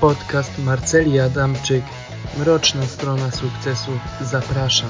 Podcast 0.00 0.58
Marceli 0.58 1.20
Adamczyk 1.20 1.84
Mroczna 2.38 2.82
strona 2.82 3.30
sukcesu 3.30 3.90
zaprasza. 4.20 4.86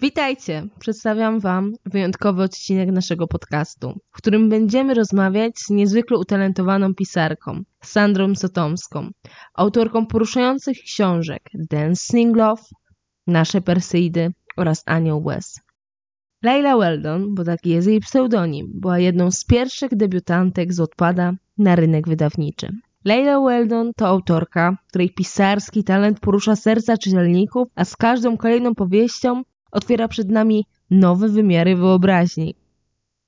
Witajcie! 0.00 0.66
Przedstawiam 0.78 1.40
Wam 1.40 1.72
wyjątkowy 1.84 2.42
odcinek 2.42 2.90
naszego 2.90 3.26
podcastu, 3.26 4.00
w 4.10 4.16
którym 4.16 4.48
będziemy 4.48 4.94
rozmawiać 4.94 5.58
z 5.58 5.70
niezwykle 5.70 6.18
utalentowaną 6.18 6.94
pisarką, 6.94 7.62
Sandrą 7.84 8.34
Sotomską, 8.34 9.10
autorką 9.54 10.06
poruszających 10.06 10.78
książek 10.78 11.42
Dancing 11.54 12.36
Love, 12.36 12.62
Nasze 13.26 13.60
Perseidy 13.60 14.32
oraz 14.56 14.82
Anioł 14.86 15.24
Łez. 15.24 15.60
Leila 16.42 16.76
Weldon, 16.76 17.34
bo 17.34 17.44
taki 17.44 17.70
jest 17.70 17.88
jej 17.88 18.00
pseudonim, 18.00 18.70
była 18.74 18.98
jedną 18.98 19.30
z 19.30 19.44
pierwszych 19.44 19.96
debiutantek 19.96 20.72
z 20.72 20.80
odpada 20.80 21.32
na 21.58 21.76
rynek 21.76 22.08
wydawniczy. 22.08 22.72
Leila 23.04 23.40
Weldon 23.40 23.92
to 23.96 24.06
autorka, 24.06 24.76
której 24.88 25.14
pisarski 25.14 25.84
talent 25.84 26.20
porusza 26.20 26.56
serca 26.56 26.96
czytelników, 26.96 27.68
a 27.74 27.84
z 27.84 27.96
każdą 27.96 28.36
kolejną 28.36 28.74
powieścią 28.74 29.42
otwiera 29.72 30.08
przed 30.08 30.30
nami 30.30 30.64
nowe 30.90 31.28
wymiary 31.28 31.76
wyobraźni. 31.76 32.54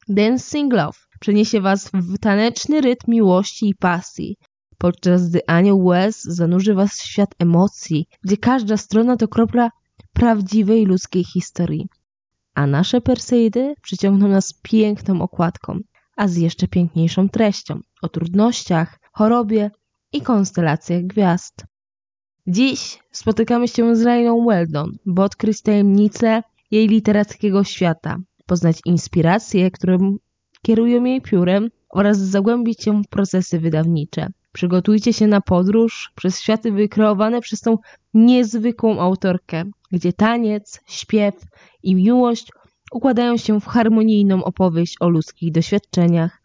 Dancing 0.08 0.72
Love 0.72 0.98
przeniesie 1.20 1.60
Was 1.60 1.90
w 1.94 2.18
taneczny 2.18 2.80
rytm 2.80 3.10
miłości 3.10 3.68
i 3.68 3.74
pasji, 3.74 4.36
podczas 4.78 5.30
gdy 5.30 5.40
Anioł 5.46 5.84
Łez 5.84 6.22
zanurzy 6.22 6.74
Was 6.74 7.00
w 7.00 7.02
świat 7.02 7.34
emocji, 7.38 8.06
gdzie 8.22 8.36
każda 8.36 8.76
strona 8.76 9.16
to 9.16 9.28
kropla 9.28 9.70
prawdziwej 10.12 10.86
ludzkiej 10.86 11.24
historii. 11.24 11.88
A 12.54 12.66
nasze 12.66 13.00
Perseidy 13.00 13.74
przyciągną 13.82 14.28
nas 14.28 14.52
piękną 14.62 15.22
okładką, 15.22 15.78
a 16.16 16.28
z 16.28 16.36
jeszcze 16.36 16.68
piękniejszą 16.68 17.28
treścią 17.28 17.80
o 18.02 18.08
trudnościach, 18.08 19.00
chorobie 19.12 19.70
i 20.12 20.22
konstelacjach 20.22 21.02
gwiazd. 21.02 21.64
Dziś 22.46 22.98
spotykamy 23.10 23.68
się 23.68 23.96
z 23.96 24.00
Leilą 24.00 24.46
Weldon, 24.46 24.98
by 25.06 25.22
odkryć 25.22 25.62
tajemnice 25.62 26.42
jej 26.70 26.88
literackiego 26.88 27.64
świata, 27.64 28.18
poznać 28.46 28.80
inspiracje, 28.84 29.70
które 29.70 29.98
kierują 30.62 31.04
jej 31.04 31.20
piórem 31.20 31.68
oraz 31.88 32.18
zagłębić 32.18 32.82
się 32.82 33.02
w 33.02 33.08
procesy 33.08 33.60
wydawnicze. 33.60 34.28
Przygotujcie 34.52 35.12
się 35.12 35.26
na 35.26 35.40
podróż 35.40 36.12
przez 36.14 36.40
światy 36.40 36.72
wykreowane 36.72 37.40
przez 37.40 37.60
tą 37.60 37.78
niezwykłą 38.14 39.00
autorkę, 39.00 39.64
gdzie 39.92 40.12
taniec, 40.12 40.80
śpiew 40.86 41.34
i 41.82 41.94
miłość 41.94 42.52
układają 42.92 43.36
się 43.36 43.60
w 43.60 43.66
harmonijną 43.66 44.44
opowieść 44.44 44.96
o 45.00 45.08
ludzkich 45.08 45.52
doświadczeniach. 45.52 46.42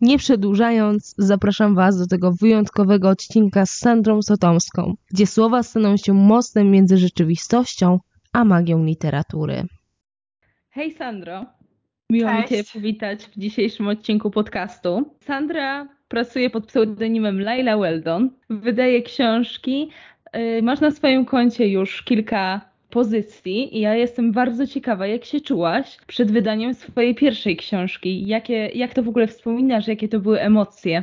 Nie 0.00 0.18
przedłużając, 0.18 1.14
zapraszam 1.18 1.74
Was 1.74 1.98
do 1.98 2.06
tego 2.06 2.32
wyjątkowego 2.32 3.08
odcinka 3.08 3.66
z 3.66 3.70
Sandrą 3.70 4.22
Sotomską, 4.22 4.94
gdzie 5.10 5.26
słowa 5.26 5.62
staną 5.62 5.96
się 5.96 6.12
mostem 6.14 6.70
między 6.70 6.96
rzeczywistością 6.96 7.98
a 8.32 8.44
magią 8.44 8.84
literatury. 8.84 9.66
Hej 10.70 10.94
Sandro, 10.94 11.46
miło 12.10 12.30
Cześć. 12.30 12.50
mi 12.50 12.56
Cię 12.56 12.64
powitać 12.72 13.24
w 13.24 13.38
dzisiejszym 13.38 13.88
odcinku 13.88 14.30
podcastu. 14.30 15.16
Sandra 15.20 15.95
pracuje 16.08 16.50
pod 16.50 16.66
pseudonimem 16.66 17.40
Laila 17.40 17.76
Weldon, 17.76 18.30
wydaje 18.50 19.02
książki, 19.02 19.90
yy, 20.34 20.62
masz 20.62 20.80
na 20.80 20.90
swoim 20.90 21.24
koncie 21.24 21.68
już 21.68 22.02
kilka 22.02 22.60
pozycji 22.90 23.76
i 23.76 23.80
ja 23.80 23.94
jestem 23.94 24.32
bardzo 24.32 24.66
ciekawa, 24.66 25.06
jak 25.06 25.24
się 25.24 25.40
czułaś 25.40 25.98
przed 26.06 26.32
wydaniem 26.32 26.74
swojej 26.74 27.14
pierwszej 27.14 27.56
książki. 27.56 28.26
Jakie, 28.26 28.66
jak 28.66 28.94
to 28.94 29.02
w 29.02 29.08
ogóle 29.08 29.26
wspominasz, 29.26 29.88
jakie 29.88 30.08
to 30.08 30.20
były 30.20 30.40
emocje? 30.40 31.02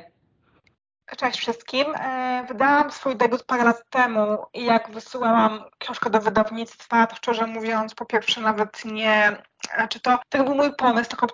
Cześć 1.17 1.39
wszystkim. 1.39 1.85
E, 1.95 2.45
Wydałam 2.47 2.91
swój 2.91 3.15
debiut 3.15 3.43
parę 3.43 3.63
lat 3.63 3.89
temu 3.89 4.37
i 4.53 4.65
jak 4.65 4.91
wysyłałam 4.91 5.63
książkę 5.77 6.09
do 6.09 6.19
wydawnictwa, 6.19 7.07
to 7.07 7.15
szczerze 7.15 7.47
mówiąc, 7.47 7.95
po 7.95 8.05
pierwsze 8.05 8.41
nawet 8.41 8.85
nie, 8.85 9.37
znaczy 9.75 9.99
to, 9.99 10.19
to 10.29 10.43
był 10.43 10.55
mój 10.55 10.75
pomysł, 10.75 11.09
tylko 11.09 11.27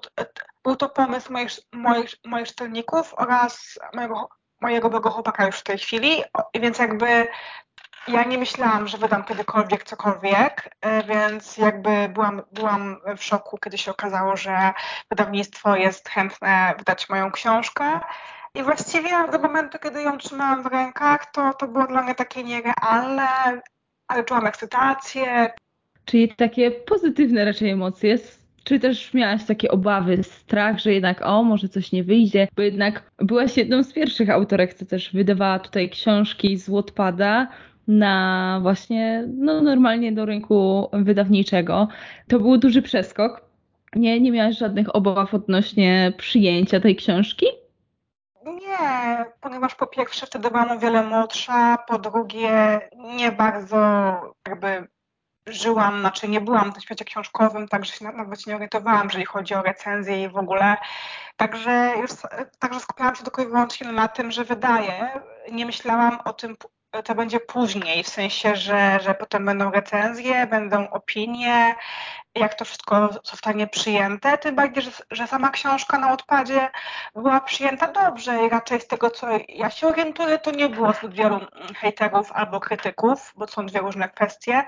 był 0.63 0.75
to 0.75 0.89
pomysł 0.89 1.33
moich, 1.33 1.51
moich, 1.73 2.09
moich 2.25 2.47
czytelników 2.47 3.13
oraz 3.17 3.79
mojego, 3.93 4.29
mojego 4.61 4.89
byłego 4.89 5.09
chłopaka 5.09 5.45
już 5.45 5.59
w 5.59 5.63
tej 5.63 5.77
chwili, 5.77 6.23
więc 6.53 6.79
jakby 6.79 7.27
ja 8.07 8.23
nie 8.23 8.37
myślałam, 8.37 8.87
że 8.87 8.97
wydam 8.97 9.23
kiedykolwiek 9.23 9.83
cokolwiek, 9.83 10.75
e, 10.81 11.03
więc 11.03 11.57
jakby 11.57 12.09
byłam, 12.13 12.41
byłam 12.51 12.97
w 13.17 13.23
szoku, 13.23 13.57
kiedy 13.57 13.77
się 13.77 13.91
okazało, 13.91 14.37
że 14.37 14.73
wydawnictwo 15.09 15.75
jest 15.75 16.09
chętne 16.09 16.73
wydać 16.77 17.09
moją 17.09 17.31
książkę. 17.31 17.99
I 18.55 18.63
właściwie 18.63 19.27
do 19.31 19.39
momentu, 19.39 19.79
kiedy 19.79 20.01
ją 20.01 20.17
trzymałam 20.17 20.63
w 20.63 20.65
rękach, 20.65 21.31
to, 21.31 21.53
to 21.53 21.67
było 21.67 21.87
dla 21.87 22.03
mnie 22.03 22.15
takie 22.15 22.43
nierealne, 22.43 23.27
ale 24.07 24.23
czułam 24.23 24.47
ekscytację. 24.47 25.53
Czyli 26.05 26.35
takie 26.35 26.71
pozytywne 26.71 27.45
raczej 27.45 27.69
emocje. 27.69 28.17
Czy 28.63 28.79
też 28.79 29.13
miałaś 29.13 29.45
takie 29.45 29.71
obawy, 29.71 30.23
strach, 30.23 30.79
że 30.79 30.93
jednak 30.93 31.21
o, 31.25 31.43
może 31.43 31.69
coś 31.69 31.91
nie 31.91 32.03
wyjdzie, 32.03 32.47
bo 32.55 32.61
jednak 32.61 33.11
byłaś 33.17 33.57
jedną 33.57 33.83
z 33.83 33.93
pierwszych 33.93 34.29
autorek, 34.29 34.73
co 34.73 34.85
też 34.85 35.13
wydawała 35.13 35.59
tutaj 35.59 35.89
książki 35.89 36.57
z 36.57 36.69
Wattpada 36.69 37.47
na 37.87 38.59
właśnie, 38.61 39.23
no 39.27 39.61
normalnie 39.61 40.11
do 40.11 40.25
rynku 40.25 40.89
wydawniczego. 40.93 41.87
To 42.27 42.39
był 42.39 42.57
duży 42.57 42.81
przeskok. 42.81 43.41
Nie, 43.95 44.21
nie 44.21 44.31
miałaś 44.31 44.57
żadnych 44.57 44.95
obaw 44.95 45.33
odnośnie 45.33 46.13
przyjęcia 46.17 46.79
tej 46.79 46.95
książki? 46.95 47.45
Nie, 48.45 49.25
ponieważ 49.41 49.75
po 49.75 49.87
pierwsze 49.87 50.25
wtedy 50.25 50.49
byłam 50.49 50.71
o 50.71 50.79
wiele 50.79 51.03
młodsza, 51.03 51.77
po 51.87 51.99
drugie 51.99 52.79
nie 53.17 53.31
bardzo 53.31 53.77
jakby 54.47 54.87
żyłam, 55.49 55.99
znaczy 55.99 56.27
nie 56.27 56.41
byłam 56.41 56.73
w 56.73 56.81
świecie 56.81 57.05
książkowym, 57.05 57.67
także 57.67 57.93
się 57.93 58.05
nawet 58.05 58.47
nie 58.47 58.55
orientowałam, 58.55 59.07
jeżeli 59.07 59.25
chodzi 59.25 59.53
o 59.53 59.61
recenzję 59.61 60.23
i 60.23 60.29
w 60.29 60.37
ogóle. 60.37 60.77
Także, 61.37 61.93
już, 62.01 62.11
także 62.59 62.79
skupiałam 62.79 63.15
się 63.15 63.23
tylko 63.23 63.41
i 63.41 63.45
wyłącznie 63.45 63.91
na 63.91 64.07
tym, 64.07 64.31
że 64.31 64.43
wydaję. 64.45 65.21
Nie 65.51 65.65
myślałam 65.65 66.19
o 66.25 66.33
tym, 66.33 66.55
to 67.05 67.15
będzie 67.15 67.39
później, 67.39 68.03
w 68.03 68.09
sensie, 68.09 68.55
że, 68.55 68.99
że 69.03 69.13
potem 69.15 69.45
będą 69.45 69.71
recenzje, 69.71 70.47
będą 70.47 70.89
opinie, 70.89 71.75
jak 72.35 72.53
to 72.53 72.65
wszystko 72.65 73.09
zostanie 73.23 73.67
przyjęte, 73.67 74.37
tym 74.37 74.55
bardziej, 74.55 74.83
że, 74.83 74.91
że 75.11 75.27
sama 75.27 75.49
książka 75.49 75.97
na 75.97 76.13
odpadzie 76.13 76.69
była 77.15 77.41
przyjęta 77.41 77.87
dobrze 77.91 78.45
i 78.45 78.49
raczej 78.49 78.81
z 78.81 78.87
tego, 78.87 79.09
co 79.09 79.27
ja 79.49 79.69
się 79.69 79.87
orientuję, 79.87 80.39
to 80.39 80.51
nie 80.51 80.69
było 80.69 80.93
zbyt 80.93 81.13
wielu 81.13 81.39
hejterów 81.77 82.31
albo 82.31 82.59
krytyków, 82.59 83.33
bo 83.35 83.47
są 83.47 83.65
dwie 83.65 83.79
różne 83.79 84.09
kwestie, 84.09 84.63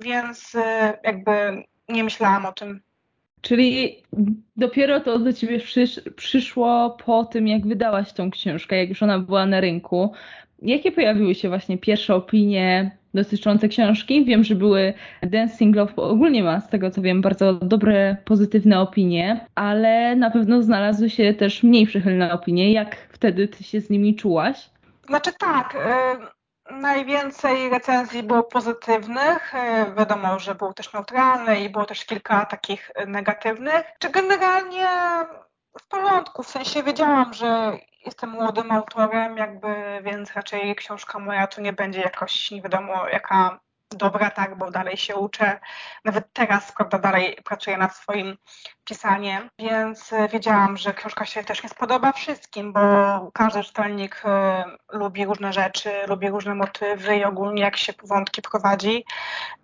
więc 0.00 0.54
y, 0.54 0.58
jakby 1.04 1.32
nie 1.88 2.04
myślałam 2.04 2.46
o 2.46 2.52
tym. 2.52 2.80
Czyli 3.40 4.02
dopiero 4.56 5.00
to 5.00 5.18
do 5.18 5.32
ciebie 5.32 5.58
przysz, 5.58 6.00
przyszło 6.16 6.96
po 7.04 7.24
tym, 7.24 7.48
jak 7.48 7.66
wydałaś 7.66 8.12
tą 8.12 8.30
książkę, 8.30 8.76
jak 8.76 8.88
już 8.88 9.02
ona 9.02 9.18
była 9.18 9.46
na 9.46 9.60
rynku. 9.60 10.12
Jakie 10.62 10.92
pojawiły 10.92 11.34
się 11.34 11.48
właśnie 11.48 11.78
pierwsze 11.78 12.14
opinie 12.14 12.96
dotyczące 13.14 13.68
książki? 13.68 14.24
Wiem, 14.24 14.44
że 14.44 14.54
były 14.54 14.94
Dancing 15.22 15.76
Love, 15.76 15.96
ogólnie 15.96 16.42
ma 16.42 16.60
z 16.60 16.68
tego 16.68 16.90
co 16.90 17.02
wiem 17.02 17.20
bardzo 17.20 17.54
dobre, 17.54 18.16
pozytywne 18.24 18.80
opinie, 18.80 19.46
ale 19.54 20.16
na 20.16 20.30
pewno 20.30 20.62
znalazły 20.62 21.10
się 21.10 21.34
też 21.34 21.62
mniej 21.62 21.86
przychylne 21.86 22.32
opinie. 22.32 22.72
Jak 22.72 22.96
wtedy 22.96 23.48
ty 23.48 23.64
się 23.64 23.80
z 23.80 23.90
nimi 23.90 24.16
czułaś? 24.16 24.70
Znaczy 25.08 25.30
tak, 25.38 25.74
y, 25.74 26.41
najwięcej 26.70 27.70
recenzji 27.70 28.22
było 28.22 28.42
pozytywnych, 28.42 29.54
y, 29.54 29.94
wiadomo, 29.94 30.38
że 30.38 30.54
był 30.54 30.72
też 30.72 30.92
neutralny 30.92 31.60
i 31.60 31.70
było 31.70 31.84
też 31.84 32.04
kilka 32.04 32.46
takich 32.46 32.90
negatywnych. 33.06 33.86
Czy 33.98 34.10
generalnie 34.10 34.88
w 35.78 35.88
porządku, 35.88 36.42
w 36.42 36.48
sensie 36.48 36.82
wiedziałam, 36.82 37.34
że 37.34 37.78
jestem 38.06 38.30
młodym 38.30 38.72
autorem, 38.72 39.36
jakby, 39.36 39.68
więc 40.02 40.32
raczej 40.32 40.76
książka 40.76 41.18
moja 41.18 41.46
tu 41.46 41.60
nie 41.60 41.72
będzie 41.72 42.00
jakoś 42.00 42.50
nie 42.50 42.62
wiadomo 42.62 43.08
jaka 43.08 43.60
dobra, 43.94 44.30
tak, 44.30 44.58
bo 44.58 44.70
dalej 44.70 44.96
się 44.96 45.16
uczę. 45.16 45.60
Nawet 46.04 46.32
teraz, 46.32 46.72
prawda, 46.72 46.98
dalej 46.98 47.38
pracuję 47.44 47.76
nad 47.76 47.96
swoim 47.96 48.36
pisaniem, 48.84 49.50
więc 49.58 50.10
wiedziałam, 50.32 50.76
że 50.76 50.94
książka 50.94 51.24
się 51.24 51.44
też 51.44 51.62
nie 51.62 51.68
spodoba 51.68 52.12
wszystkim, 52.12 52.72
bo 52.72 52.80
każdy 53.34 53.64
czytelnik 53.64 54.22
y, 54.24 54.98
lubi 54.98 55.24
różne 55.24 55.52
rzeczy, 55.52 55.90
lubi 56.08 56.28
różne 56.28 56.54
motywy 56.54 57.16
i 57.16 57.24
ogólnie 57.24 57.62
jak 57.62 57.76
się 57.76 57.92
wątki 58.04 58.42
prowadzi. 58.42 59.04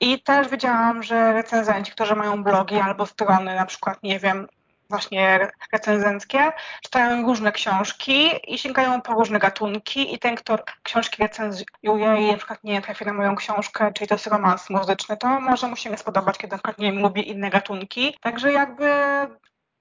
I 0.01 0.23
też 0.23 0.49
wiedziałam, 0.49 1.03
że 1.03 1.33
recenzenci, 1.33 1.93
którzy 1.93 2.15
mają 2.15 2.45
blogi 2.45 2.77
albo 2.81 3.07
strony, 3.07 3.55
na 3.55 3.67
przykład, 3.67 4.03
nie 4.03 4.19
wiem, 4.19 4.49
właśnie 4.91 5.51
recenzenckie, 5.73 6.53
czytają 6.83 7.27
różne 7.27 7.53
książki 7.53 8.31
i 8.55 8.59
sięgają 8.59 9.03
po 9.03 9.13
różne 9.13 9.39
gatunki 9.39 10.15
i 10.15 10.19
ten, 10.19 10.37
kto 10.37 10.59
książki 10.83 11.23
recenzuje 11.23 12.17
i 12.19 12.31
na 12.31 12.37
przykład 12.37 12.65
nie 12.65 12.83
trafi 12.83 13.05
na 13.05 13.13
moją 13.13 13.37
książkę, 13.37 13.93
czyli 13.93 14.09
to 14.09 14.15
jest 14.15 14.27
romans 14.27 14.71
muzyczny, 14.71 15.17
to 15.17 15.41
może 15.41 15.69
mu 15.69 15.77
się 15.77 15.91
nie 15.91 15.99
spodobać, 15.99 16.39
kiedy 16.39 16.53
na 16.53 16.59
przykład 16.59 16.79
nie 16.79 16.93
lubi 16.93 17.29
inne 17.31 17.51
gatunki. 17.51 18.17
Także 18.21 18.53
jakby 18.53 18.91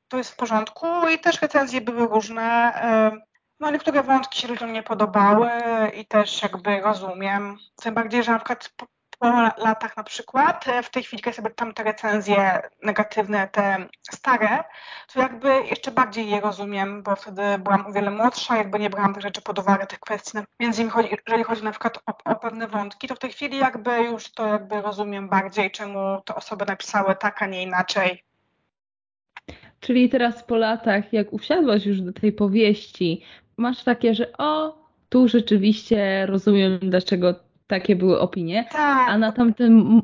to 0.08 0.18
jest 0.18 0.32
w 0.32 0.36
porządku 0.36 0.88
i 1.10 1.20
też 1.20 1.42
recenzje 1.42 1.82
były 1.82 2.08
różne. 2.08 2.74
No 3.60 3.72
niektóre 3.72 4.04
wątki 4.04 4.42
się 4.42 4.48
ludziom 4.48 4.74
nie 4.74 4.84
podobały 4.84 5.50
i 5.94 6.06
też 6.06 6.44
jakby 6.44 6.82
rozumiem. 6.82 7.58
Tym 7.76 7.94
bardziej, 7.94 8.24
że 8.24 8.32
na 8.32 8.40
przykład 8.40 8.70
latach 9.58 9.98
na 9.98 10.04
przykład, 10.04 10.68
e, 10.68 10.84
w 10.84 10.90
tej 10.90 11.04
chwili, 11.04 11.24
kiedy 11.24 11.36
sobie 11.36 11.50
tam 11.50 11.74
te 11.74 11.84
recenzje 11.84 12.62
negatywne, 12.84 13.48
te 13.48 13.88
stare, 14.12 14.64
to 15.14 15.20
jakby 15.20 15.48
jeszcze 15.70 15.92
bardziej 15.92 16.30
je 16.30 16.42
rozumiem, 16.42 17.04
bo 17.04 17.16
wtedy 17.16 17.42
byłam 17.60 17.86
o 17.86 17.92
wiele 17.92 18.12
młodsza, 18.12 18.58
jakby 18.58 18.80
nie 18.80 18.90
brałam 18.90 19.14
tych 19.14 19.24
rzeczy 19.24 19.42
pod 19.42 19.60
uwagę, 19.60 19.88
tych 19.88 20.00
kwestii. 20.00 20.38
Innymi 20.60 20.90
chodzi, 20.90 21.10
jeżeli 21.28 21.44
chodzi 21.44 21.64
na 21.64 21.72
przykład 21.72 21.98
o, 22.06 22.32
o 22.32 22.36
pewne 22.36 22.68
wątki, 22.68 23.08
to 23.08 23.16
w 23.16 23.20
tej 23.20 23.32
chwili 23.32 23.58
jakby 23.58 24.02
już 24.04 24.32
to 24.32 24.48
jakby 24.48 24.82
rozumiem 24.82 25.30
bardziej, 25.30 25.72
czemu 25.72 26.22
te 26.26 26.36
osoby 26.36 26.66
napisały 26.66 27.16
tak, 27.16 27.42
a 27.42 27.46
nie 27.46 27.64
inaczej. 27.64 28.24
Czyli 29.80 30.10
teraz 30.10 30.44
po 30.44 30.56
latach, 30.56 31.14
jak 31.14 31.34
usiadłaś 31.34 31.86
już 31.86 32.02
do 32.02 32.14
tej 32.14 32.32
powieści, 32.32 33.22
masz 33.58 33.84
takie, 33.84 34.16
że 34.16 34.38
o, 34.38 34.78
tu 35.10 35.28
rzeczywiście 35.28 36.26
rozumiem, 36.26 36.80
dlaczego 36.82 37.47
takie 37.68 37.96
były 37.96 38.20
opinie, 38.20 38.66
tak. 38.72 39.10
a 39.10 39.18
na 39.18 39.32
tamtym... 39.32 40.02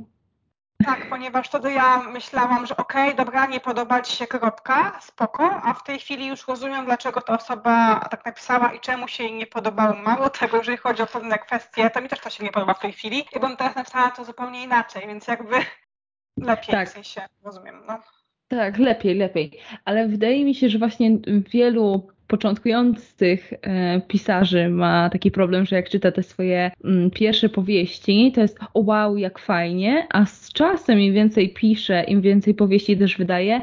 Tak, 0.86 1.10
ponieważ 1.10 1.48
wtedy 1.48 1.71
ja 1.71 2.00
myślałam, 2.00 2.65
że 2.65 2.77
okej, 2.77 3.04
okay, 3.13 3.25
dobra, 3.25 3.45
nie 3.45 3.60
podoba 3.60 4.01
Ci 4.01 4.15
się 4.18 4.27
kropka, 4.27 5.00
spoko, 5.01 5.62
a 5.63 5.74
w 5.74 5.83
tej 5.83 6.00
chwili 6.00 6.27
już 6.27 6.48
rozumiem, 6.48 6.86
dlaczego 6.86 7.21
ta 7.21 7.38
osoba 7.38 8.00
tak 8.12 8.25
napisała 8.25 8.74
i 8.74 8.80
czemu 8.80 9.07
się 9.07 9.24
jej 9.24 9.33
nie 9.33 9.48
podobało. 9.48 9.95
Mało 9.95 10.30
tego, 10.30 10.57
jeżeli 10.57 10.77
chodzi 10.77 11.01
o 11.04 11.07
pewne 11.07 11.38
kwestie, 11.38 11.89
to 11.89 12.01
mi 12.01 12.10
też 12.10 12.19
to 12.19 12.30
się 12.30 12.44
nie 12.44 12.51
podoba 12.51 12.74
w 12.74 12.80
tej 12.80 12.92
chwili 12.92 13.25
i 13.36 13.39
bym 13.39 13.57
teraz 13.57 13.75
napisała 13.75 14.12
to 14.12 14.25
zupełnie 14.25 14.63
inaczej, 14.63 15.07
więc 15.07 15.27
jakby 15.27 15.56
lepiej 16.38 16.71
tak. 16.75 16.89
w 16.89 16.92
sensie, 16.92 17.21
rozumiem, 17.44 17.81
no. 17.88 18.00
Tak, 18.48 18.77
lepiej, 18.77 19.15
lepiej. 19.15 19.60
Ale 19.86 20.07
wydaje 20.07 20.45
mi 20.45 20.56
się, 20.56 20.69
że 20.69 20.80
właśnie 20.80 21.18
wielu 21.27 22.07
początkujących 22.33 23.53
e, 23.62 24.01
pisarzy 24.01 24.69
ma 24.69 25.09
taki 25.09 25.31
problem, 25.31 25.65
że 25.65 25.75
jak 25.75 25.89
czyta 25.89 26.12
te 26.12 26.24
swoje 26.24 26.71
mm, 26.83 27.12
pierwsze 27.12 27.50
powieści, 27.50 28.31
to 28.35 28.41
jest 28.41 28.59
o 28.74 28.80
wow, 28.80 29.18
jak 29.18 29.39
fajnie, 29.39 30.07
a 30.09 30.25
z 30.25 30.53
czasem 30.53 31.00
im 31.00 31.13
więcej 31.13 31.50
pisze, 31.50 32.03
im 32.03 32.21
więcej 32.21 32.53
powieści 32.53 32.97
też 32.97 33.18
wydaje, 33.18 33.62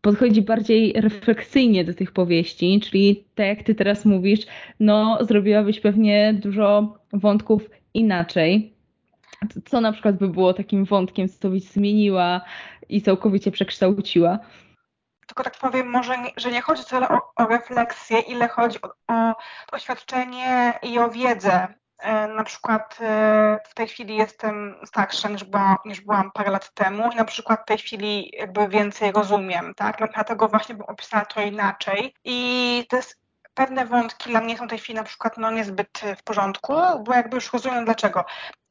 podchodzi 0.00 0.42
bardziej 0.42 0.92
refleksyjnie 0.92 1.84
do 1.84 1.94
tych 1.94 2.12
powieści, 2.12 2.80
czyli 2.80 3.24
tak 3.34 3.46
jak 3.46 3.62
ty 3.62 3.74
teraz 3.74 4.04
mówisz, 4.04 4.40
no 4.80 5.18
zrobiłabyś 5.20 5.80
pewnie 5.80 6.34
dużo 6.42 6.98
wątków 7.12 7.70
inaczej. 7.94 8.72
Co 9.64 9.80
na 9.80 9.92
przykład 9.92 10.18
by 10.18 10.28
było 10.28 10.54
takim 10.54 10.84
wątkiem, 10.84 11.28
co 11.28 11.50
byś 11.50 11.62
zmieniła 11.62 12.40
i 12.88 13.02
całkowicie 13.02 13.50
przekształciła? 13.50 14.38
Tylko 15.38 15.50
tak 15.50 15.60
powiem, 15.60 15.90
może, 15.90 16.16
że 16.36 16.50
nie 16.50 16.62
chodzi 16.62 16.84
tyle 16.84 17.08
o, 17.08 17.32
o 17.36 17.46
refleksję, 17.46 18.20
ile 18.20 18.48
chodzi 18.48 18.78
o, 18.82 18.88
o 19.08 19.34
doświadczenie 19.72 20.78
i 20.82 20.98
o 20.98 21.10
wiedzę. 21.10 21.74
E, 21.98 22.28
na 22.28 22.44
przykład 22.44 22.98
e, 23.00 23.58
w 23.70 23.74
tej 23.74 23.88
chwili 23.88 24.16
jestem 24.16 24.76
starsza 24.84 25.28
niż, 25.28 25.44
była, 25.44 25.76
niż 25.84 26.00
byłam 26.00 26.30
parę 26.32 26.50
lat 26.50 26.74
temu 26.74 27.12
i 27.12 27.16
na 27.16 27.24
przykład 27.24 27.62
w 27.62 27.64
tej 27.64 27.78
chwili 27.78 28.30
jakby 28.32 28.68
więcej 28.68 29.12
rozumiem, 29.12 29.74
tak? 29.74 29.96
Dlatego 30.14 30.48
właśnie 30.48 30.74
bym 30.74 30.86
opisała 30.86 31.24
to 31.24 31.40
inaczej. 31.40 32.14
I 32.24 32.86
to 32.88 32.96
jest 32.96 33.20
pewne 33.54 33.86
wątki 33.86 34.30
dla 34.30 34.40
mnie 34.40 34.58
są 34.58 34.66
w 34.66 34.70
tej 34.70 34.78
chwili 34.78 34.96
na 34.96 35.04
przykład 35.04 35.38
no, 35.38 35.50
niezbyt 35.50 36.00
w 36.18 36.22
porządku, 36.22 36.74
bo 37.04 37.14
jakby 37.14 37.34
już 37.34 37.52
rozumiem 37.52 37.84
dlaczego. 37.84 38.24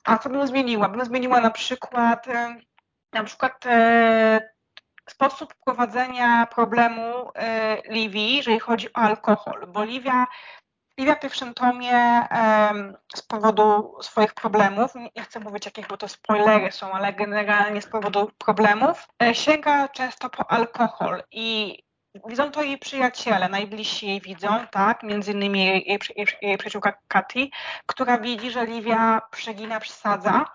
A 0.04 0.18
co 0.18 0.30
bym 0.30 0.48
zmieniła? 0.48 0.90
Bym 0.90 1.06
zmieniła 1.06 1.42
na 1.42 1.52
przykład 1.52 2.28
e, 2.28 2.56
na 3.14 3.24
przykład 3.24 3.66
sposób 5.12 5.54
prowadzenia 5.66 6.46
problemu 6.46 7.30
y, 7.30 7.32
Liwii, 7.90 8.38
jeżeli 8.38 8.60
chodzi 8.60 8.94
o 8.94 8.98
alkohol, 8.98 9.68
bo 9.68 9.84
Liwia 9.84 10.28
Liwia 11.00 11.16
w 11.16 11.20
pierwszym 11.20 11.54
tomie 11.54 12.28
z 13.16 13.22
powodu 13.22 13.96
swoich 14.02 14.34
problemów, 14.34 14.92
nie 15.16 15.24
chcę 15.24 15.40
mówić 15.40 15.66
jakich, 15.66 15.88
bo 15.88 15.98
to 15.98 16.08
spoilery 16.08 16.72
są, 16.72 16.92
ale 16.92 17.14
generalnie 17.14 17.82
z 17.82 17.88
powodu 17.88 18.32
problemów, 18.38 19.08
e, 19.24 19.36
sięga 19.36 19.88
często 19.88 20.30
po 20.30 20.52
alkohol 20.52 21.24
i 21.32 21.78
widzą 22.28 22.52
to 22.52 22.64
jej 22.64 22.78
przyjaciele, 22.78 23.50
najbliżsi 23.50 24.08
jej 24.08 24.22
widzą, 24.22 24.68
tak, 24.72 25.04
między 25.04 25.32
innymi 25.32 25.66
jej, 25.66 25.84
jej, 25.88 26.00
jej, 26.16 26.28
jej 26.42 26.58
przyjaciółka 26.58 26.94
Katy, 27.08 27.48
która 27.86 28.18
widzi, 28.18 28.52
że 28.52 28.66
Liwia 28.66 29.22
przegina, 29.32 29.80
przesadza 29.80 30.46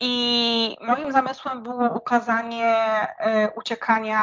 i 0.00 0.76
moim 0.80 1.12
zamysłem 1.12 1.62
było 1.62 1.90
ukazanie 1.90 2.66
e, 3.18 3.50
uciekania 3.56 4.20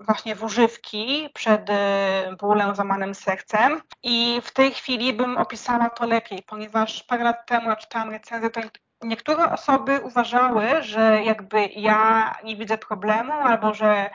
właśnie 0.00 0.34
w 0.34 0.44
używki 0.44 1.30
przed 1.34 1.70
e, 1.70 2.36
bólem, 2.40 2.74
zamanym 2.74 3.14
sercem. 3.14 3.80
I 4.02 4.40
w 4.44 4.52
tej 4.52 4.70
chwili 4.70 5.12
bym 5.12 5.36
opisała 5.36 5.90
to 5.90 6.06
lepiej, 6.06 6.42
ponieważ 6.42 7.02
parę 7.02 7.24
lat 7.24 7.46
temu, 7.46 7.76
czytałam 7.76 8.10
recenzję, 8.10 8.50
to 8.50 8.60
niektóre 9.02 9.52
osoby 9.52 10.00
uważały, 10.00 10.82
że 10.82 11.22
jakby 11.24 11.66
ja 11.66 12.34
nie 12.44 12.56
widzę 12.56 12.78
problemu, 12.78 13.32
albo 13.32 13.74
że 13.74 14.10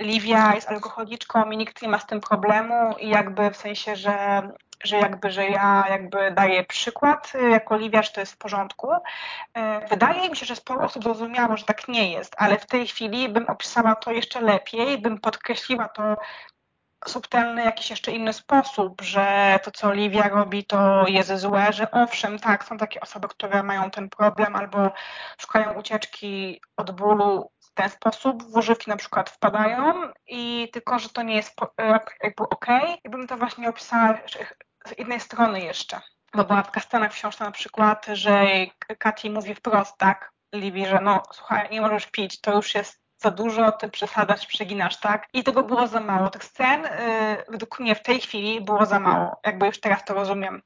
Livia 0.00 0.54
jest 0.54 0.68
alkoholiczką 0.68 1.50
i 1.50 1.56
nikt 1.56 1.82
nie 1.82 1.88
ma 1.88 1.98
z 1.98 2.06
tym 2.06 2.20
problemu 2.20 2.94
i 2.98 3.08
jakby 3.08 3.50
w 3.50 3.56
sensie, 3.56 3.96
że 3.96 4.42
że 4.84 4.96
jakby, 4.96 5.30
że 5.30 5.48
ja 5.48 5.84
jakby 5.88 6.30
daję 6.30 6.64
przykład 6.64 7.32
y, 7.34 7.50
jako 7.50 7.76
Livia, 7.76 8.02
że 8.02 8.12
to 8.12 8.20
jest 8.20 8.32
w 8.32 8.38
porządku. 8.38 8.92
Y, 8.92 9.00
wydaje 9.90 10.30
mi 10.30 10.36
się, 10.36 10.46
że 10.46 10.56
sporo 10.56 10.80
osób 10.80 11.02
zrozumiało, 11.02 11.56
że 11.56 11.64
tak 11.64 11.88
nie 11.88 12.12
jest, 12.12 12.34
ale 12.38 12.58
w 12.58 12.66
tej 12.66 12.86
chwili 12.86 13.28
bym 13.28 13.46
opisała 13.46 13.94
to 13.94 14.12
jeszcze 14.12 14.40
lepiej, 14.40 14.98
bym 14.98 15.20
podkreśliła 15.20 15.88
to 15.88 16.16
subtelny, 17.06 17.64
jakiś 17.64 17.90
jeszcze 17.90 18.12
inny 18.12 18.32
sposób, 18.32 19.02
że 19.02 19.58
to, 19.62 19.70
co 19.70 19.92
Livia 19.92 20.28
robi, 20.28 20.64
to 20.64 21.04
jest 21.08 21.36
złe, 21.36 21.72
że 21.72 21.90
owszem, 21.90 22.38
tak, 22.38 22.64
są 22.64 22.78
takie 22.78 23.00
osoby, 23.00 23.28
które 23.28 23.62
mają 23.62 23.90
ten 23.90 24.08
problem 24.08 24.56
albo 24.56 24.90
szukają 25.38 25.72
ucieczki 25.72 26.60
od 26.76 26.90
bólu 26.90 27.50
w 27.60 27.74
ten 27.74 27.90
sposób, 27.90 28.42
w 28.42 28.56
używki 28.56 28.90
na 28.90 28.96
przykład 28.96 29.30
wpadają 29.30 29.94
i 30.26 30.68
tylko, 30.72 30.98
że 30.98 31.08
to 31.08 31.22
nie 31.22 31.36
jest 31.36 31.60
jakby 32.22 32.44
okej. 32.44 32.82
Okay. 32.82 32.98
I 33.04 33.10
bym 33.10 33.26
to 33.26 33.36
właśnie 33.36 33.68
opisała 33.68 34.14
z 34.88 34.98
jednej 34.98 35.20
strony 35.20 35.60
jeszcze, 35.60 36.00
bo 36.34 36.44
była 36.44 36.62
taka 36.62 36.80
scena 36.80 37.08
w 37.08 37.12
książce 37.12 37.44
na 37.44 37.50
przykład, 37.50 38.06
że 38.12 38.46
Katy 38.98 39.30
mówi 39.30 39.54
wprost, 39.54 39.98
tak, 39.98 40.32
Livi, 40.54 40.86
że 40.86 41.00
no 41.02 41.22
słuchaj, 41.32 41.68
nie 41.70 41.80
możesz 41.80 42.06
pić, 42.06 42.40
to 42.40 42.56
już 42.56 42.74
jest 42.74 43.00
za 43.18 43.30
dużo, 43.30 43.72
ty 43.72 43.88
przesadasz, 43.88 44.46
przeginasz, 44.46 45.00
tak? 45.00 45.28
I 45.32 45.44
tego 45.44 45.62
było 45.62 45.86
za 45.86 46.00
mało. 46.00 46.30
Tych 46.30 46.44
scen 46.44 46.82
yy, 46.82 46.88
według 47.48 47.80
mnie 47.80 47.94
w 47.94 48.02
tej 48.02 48.20
chwili 48.20 48.60
było 48.60 48.86
za 48.86 49.00
mało. 49.00 49.40
Jakby 49.46 49.66
już 49.66 49.80
teraz 49.80 50.04
to 50.04 50.14
rozumiem. 50.14 50.62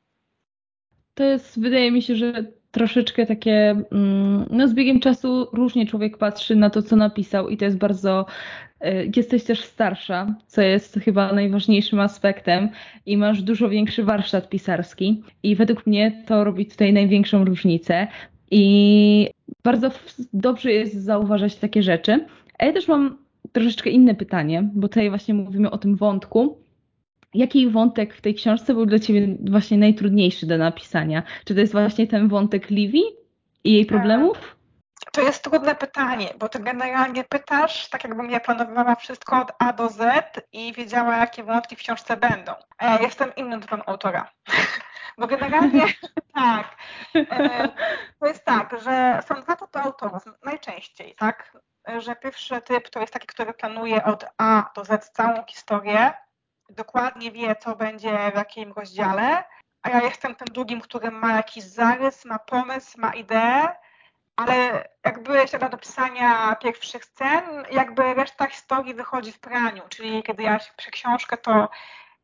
To 1.14 1.24
jest, 1.24 1.60
wydaje 1.60 1.92
mi 1.92 2.02
się, 2.02 2.16
że 2.16 2.32
troszeczkę 2.72 3.26
takie, 3.26 3.70
mm, 3.92 4.46
no 4.50 4.68
z 4.68 4.74
biegiem 4.74 5.00
czasu 5.00 5.46
różnie 5.52 5.86
człowiek 5.86 6.18
patrzy 6.18 6.56
na 6.56 6.70
to, 6.70 6.82
co 6.82 6.96
napisał 6.96 7.48
i 7.48 7.56
to 7.56 7.64
jest 7.64 7.78
bardzo, 7.78 8.26
y, 8.84 9.10
jesteś 9.16 9.44
też 9.44 9.60
starsza, 9.60 10.34
co 10.46 10.62
jest 10.62 10.94
chyba 10.94 11.32
najważniejszym 11.32 12.00
aspektem 12.00 12.68
i 13.06 13.16
masz 13.16 13.42
dużo 13.42 13.68
większy 13.68 14.04
warsztat 14.04 14.48
pisarski 14.48 15.22
i 15.42 15.56
według 15.56 15.86
mnie 15.86 16.22
to 16.26 16.44
robi 16.44 16.66
tutaj 16.66 16.92
największą 16.92 17.44
różnicę 17.44 18.06
i 18.50 19.28
bardzo 19.64 19.90
dobrze 20.32 20.72
jest 20.72 21.04
zauważać 21.04 21.56
takie 21.56 21.82
rzeczy. 21.82 22.26
A 22.58 22.64
ja 22.64 22.72
też 22.72 22.88
mam 22.88 23.18
troszeczkę 23.52 23.90
inne 23.90 24.14
pytanie, 24.14 24.70
bo 24.74 24.88
tutaj 24.88 25.08
właśnie 25.08 25.34
mówimy 25.34 25.70
o 25.70 25.78
tym 25.78 25.96
wątku, 25.96 26.58
Jaki 27.34 27.70
wątek 27.70 28.14
w 28.14 28.20
tej 28.20 28.34
książce 28.34 28.74
był 28.74 28.86
dla 28.86 28.98
Ciebie 28.98 29.36
właśnie 29.50 29.78
najtrudniejszy 29.78 30.46
do 30.46 30.58
napisania? 30.58 31.22
Czy 31.44 31.54
to 31.54 31.60
jest 31.60 31.72
właśnie 31.72 32.06
ten 32.06 32.28
wątek 32.28 32.70
Livi 32.70 33.02
i 33.64 33.72
jej 33.72 33.86
problemów? 33.86 34.56
To 35.12 35.22
jest 35.22 35.44
trudne 35.44 35.74
pytanie, 35.74 36.34
bo 36.38 36.48
ty 36.48 36.58
generalnie 36.58 37.24
pytasz, 37.24 37.88
tak 37.88 38.04
jakbym 38.04 38.30
ja 38.30 38.40
planowała 38.40 38.94
wszystko 38.94 39.40
od 39.40 39.52
A 39.58 39.72
do 39.72 39.88
Z 39.88 40.00
i 40.52 40.72
wiedziała, 40.72 41.16
jakie 41.16 41.44
wątki 41.44 41.76
w 41.76 41.78
książce 41.78 42.16
będą. 42.16 42.52
Ja 42.80 42.98
jestem 42.98 43.34
innym 43.36 43.60
typem 43.60 43.82
autora. 43.86 44.30
Bo 45.18 45.26
generalnie 45.26 45.84
tak. 46.34 46.76
E, 47.14 47.68
to 48.20 48.26
jest 48.26 48.44
tak, 48.44 48.76
że 48.84 49.20
są 49.28 49.42
dwa 49.42 49.56
typy 49.56 49.78
autorów 49.78 50.22
najczęściej, 50.44 51.14
tak? 51.18 51.58
Że 51.98 52.16
pierwszy 52.16 52.60
typ 52.60 52.90
to 52.90 53.00
jest 53.00 53.12
taki, 53.12 53.26
który 53.26 53.54
planuje 53.54 54.04
od 54.04 54.24
A 54.38 54.70
do 54.76 54.84
Z 54.84 55.10
całą 55.10 55.44
historię, 55.48 56.12
dokładnie 56.74 57.32
wie, 57.32 57.56
co 57.56 57.76
będzie 57.76 58.30
w 58.32 58.36
jakim 58.36 58.72
rozdziale, 58.72 59.44
a 59.82 59.90
ja 59.90 60.02
jestem 60.02 60.34
tym 60.34 60.46
drugim, 60.46 60.80
który 60.80 61.10
ma 61.10 61.36
jakiś 61.36 61.64
zarys, 61.64 62.24
ma 62.24 62.38
pomysł, 62.38 63.00
ma 63.00 63.14
ideę, 63.14 63.68
ale 64.36 64.88
jakby 65.04 65.48
siada 65.48 65.68
do 65.68 65.78
pisania 65.78 66.56
pierwszych 66.56 67.04
scen, 67.04 67.42
jakby 67.70 68.14
reszta 68.14 68.46
historii 68.46 68.94
wychodzi 68.94 69.32
w 69.32 69.40
praniu, 69.40 69.82
czyli 69.88 70.22
kiedy 70.22 70.42
ja 70.42 70.58
piszę 70.76 70.90
książkę, 70.90 71.36
to 71.36 71.68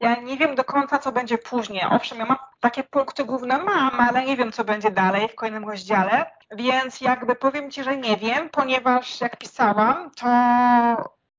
ja 0.01 0.15
nie 0.15 0.37
wiem 0.37 0.55
do 0.55 0.65
końca, 0.65 0.99
co 0.99 1.13
będzie 1.13 1.39
później. 1.39 1.83
Owszem, 1.91 2.19
ja 2.19 2.25
mam 2.25 2.39
takie 2.61 2.85
punkty 2.85 3.25
główne 3.25 3.59
mam, 3.59 4.01
ale 4.01 4.25
nie 4.25 4.37
wiem, 4.37 4.53
co 4.53 4.65
będzie 4.65 4.91
dalej 4.91 5.29
w 5.29 5.35
kolejnym 5.35 5.69
rozdziale, 5.69 6.31
więc 6.57 7.01
jakby 7.01 7.35
powiem 7.35 7.71
Ci, 7.71 7.85
że 7.85 7.97
nie 7.97 8.17
wiem, 8.17 8.51
ponieważ 8.51 9.21
jak 9.21 9.37
pisałam, 9.37 10.11
to 10.11 10.27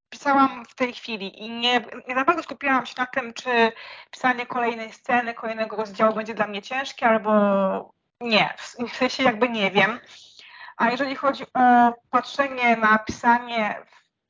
pisałam 0.10 0.66
w 0.66 0.76
tej 0.76 0.94
chwili 0.94 1.44
i 1.44 1.50
nie, 1.50 1.86
nie 2.08 2.16
za 2.16 2.26
bardzo 2.26 2.44
skupiałam 2.44 2.86
się 2.86 2.94
na 2.98 3.06
tym, 3.06 3.34
czy 3.34 3.72
pisanie 4.12 4.46
kolejnej 4.46 4.94
sceny, 4.94 5.34
kolejnego 5.34 5.76
rozdziału 5.76 6.16
będzie 6.16 6.34
dla 6.34 6.48
mnie 6.48 6.62
ciężkie, 6.62 7.08
albo 7.08 7.32
nie. 8.22 8.54
W 8.88 8.96
sensie 8.96 9.24
jakby 9.24 9.50
nie 9.50 9.72
wiem. 9.72 10.00
A 10.78 10.92
jeżeli 10.92 11.16
chodzi 11.16 11.44
o 11.54 11.94
patrzenie 12.10 12.78
na 12.78 13.00
pisanie 13.00 13.82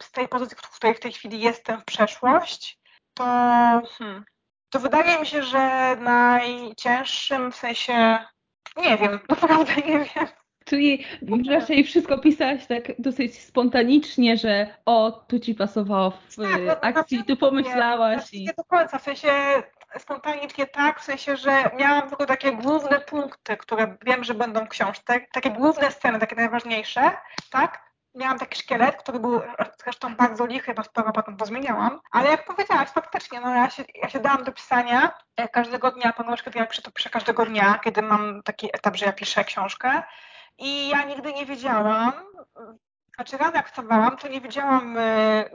z 0.01 0.11
tej 0.11 0.27
pozycji, 0.27 0.57
w 0.57 0.61
której 0.61 0.95
w 0.95 0.99
tej 0.99 1.11
chwili 1.11 1.41
jestem 1.41 1.81
w 1.81 1.85
przeszłość, 1.85 2.79
to, 3.13 3.23
hmm, 3.97 4.25
to 4.69 4.79
wydaje 4.79 5.19
mi 5.19 5.25
się, 5.25 5.43
że 5.43 5.95
najcięższym 5.95 7.51
w 7.51 7.55
sensie 7.55 8.25
nie 8.77 8.97
wiem, 8.97 9.19
naprawdę 9.29 9.75
nie 9.75 9.99
wiem. 9.99 10.27
Czyli 10.69 11.05
raczej 11.49 11.83
wszystko 11.83 12.17
pisałaś 12.17 12.65
tak 12.65 12.81
dosyć 12.99 13.41
spontanicznie, 13.41 14.37
że 14.37 14.67
o, 14.85 15.11
tu 15.11 15.39
ci 15.39 15.55
pasowało 15.55 16.11
w 16.11 16.35
tak, 16.35 16.61
no, 16.65 16.81
akcji, 16.81 17.23
tu 17.23 17.37
pomyślałaś. 17.37 18.33
Nie, 18.33 18.39
i... 18.39 18.45
nie 18.45 18.53
do 18.53 18.63
końca, 18.63 18.99
w 18.99 19.03
sensie 19.03 19.29
spontanicznie 19.97 20.67
tak, 20.67 20.99
w 20.99 21.03
sensie, 21.03 21.37
że 21.37 21.71
miałam 21.77 22.09
tylko 22.09 22.25
takie 22.25 22.51
główne 22.51 22.99
punkty, 22.99 23.57
które 23.57 23.97
wiem, 24.05 24.23
że 24.23 24.33
będą 24.33 24.65
w 24.65 24.69
książce, 24.69 25.19
takie 25.31 25.49
główne 25.51 25.91
sceny, 25.91 26.19
takie 26.19 26.35
najważniejsze, 26.35 27.11
tak? 27.51 27.89
Miałam 28.15 28.39
taki 28.39 28.59
szkielet, 28.59 28.95
który 28.95 29.19
był 29.19 29.41
zresztą 29.83 30.15
bardzo 30.15 30.45
lichy, 30.45 30.73
bo 30.73 30.83
sporo 30.83 31.11
potem 31.11 31.37
pozmieniałam, 31.37 31.99
ale 32.11 32.29
jak 32.29 32.45
powiedziałaś, 32.45 32.89
faktycznie, 32.89 33.41
no 33.41 33.55
ja 33.55 33.69
się, 33.69 33.83
ja 34.01 34.09
się 34.09 34.19
dałam 34.19 34.43
do 34.43 34.51
pisania 34.51 35.11
e, 35.35 35.47
każdego 35.47 35.91
dnia, 35.91 36.13
ponieważ 36.13 36.43
kiedy 36.43 36.59
ja 36.59 36.65
piszę, 36.65 36.81
to 36.81 36.91
piszę 36.91 37.09
każdego 37.09 37.45
dnia, 37.45 37.79
kiedy 37.83 38.01
mam 38.01 38.43
taki 38.43 38.67
etap, 38.73 38.95
że 38.95 39.05
ja 39.05 39.13
piszę 39.13 39.43
książkę 39.43 40.03
i 40.59 40.89
ja 40.89 41.05
nigdy 41.05 41.33
nie 41.33 41.45
wiedziałam, 41.45 42.11
znaczy 43.15 43.37
raz 43.37 43.55
jak 43.55 43.67
wstawałam, 43.67 44.17
to 44.17 44.27
nie 44.27 44.41
wiedziałam 44.41 44.97
e, 44.97 45.45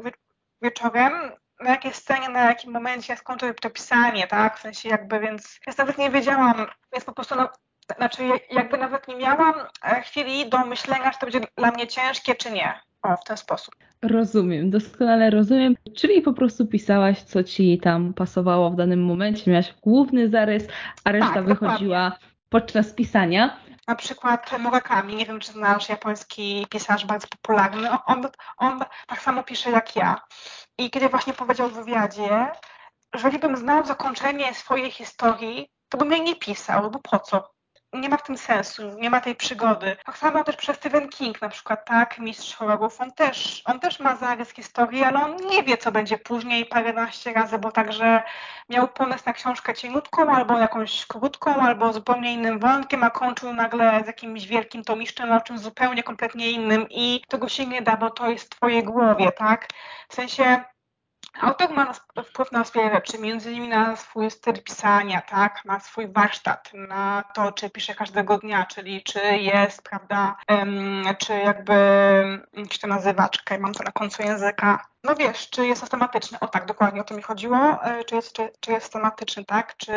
wieczorem, 0.63 1.13
na 1.61 1.71
jakiej 1.71 1.93
scenie, 1.93 2.29
na 2.29 2.45
jakim 2.45 2.73
momencie 2.73 3.13
ja 3.13 3.17
skończę 3.17 3.55
to 3.55 3.71
pisanie, 3.71 4.27
tak? 4.27 4.59
W 4.59 4.61
sensie 4.61 4.89
jakby, 4.89 5.21
więc 5.21 5.61
ja 5.67 5.73
nawet 5.79 5.99
nie 5.99 6.11
wiedziałam, 6.11 6.67
więc 6.93 7.05
po 7.05 7.13
prostu 7.13 7.35
no, 7.37 7.49
znaczy 7.97 8.23
jakby 8.51 8.79
nawet 8.79 9.09
nie 9.09 9.17
miałam 9.17 9.55
e, 9.85 10.03
chwili 10.03 10.49
do 10.49 10.59
myślenia, 10.59 11.11
czy 11.11 11.19
to 11.19 11.27
będzie 11.27 11.41
dla 11.57 11.71
mnie 11.71 11.87
ciężkie, 11.87 12.35
czy 12.35 12.51
nie. 12.51 12.81
O, 13.03 13.17
w 13.17 13.25
ten 13.25 13.37
sposób. 13.37 13.75
Rozumiem, 14.03 14.71
doskonale 14.71 15.31
rozumiem. 15.31 15.77
Czyli 15.97 16.23
po 16.23 16.33
prostu 16.33 16.67
pisałaś, 16.67 17.23
co 17.23 17.45
ci 17.45 17.79
tam 17.79 18.15
pasowało 18.15 18.71
w 18.71 18.77
danym 18.77 19.05
momencie, 19.05 19.51
miałaś 19.51 19.75
główny 19.83 20.29
zarys, 20.29 20.67
a 21.05 21.13
reszta 21.13 21.35
tak, 21.35 21.45
wychodziła 21.45 22.11
dokładnie. 22.11 22.29
podczas 22.49 22.93
pisania. 22.93 23.57
Na 23.89 23.95
przykład 23.95 24.59
Murakami, 24.59 25.17
nie 25.17 25.27
wiem 25.27 25.41
czy 25.41 25.53
znasz, 25.53 25.89
japoński 25.89 26.67
pisarz 26.71 27.07
bardzo 27.07 27.27
popularny, 27.29 27.91
on, 28.07 28.29
on 28.57 28.85
tak 29.07 29.23
samo 29.23 29.43
pisze 29.43 29.71
jak 29.71 29.97
ja. 29.97 30.21
I 30.79 30.91
kiedy 30.91 31.09
właśnie 31.09 31.33
powiedział 31.33 31.69
w 31.69 31.75
wywiadzie, 31.75 32.51
że 33.15 33.29
gdybym 33.29 33.57
znał 33.57 33.87
zakończenie 33.87 34.55
swojej 34.55 34.91
historii, 34.91 35.71
to 35.89 35.99
bym 35.99 36.13
jej 36.13 36.23
nie 36.23 36.37
pisał, 36.37 36.91
bo 36.91 36.99
po 36.99 37.19
co? 37.19 37.51
Nie 37.95 38.09
ma 38.09 38.17
w 38.17 38.23
tym 38.23 38.39
sensu, 38.39 38.83
nie 38.99 39.11
ma 39.11 39.21
tej 39.21 39.37
przygody. 39.37 39.97
Tak 40.07 40.19
samo 40.19 40.45
też 40.45 40.57
przez 40.57 40.77
Stephen 40.77 41.09
King 41.09 41.43
na 41.43 41.49
przykład, 41.49 41.85
tak, 41.85 42.19
mistrz 42.19 42.55
horrorów, 42.57 43.01
on 43.01 43.13
też, 43.13 43.63
on 43.65 43.81
też 43.81 44.01
ma 44.01 44.17
zarys 44.17 44.51
historii, 44.51 45.05
ale 45.05 45.25
on 45.25 45.37
nie 45.37 45.63
wie, 45.63 45.77
co 45.77 45.93
będzie 45.93 46.19
później 46.19 46.67
paręnaście 46.67 47.33
razy, 47.33 47.59
bo 47.59 47.73
także 47.73 48.23
miał 48.69 48.89
pomysł 48.89 49.23
na 49.27 49.33
książkę 49.33 49.75
cieniutką, 49.75 50.35
albo 50.35 50.59
jakąś 50.59 51.07
krótką, 51.07 51.55
albo 51.55 51.93
zupełnie 51.93 52.33
innym 52.33 52.59
wątkiem, 52.59 53.05
a 53.05 53.11
kończył 53.11 53.53
nagle 53.53 54.03
z 54.05 54.07
jakimś 54.07 54.47
wielkim 54.47 54.85
tomiszczem 54.85 55.33
o 55.33 55.41
czymś 55.41 55.61
zupełnie 55.61 56.03
kompletnie 56.03 56.51
innym 56.51 56.87
i 56.91 57.23
tego 57.29 57.49
się 57.49 57.67
nie 57.67 57.83
da, 57.83 57.97
bo 57.97 58.11
to 58.11 58.31
jest 58.31 58.47
w 58.47 58.57
twojej 58.57 58.83
głowie, 58.83 59.33
tak? 59.33 59.69
W 60.09 60.15
sensie 60.15 60.65
Autor 61.41 61.71
ma 61.71 61.93
wpływ 62.25 62.53
na 62.53 62.65
wiele 62.75 62.95
rzeczy, 62.95 63.19
między 63.19 63.51
innymi 63.53 63.69
na 63.69 63.97
swój 63.97 64.31
styl 64.31 64.63
pisania, 64.63 65.21
tak, 65.21 65.65
na 65.65 65.81
swój 65.81 66.09
warsztat, 66.09 66.71
na 66.75 67.25
to, 67.35 67.53
czy 67.53 67.71
pisze 67.71 67.95
każdego 67.95 68.39
dnia, 68.39 68.67
czyli 68.67 69.03
czy 69.03 69.21
jest, 69.39 69.83
prawda, 69.83 70.37
um, 70.49 71.05
czy 71.19 71.33
jakby, 71.33 71.75
jak 72.53 72.73
się 72.73 72.79
to 72.79 72.87
nazywa, 72.87 73.29
czekaj, 73.29 73.59
mam 73.59 73.75
to 73.75 73.85
na 73.85 73.93
końcu 73.93 74.23
języka, 74.23 74.87
no 75.05 75.15
wiesz, 75.15 75.51
czy 75.51 75.67
jest 75.67 75.81
systematyczny, 75.81 76.39
o 76.41 76.49
tak, 76.49 76.67
dokładnie 76.67 77.01
o 77.01 77.05
to 77.05 77.15
mi 77.15 77.23
chodziło, 77.23 77.85
e, 77.85 78.05
czy 78.05 78.15
jest, 78.15 78.33
czy, 78.33 78.51
czy 78.61 78.73
jest 78.73 78.85
systematyczny, 78.85 79.45
tak, 79.45 79.77
czy 79.77 79.93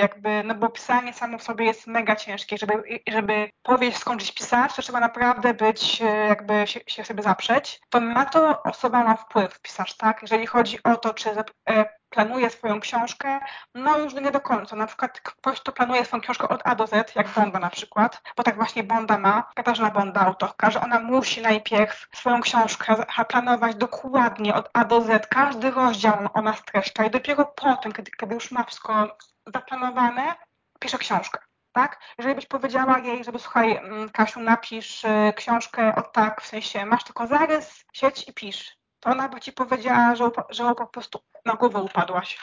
jakby, 0.00 0.42
no 0.44 0.54
bo 0.54 0.68
pisanie 0.68 1.12
samo 1.12 1.38
w 1.38 1.42
sobie 1.42 1.64
jest 1.64 1.86
mega 1.86 2.16
ciężkie, 2.16 2.58
żeby, 2.58 2.82
żeby 3.08 3.50
powieść 3.62 3.98
skończyć 3.98 4.32
pisać, 4.32 4.76
to 4.76 4.82
trzeba 4.82 5.00
naprawdę 5.00 5.54
być, 5.54 6.02
e, 6.02 6.04
jakby 6.04 6.66
się, 6.66 6.80
się 6.86 7.04
sobie 7.04 7.22
zaprzeć, 7.22 7.80
to 7.90 8.00
na 8.00 8.26
to 8.26 8.62
osoba 8.62 9.04
ma 9.04 9.16
wpływ, 9.16 9.60
pisarz, 9.60 9.96
tak, 9.96 10.22
jeżeli 10.22 10.46
chodzi 10.46 10.82
o 10.82 10.96
to, 10.96 11.14
czy 11.14 11.30
e, 11.70 11.99
planuje 12.10 12.50
swoją 12.50 12.80
książkę, 12.80 13.40
no 13.74 13.98
już 13.98 14.14
nie 14.14 14.30
do 14.30 14.40
końca. 14.40 14.76
Na 14.76 14.86
przykład 14.86 15.20
ktoś, 15.20 15.60
kto 15.60 15.72
planuje 15.72 16.04
swoją 16.04 16.20
książkę 16.20 16.48
od 16.48 16.60
A 16.64 16.74
do 16.74 16.86
Z, 16.86 17.16
jak 17.16 17.28
Bonda 17.28 17.58
na 17.58 17.70
przykład, 17.70 18.22
bo 18.36 18.42
tak 18.42 18.56
właśnie 18.56 18.82
Bonda 18.82 19.18
ma, 19.18 19.50
Katarzyna 19.54 19.90
Bonda, 19.90 20.20
autorka, 20.20 20.70
że 20.70 20.80
ona 20.80 21.00
musi 21.00 21.42
najpierw 21.42 22.08
swoją 22.14 22.40
książkę 22.40 22.96
planować 23.28 23.76
dokładnie 23.76 24.54
od 24.54 24.70
A 24.72 24.84
do 24.84 25.00
Z, 25.00 25.26
każdy 25.26 25.70
rozdział 25.70 26.28
ona 26.34 26.54
streszcza 26.54 27.04
i 27.04 27.10
dopiero 27.10 27.44
potem, 27.44 27.92
kiedy, 27.92 28.10
kiedy 28.10 28.34
już 28.34 28.50
ma 28.50 28.64
wszystko 28.64 29.16
zaplanowane, 29.46 30.34
pisze 30.80 30.98
książkę. 30.98 31.38
Tak? 31.72 32.00
Jeżeli 32.18 32.34
byś 32.34 32.46
powiedziała 32.46 32.98
jej, 32.98 33.24
żeby 33.24 33.38
słuchaj, 33.38 33.76
mm, 33.76 34.10
Kasiu, 34.10 34.40
napisz 34.40 35.04
y, 35.04 35.32
książkę 35.36 35.94
od 35.94 36.12
tak, 36.12 36.42
w 36.42 36.46
sensie 36.46 36.86
masz 36.86 37.04
tylko 37.04 37.26
zarys, 37.26 37.84
sieć 37.92 38.28
i 38.28 38.34
pisz 38.34 38.79
to 39.00 39.10
ona 39.10 39.28
by 39.28 39.40
ci 39.40 39.52
powiedziała, 39.52 40.16
że, 40.16 40.30
że 40.50 40.74
po 40.74 40.86
prostu 40.86 41.18
na 41.44 41.54
głowę 41.54 41.78
upadłaś. 41.82 42.38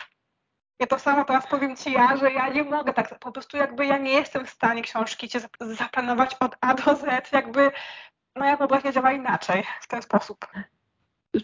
Ja 0.80 0.88
to 0.88 1.00
samo 1.00 1.26
teraz 1.26 1.48
powiem 1.48 1.76
ci 1.76 1.92
ja, 1.92 2.18
że 2.18 2.32
ja 2.32 2.50
nie 2.50 2.64
mogę 2.64 2.94
tak, 2.94 3.20
po 3.20 3.32
prostu 3.32 3.58
jakby 3.58 3.86
ja 3.86 3.98
nie 3.98 4.12
jestem 4.12 4.46
w 4.46 4.50
stanie 4.50 4.82
książki 4.82 5.30
cię 5.30 5.40
zaplanować 5.60 6.36
od 6.40 6.56
A 6.62 6.74
do 6.74 6.96
Z, 6.96 7.32
jakby 7.32 7.72
moja 8.36 8.58
wyobraźnia 8.58 8.92
działa 8.92 9.12
inaczej, 9.12 9.64
w 9.82 9.88
ten 9.88 10.02
sposób. 10.02 10.46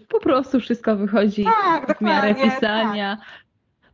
Po 0.09 0.19
prostu 0.19 0.59
wszystko 0.59 0.95
wychodzi 0.95 1.45
tak, 1.45 1.97
w 1.97 2.01
miarę 2.01 2.35
pisania. 2.35 3.17
Tak. 3.17 3.27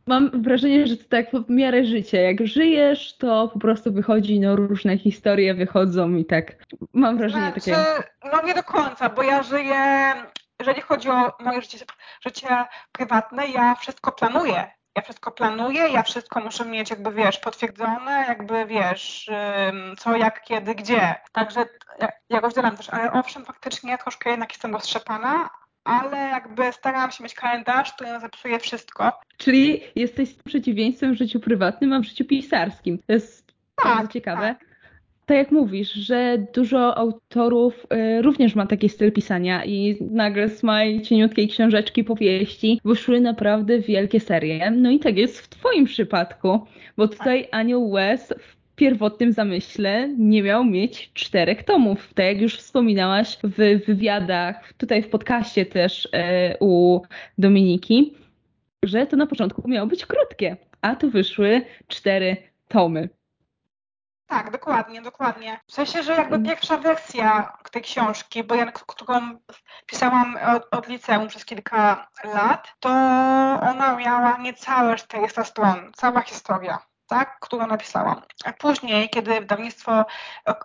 Mam 0.06 0.42
wrażenie, 0.42 0.86
że 0.86 0.96
to 0.96 1.04
tak 1.08 1.30
w 1.30 1.50
miarę 1.50 1.84
życia. 1.84 2.20
Jak 2.20 2.46
żyjesz, 2.46 3.16
to 3.16 3.48
po 3.48 3.58
prostu 3.58 3.92
wychodzi, 3.92 4.40
no 4.40 4.56
różne 4.56 4.98
historie 4.98 5.54
wychodzą 5.54 6.14
i 6.14 6.24
tak 6.24 6.52
mam 6.92 7.18
wrażenie 7.18 7.52
znaczy, 7.52 7.70
takie... 7.70 7.76
No 8.32 8.42
nie 8.42 8.54
do 8.54 8.62
końca, 8.62 9.08
bo 9.08 9.22
ja 9.22 9.42
żyję 9.42 10.14
jeżeli 10.60 10.80
chodzi 10.80 11.10
o 11.10 11.32
moje 11.40 11.62
życie, 11.62 11.78
życie 12.24 12.64
prywatne, 12.92 13.48
ja 13.48 13.74
wszystko 13.74 14.12
planuję. 14.12 14.70
Ja 14.96 15.02
wszystko 15.02 15.30
planuję, 15.30 15.88
ja 15.88 16.02
wszystko 16.02 16.40
muszę 16.40 16.64
mieć 16.64 16.90
jakby, 16.90 17.12
wiesz, 17.12 17.38
potwierdzone, 17.38 18.24
jakby, 18.28 18.66
wiesz, 18.66 19.30
co, 19.98 20.16
jak, 20.16 20.42
kiedy, 20.44 20.74
gdzie. 20.74 21.14
Także 21.32 21.64
ja, 22.00 22.08
ja 22.28 22.40
rozdzielam 22.40 22.76
też, 22.76 22.90
ale 22.90 23.12
owszem, 23.12 23.44
faktycznie 23.44 23.98
troszkę 23.98 24.30
jednak 24.30 24.52
jestem 24.52 24.72
roztrzepana, 24.72 25.50
ale 25.84 26.16
jakby 26.16 26.72
starałam 26.72 27.10
się 27.10 27.24
mieć 27.24 27.34
kalendarz, 27.34 27.92
który 27.92 28.20
zepsuje 28.20 28.58
wszystko. 28.58 29.20
Czyli 29.36 29.82
jesteś 29.94 30.34
przeciwieństwem 30.34 31.14
w 31.14 31.18
życiu 31.18 31.40
prywatnym, 31.40 31.92
a 31.92 32.00
w 32.00 32.04
życiu 32.04 32.24
pisarskim. 32.24 32.98
To 32.98 33.12
jest 33.12 33.46
tak, 33.74 33.86
bardzo 33.86 34.12
ciekawe. 34.12 34.56
Tak 34.58 34.69
tak 35.30 35.38
jak 35.38 35.50
mówisz, 35.50 35.92
że 35.92 36.46
dużo 36.54 36.98
autorów 36.98 37.86
y, 38.18 38.22
również 38.22 38.54
ma 38.54 38.66
taki 38.66 38.88
styl 38.88 39.12
pisania 39.12 39.64
i 39.64 39.96
nagle 40.10 40.48
z 40.48 40.62
mojej 40.62 41.02
cieniutkiej 41.02 41.48
książeczki 41.48 42.04
powieści 42.04 42.80
wyszły 42.84 43.20
naprawdę 43.20 43.80
wielkie 43.80 44.20
serie. 44.20 44.70
No 44.70 44.90
i 44.90 44.98
tak 44.98 45.16
jest 45.16 45.40
w 45.40 45.48
Twoim 45.48 45.84
przypadku, 45.84 46.60
bo 46.96 47.08
tutaj 47.08 47.48
Anioł 47.50 47.90
Łez 47.90 48.34
w 48.38 48.74
pierwotnym 48.76 49.32
zamyśle 49.32 50.08
nie 50.18 50.42
miał 50.42 50.64
mieć 50.64 51.10
czterech 51.14 51.62
tomów. 51.62 52.14
Tak 52.14 52.26
jak 52.26 52.40
już 52.40 52.56
wspominałaś 52.56 53.38
w 53.44 53.84
wywiadach, 53.86 54.72
tutaj 54.72 55.02
w 55.02 55.08
podcaście 55.08 55.66
też 55.66 56.04
y, 56.04 56.08
u 56.60 57.00
Dominiki, 57.38 58.14
że 58.84 59.06
to 59.06 59.16
na 59.16 59.26
początku 59.26 59.68
miało 59.68 59.86
być 59.86 60.06
krótkie, 60.06 60.56
a 60.80 60.96
tu 60.96 61.10
wyszły 61.10 61.62
cztery 61.88 62.36
tomy. 62.68 63.19
Tak, 64.30 64.50
dokładnie, 64.50 65.02
dokładnie. 65.02 65.60
W 65.66 65.72
sensie, 65.72 66.02
że 66.02 66.12
jakby 66.12 66.38
pierwsza 66.38 66.76
wersja 66.76 67.52
tej 67.70 67.82
książki, 67.82 68.44
bo 68.44 68.54
ja, 68.54 68.72
którą 68.72 69.38
pisałam 69.86 70.38
od, 70.56 70.74
od 70.74 70.88
liceum 70.88 71.28
przez 71.28 71.44
kilka 71.44 72.08
lat, 72.24 72.68
to 72.80 72.88
ona 73.70 73.96
miała 73.96 74.36
niecałe 74.36 74.96
400 74.96 75.44
stron, 75.44 75.92
cała 75.94 76.20
historia 76.20 76.78
tak, 77.10 77.38
którą 77.40 77.66
napisałam. 77.66 78.22
A 78.44 78.52
później, 78.52 79.08
kiedy 79.08 79.40
wydawnictwo 79.40 80.04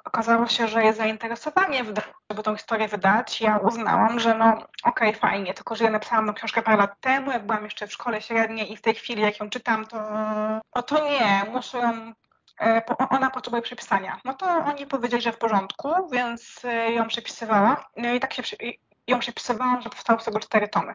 okazało 0.06 0.48
się, 0.48 0.68
że 0.68 0.84
jest 0.84 0.98
zainteresowanie, 0.98 1.84
żeby 2.30 2.44
tą 2.44 2.56
historię 2.56 2.88
wydać, 2.88 3.42
ja 3.42 3.58
uznałam, 3.58 4.20
że 4.20 4.38
no 4.38 4.48
okej, 4.84 5.10
okay, 5.10 5.14
fajnie, 5.14 5.54
tylko 5.54 5.76
że 5.76 5.84
ja 5.84 5.92
napisałam 5.92 6.28
tą 6.28 6.34
książkę 6.34 6.62
parę 6.62 6.78
lat 6.78 7.02
temu, 7.02 7.32
jak 7.32 7.46
byłam 7.46 7.64
jeszcze 7.64 7.88
w 7.88 7.94
szkole 7.94 8.22
średniej 8.22 8.72
i 8.72 8.78
w 8.78 8.82
tej 8.82 8.96
chwili, 8.96 9.22
jak 9.22 9.40
ją 9.40 9.50
czytam, 9.50 9.86
to, 9.86 9.98
no 10.76 10.82
to 10.84 11.06
nie, 11.06 11.44
muszę 11.52 11.78
ją 11.78 12.14
ona 13.10 13.30
potrzebuje 13.30 13.62
przepisania. 13.62 14.20
No 14.26 14.34
to 14.34 14.46
oni 14.46 14.86
powiedzieli, 14.86 15.22
że 15.22 15.32
w 15.32 15.38
porządku, 15.38 15.90
więc 16.12 16.62
e, 16.66 16.92
ją 16.92 17.08
przepisywała. 17.08 17.86
No 17.98 18.14
i 18.14 18.20
tak 18.20 18.34
się 18.34 18.58
ją 19.08 19.20
przepisywałam, 19.20 19.82
że 19.82 19.90
powstały 19.90 20.20
z 20.20 20.26
tego 20.26 20.40
cztery 20.40 20.68
tomy. 20.68 20.94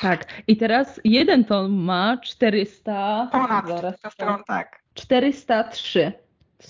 Tak. 0.00 0.24
I 0.46 0.56
teraz 0.56 1.00
jeden 1.04 1.44
tom 1.44 1.72
ma 1.72 2.16
400. 2.16 3.28
Ponad 3.32 3.68
zaraz, 3.68 3.98
400 3.98 4.10
stron, 4.10 4.44
tak. 4.46 4.82
403 4.94 6.12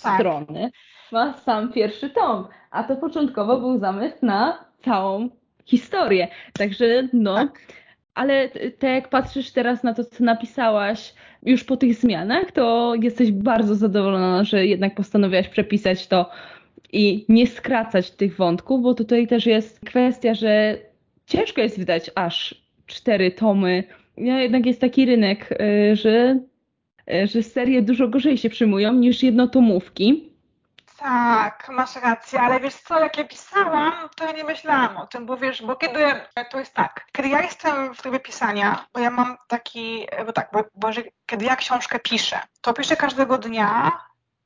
tak. 0.02 0.14
strony. 0.14 0.70
Ma 1.12 1.38
sam 1.38 1.72
pierwszy 1.72 2.10
tom. 2.10 2.48
A 2.70 2.84
to 2.84 2.96
początkowo 2.96 3.60
był 3.60 3.78
zamysł 3.78 4.16
na 4.22 4.64
całą 4.84 5.28
historię. 5.64 6.28
Także 6.58 7.08
no. 7.12 7.34
Tak. 7.34 7.60
Ale 8.14 8.48
te, 8.78 8.86
jak 8.86 9.08
patrzysz 9.08 9.50
teraz 9.50 9.82
na 9.82 9.94
to, 9.94 10.04
co 10.04 10.24
napisałaś 10.24 11.14
już 11.42 11.64
po 11.64 11.76
tych 11.76 11.94
zmianach, 11.94 12.52
to 12.52 12.94
jesteś 13.02 13.32
bardzo 13.32 13.74
zadowolona, 13.74 14.44
że 14.44 14.66
jednak 14.66 14.94
postanowiłaś 14.94 15.48
przepisać 15.48 16.06
to 16.06 16.30
i 16.92 17.24
nie 17.28 17.46
skracać 17.46 18.10
tych 18.10 18.36
wątków, 18.36 18.82
bo 18.82 18.94
tutaj 18.94 19.26
też 19.26 19.46
jest 19.46 19.80
kwestia, 19.80 20.34
że 20.34 20.78
ciężko 21.26 21.60
jest 21.60 21.78
wydać 21.78 22.10
aż 22.14 22.54
cztery 22.86 23.30
tomy. 23.30 23.84
No, 24.16 24.38
jednak 24.38 24.66
jest 24.66 24.80
taki 24.80 25.06
rynek, 25.06 25.52
y, 25.52 25.96
że, 25.96 26.40
y, 27.12 27.26
że 27.26 27.42
serie 27.42 27.82
dużo 27.82 28.08
gorzej 28.08 28.38
się 28.38 28.50
przyjmują 28.50 28.92
niż 28.92 29.22
jednotomówki. 29.22 30.29
Tak, 31.00 31.68
masz 31.68 31.96
rację, 31.96 32.40
ale 32.40 32.60
wiesz 32.60 32.74
co, 32.74 33.00
jak 33.00 33.18
ja 33.18 33.24
pisałam, 33.24 34.08
to 34.16 34.24
ja 34.24 34.32
nie 34.32 34.44
myślałam 34.44 34.96
o 34.96 35.06
tym, 35.06 35.26
bo 35.26 35.36
wiesz, 35.36 35.62
bo 35.62 35.76
kiedy, 35.76 35.98
to 36.50 36.58
jest 36.58 36.74
tak, 36.74 37.06
kiedy 37.12 37.28
ja 37.28 37.42
jestem 37.42 37.94
w 37.94 38.02
trybie 38.02 38.20
pisania, 38.20 38.86
bo 38.92 39.00
ja 39.00 39.10
mam 39.10 39.36
taki, 39.48 40.06
bo 40.26 40.32
tak, 40.32 40.48
bo, 40.52 40.64
bo 40.74 40.88
kiedy 41.26 41.44
ja 41.44 41.56
książkę 41.56 41.98
piszę, 41.98 42.40
to 42.60 42.74
piszę 42.74 42.96
każdego 42.96 43.38
dnia 43.38 44.00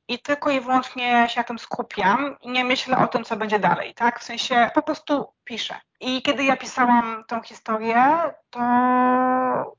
i 0.07 0.19
tylko 0.19 0.49
i 0.49 0.61
wyłącznie 0.61 1.29
się 1.29 1.39
na 1.39 1.43
tym 1.43 1.59
skupiam 1.59 2.35
i 2.41 2.49
nie 2.49 2.63
myślę 2.63 2.97
o 2.97 3.07
tym, 3.07 3.23
co 3.23 3.37
będzie 3.37 3.59
dalej, 3.59 3.93
tak? 3.93 4.19
W 4.19 4.23
sensie 4.23 4.69
po 4.73 4.81
prostu 4.81 5.33
piszę. 5.43 5.75
I 6.07 6.21
kiedy 6.21 6.43
ja 6.43 6.57
pisałam 6.57 7.23
tą 7.27 7.41
historię, 7.41 8.05
to 8.49 8.59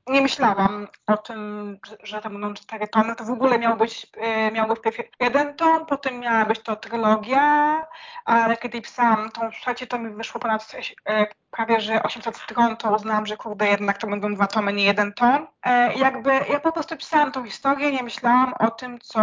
nie 0.07 0.21
myślałam 0.21 0.87
o 1.07 1.17
tym, 1.17 1.79
że 2.03 2.21
to 2.21 2.29
będą 2.29 2.53
cztery 2.53 2.87
tomy. 2.87 3.15
To 3.15 3.23
w 3.23 3.29
ogóle 3.29 3.59
miał 3.59 3.77
być, 3.77 4.07
y, 4.47 4.51
miał 4.51 4.67
być 4.67 4.79
jeden 5.19 5.55
tom, 5.55 5.85
potem 5.85 6.19
miała 6.19 6.45
być 6.45 6.59
to 6.59 6.75
trylogia, 6.75 7.87
ale 8.25 8.57
kiedy 8.57 8.81
pisałam 8.81 9.31
tą 9.31 9.51
trzecie, 9.51 9.87
to 9.87 9.99
mi 9.99 10.09
wyszło 10.09 10.41
ponad 10.41 10.73
y, 10.73 11.27
prawie, 11.51 11.81
że 11.81 12.03
800 12.03 12.37
stron, 12.37 12.77
to 12.77 12.95
uznałam, 12.95 13.25
że 13.25 13.37
kurde, 13.37 13.67
jednak 13.67 13.97
to 13.97 14.07
będą 14.07 14.33
dwa 14.33 14.47
tomy, 14.47 14.73
nie 14.73 14.83
jeden 14.83 15.13
tom. 15.13 15.47
E, 15.63 15.93
jakby 15.93 16.31
ja 16.31 16.59
po 16.59 16.71
prostu 16.71 16.97
pisałam 16.97 17.31
tą 17.31 17.45
historię, 17.45 17.91
nie 17.91 18.03
myślałam 18.03 18.53
o 18.59 18.71
tym, 18.71 18.99
co 18.99 19.19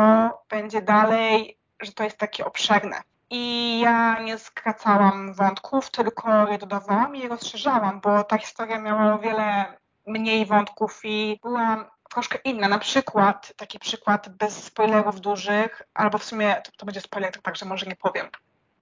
będzie 0.51 0.83
dalej, 0.83 1.59
że 1.81 1.93
to 1.93 2.05
jest 2.05 2.19
takie 2.19 2.45
obszerne. 2.45 3.03
I 3.37 3.81
ja 3.81 4.21
nie 4.21 4.39
skracałam 4.39 5.35
wątków, 5.35 5.91
tylko 5.91 6.49
je 6.49 6.59
dodawałam 6.59 7.17
i 7.17 7.21
je 7.21 7.29
rozszerzałam, 7.29 8.01
bo 8.01 8.25
ta 8.25 8.39
historia 8.39 8.79
miała 8.79 9.15
o 9.15 9.19
wiele 9.19 9.65
mniej 10.07 10.47
wątków 10.47 11.01
i 11.05 11.41
była 11.43 11.91
troszkę 12.11 12.39
inna. 12.45 12.69
Na 12.69 12.79
przykład, 12.79 13.53
taki 13.57 13.79
przykład 13.79 14.29
bez 14.29 14.65
spoilerów 14.65 15.21
dużych, 15.21 15.83
albo 15.95 16.19
w 16.19 16.25
sumie 16.25 16.63
to, 16.65 16.73
to 16.77 16.87
będzie 16.87 17.01
spoiler, 17.01 17.43
także 17.43 17.67
może 17.67 17.87
nie 17.87 17.97
powiem. 17.97 18.27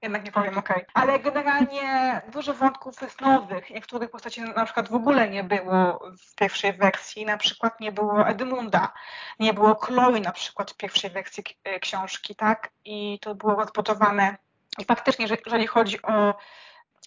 Jednak 0.03 0.25
nie 0.25 0.33
powiem, 0.33 0.59
okej. 0.59 0.77
Okay. 0.77 0.87
Ale 0.95 1.19
generalnie 1.19 2.21
dużo 2.33 2.55
wątków 2.55 3.03
jest 3.03 3.21
nowych. 3.21 3.71
Niektórych 3.71 4.11
postaci 4.11 4.41
na 4.41 4.65
przykład 4.65 4.89
w 4.89 4.95
ogóle 4.95 5.31
nie 5.31 5.45
było 5.45 6.11
w 6.19 6.35
pierwszej 6.35 6.73
wersji. 6.73 7.27
Na 7.27 7.37
przykład 7.37 7.81
nie 7.81 7.93
było 7.93 8.27
Edmunda, 8.27 8.93
nie 9.41 9.55
było 9.55 9.75
Chloe 9.75 10.21
na 10.21 10.33
przykład 10.33 10.71
w 10.71 10.77
pierwszej 10.77 11.11
wersji 11.11 11.45
e, 11.65 11.81
książki, 11.81 12.35
tak? 12.35 12.71
I 12.85 13.19
to 13.23 13.35
było 13.35 13.55
rozbudowane. 13.55 14.37
I 14.79 14.85
faktycznie, 14.85 15.27
jeżeli 15.41 15.67
chodzi 15.67 16.03
o 16.03 16.35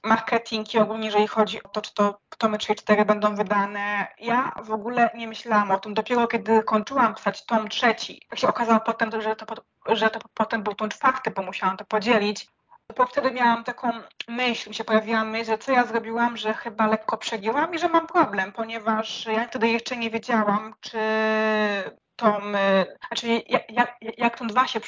marketing 0.03 0.73
i 0.73 0.77
ogólnie 0.77 1.05
jeżeli 1.05 1.27
chodzi 1.27 1.63
o 1.63 1.69
to, 1.69 1.81
czy 1.81 1.93
to 1.93 2.19
tomy 2.37 2.57
3 2.57 2.73
i 2.73 2.75
4 2.75 3.05
będą 3.05 3.35
wydane, 3.35 4.07
ja 4.19 4.51
w 4.63 4.71
ogóle 4.71 5.09
nie 5.15 5.27
myślałam 5.27 5.71
o 5.71 5.79
tym. 5.79 5.93
Dopiero 5.93 6.27
kiedy 6.27 6.63
kończyłam 6.63 7.15
pisać 7.15 7.45
tom 7.45 7.69
trzeci, 7.69 8.21
jak 8.31 8.39
się 8.39 8.47
okazało 8.47 8.79
potem, 8.79 9.21
że 9.21 9.35
to, 9.35 9.45
że 9.95 10.09
to 10.09 10.19
potem 10.33 10.63
był 10.63 10.73
tom 10.73 10.89
czwarty, 10.89 11.31
bo 11.31 11.41
musiałam 11.41 11.77
to 11.77 11.85
podzielić, 11.85 12.47
bo 12.97 13.05
wtedy 13.05 13.31
miałam 13.31 13.63
taką 13.63 13.91
myśl, 14.27 14.69
mi 14.69 14.75
się 14.75 14.83
pojawiła 14.83 15.23
myśl, 15.23 15.45
że 15.45 15.57
co 15.57 15.71
ja 15.71 15.85
zrobiłam, 15.85 16.37
że 16.37 16.53
chyba 16.53 16.87
lekko 16.87 17.17
przegięłam 17.17 17.73
i 17.75 17.79
że 17.79 17.89
mam 17.89 18.07
problem, 18.07 18.51
ponieważ 18.51 19.25
ja 19.25 19.47
wtedy 19.47 19.67
jeszcze 19.67 19.97
nie 19.97 20.09
wiedziałam, 20.09 20.73
czy 20.81 20.99
tą, 22.15 22.41
znaczy 23.07 23.43
jak, 23.47 23.71
jak, 23.71 23.97
jak 24.17 24.39
tą 24.39 24.47
2 24.47 24.67
się, 24.67 24.79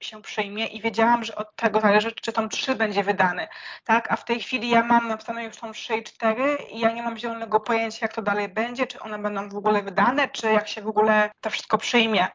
się 0.00 0.22
przyjmie 0.22 0.66
i 0.66 0.80
wiedziałam, 0.80 1.24
że 1.24 1.36
od 1.36 1.56
tego 1.56 1.80
zależy, 1.80 2.12
czy 2.12 2.32
tą 2.32 2.48
3 2.48 2.74
będzie 2.74 3.04
wydany, 3.04 3.48
tak, 3.84 4.12
a 4.12 4.16
w 4.16 4.24
tej 4.24 4.40
chwili 4.40 4.70
ja 4.70 4.82
mam 4.82 5.08
napisane 5.08 5.44
już 5.44 5.56
tą 5.56 5.72
3 5.72 5.96
i 5.96 6.02
4 6.02 6.58
i 6.70 6.80
ja 6.80 6.92
nie 6.92 7.02
mam 7.02 7.18
zielonego 7.18 7.60
pojęcia, 7.60 7.98
jak 8.02 8.14
to 8.14 8.22
dalej 8.22 8.48
będzie, 8.48 8.86
czy 8.86 9.00
one 9.00 9.18
będą 9.18 9.48
w 9.48 9.56
ogóle 9.56 9.82
wydane, 9.82 10.28
czy 10.28 10.52
jak 10.52 10.68
się 10.68 10.82
w 10.82 10.88
ogóle 10.88 11.30
to 11.40 11.50
wszystko 11.50 11.78
przyjmie. 11.78 12.26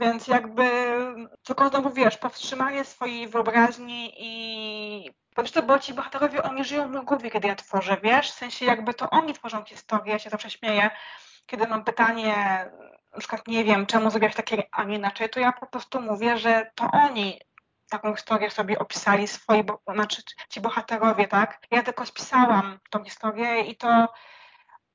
Więc 0.00 0.26
jakby 0.26 0.96
znowu 1.70 1.90
wiesz, 1.90 2.16
powstrzymanie 2.16 2.84
swojej 2.84 3.28
wyobraźni 3.28 4.12
i 4.16 5.10
prostu, 5.38 5.62
bo 5.62 5.78
ci 5.78 5.94
bohaterowie, 5.94 6.42
oni 6.42 6.64
żyją 6.64 6.92
w 6.92 7.04
głowie, 7.04 7.30
kiedy 7.30 7.48
ja 7.48 7.54
tworzę, 7.54 7.96
wiesz? 8.02 8.30
W 8.30 8.34
sensie 8.34 8.66
jakby 8.66 8.94
to 8.94 9.10
oni 9.10 9.34
tworzą 9.34 9.64
historię, 9.64 10.12
ja 10.12 10.18
się 10.18 10.30
zawsze 10.30 10.50
śmieję, 10.50 10.90
kiedy 11.46 11.66
mam 11.68 11.84
pytanie, 11.84 12.34
na 13.12 13.18
przykład 13.18 13.48
nie 13.48 13.64
wiem, 13.64 13.86
czemu 13.86 14.10
zrobiłaś 14.10 14.34
takie, 14.34 14.62
a 14.72 14.84
nie 14.84 14.96
inaczej, 14.96 15.30
to 15.30 15.40
ja 15.40 15.52
po 15.52 15.66
prostu 15.66 16.00
mówię, 16.00 16.38
że 16.38 16.70
to 16.74 16.90
oni 16.92 17.40
taką 17.90 18.16
historię 18.16 18.50
sobie 18.50 18.78
opisali 18.78 19.28
swoi, 19.28 19.64
bo, 19.64 19.80
znaczy 19.94 20.22
ci 20.48 20.60
bohaterowie, 20.60 21.28
tak? 21.28 21.60
Ja 21.70 21.82
tylko 21.82 22.06
spisałam 22.06 22.78
tą 22.90 23.04
historię 23.04 23.60
i 23.60 23.76
to 23.76 24.08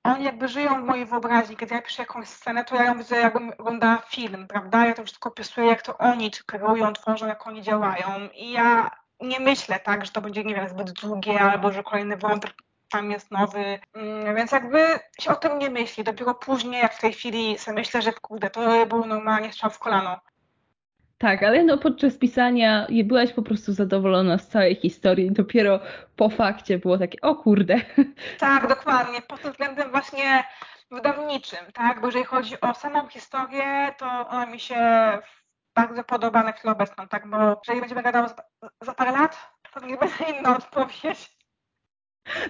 oni 0.03 0.23
jakby 0.23 0.47
żyją 0.47 0.81
w 0.81 0.85
mojej 0.85 1.05
wyobraźni. 1.05 1.57
Kiedy 1.57 1.75
ja 1.75 1.81
piszę 1.81 2.01
jakąś 2.01 2.27
scenę, 2.27 2.63
to 2.63 2.75
ja 2.75 2.83
ją 2.83 2.97
widzę, 2.97 3.15
jakbym 3.15 3.51
oglądała 3.57 3.97
film, 3.97 4.47
prawda? 4.47 4.85
Ja 4.85 4.93
to 4.93 5.03
wszystko 5.03 5.29
opisuję, 5.29 5.67
jak 5.67 5.81
to 5.81 5.97
oni 5.97 6.31
kreują, 6.45 6.93
tworzą, 6.93 7.27
jak 7.27 7.47
oni 7.47 7.61
działają. 7.61 8.29
I 8.33 8.51
ja 8.51 8.91
nie 9.21 9.39
myślę 9.39 9.79
tak, 9.79 10.05
że 10.05 10.11
to 10.11 10.21
będzie, 10.21 10.43
nie 10.43 10.55
wiem, 10.55 10.69
zbyt 10.69 10.91
długie, 10.91 11.41
albo 11.41 11.71
że 11.71 11.83
kolejny 11.83 12.17
wątek 12.17 12.53
tam 12.91 13.11
jest 13.11 13.31
nowy, 13.31 13.79
mm, 13.93 14.35
więc 14.35 14.51
jakby 14.51 14.99
się 15.19 15.31
o 15.31 15.35
tym 15.35 15.59
nie 15.59 15.69
myśli. 15.69 16.03
Dopiero 16.03 16.35
później, 16.35 16.81
jak 16.81 16.93
w 16.93 17.01
tej 17.01 17.13
chwili 17.13 17.57
sobie 17.57 17.75
myślę, 17.75 18.01
że 18.01 18.13
kurde, 18.13 18.49
to 18.49 18.85
był 18.85 19.05
normalnie 19.05 19.51
strzał 19.51 19.69
w 19.69 19.79
kolano. 19.79 20.19
Tak, 21.23 21.43
ale 21.43 21.63
no 21.63 21.77
podczas 21.77 22.17
pisania 22.17 22.87
byłaś 23.03 23.33
po 23.33 23.41
prostu 23.41 23.73
zadowolona 23.73 24.37
z 24.37 24.47
całej 24.47 24.75
historii. 24.75 25.31
Dopiero 25.31 25.79
po 26.15 26.29
fakcie 26.29 26.79
było 26.79 26.97
takie, 26.97 27.21
o 27.21 27.35
kurde. 27.35 27.75
Tak, 28.39 28.67
dokładnie. 28.67 29.21
Pod 29.21 29.41
tym 29.41 29.51
względem 29.51 29.91
właśnie 29.91 30.43
wydawniczym, 30.91 31.59
tak? 31.73 32.01
Bo 32.01 32.07
jeżeli 32.07 32.25
chodzi 32.25 32.61
o 32.61 32.73
samą 32.73 33.07
historię, 33.07 33.93
to 33.97 34.27
ona 34.27 34.45
mi 34.45 34.59
się 34.59 34.77
bardzo 35.75 36.03
podoba 36.03 36.43
na 36.43 36.51
chwilę 36.51 36.73
obecną, 36.73 37.07
tak? 37.07 37.29
Bo 37.29 37.37
jeżeli 37.67 37.79
będziemy 37.79 38.03
gadał 38.03 38.27
za, 38.27 38.35
za 38.81 38.93
parę 38.93 39.11
lat, 39.11 39.51
to 39.73 39.85
nie 39.85 39.97
będzie 39.97 40.25
inna 40.39 40.57
odpowiedź. 40.57 41.37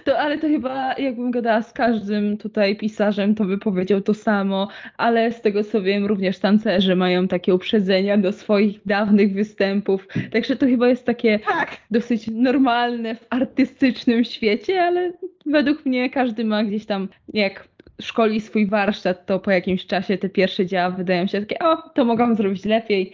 To, 0.04 0.18
ale 0.18 0.38
to 0.38 0.46
chyba 0.46 0.94
jakbym 0.98 1.30
gadała 1.30 1.62
z 1.62 1.72
każdym 1.72 2.38
tutaj 2.38 2.76
pisarzem, 2.76 3.34
to 3.34 3.44
by 3.44 3.58
powiedział 3.58 4.00
to 4.00 4.14
samo, 4.14 4.68
ale 4.96 5.32
z 5.32 5.40
tego 5.40 5.64
co 5.64 5.82
wiem, 5.82 6.06
również 6.06 6.38
tancerze 6.38 6.96
mają 6.96 7.28
takie 7.28 7.54
uprzedzenia 7.54 8.18
do 8.18 8.32
swoich 8.32 8.80
dawnych 8.86 9.34
występów, 9.34 10.08
także 10.32 10.56
to 10.56 10.66
chyba 10.66 10.88
jest 10.88 11.06
takie 11.06 11.38
tak. 11.38 11.76
dosyć 11.90 12.28
normalne 12.28 13.14
w 13.14 13.26
artystycznym 13.30 14.24
świecie, 14.24 14.82
ale 14.82 15.12
według 15.46 15.86
mnie 15.86 16.10
każdy 16.10 16.44
ma 16.44 16.64
gdzieś 16.64 16.86
tam, 16.86 17.08
jak 17.32 17.68
szkoli 18.02 18.40
swój 18.40 18.66
warsztat, 18.66 19.26
to 19.26 19.38
po 19.38 19.50
jakimś 19.50 19.86
czasie 19.86 20.18
te 20.18 20.28
pierwsze 20.28 20.66
dzieła 20.66 20.90
wydają 20.90 21.26
się 21.26 21.40
takie, 21.40 21.58
o, 21.58 21.76
to 21.76 22.04
mogłam 22.04 22.34
zrobić 22.36 22.64
lepiej. 22.64 23.12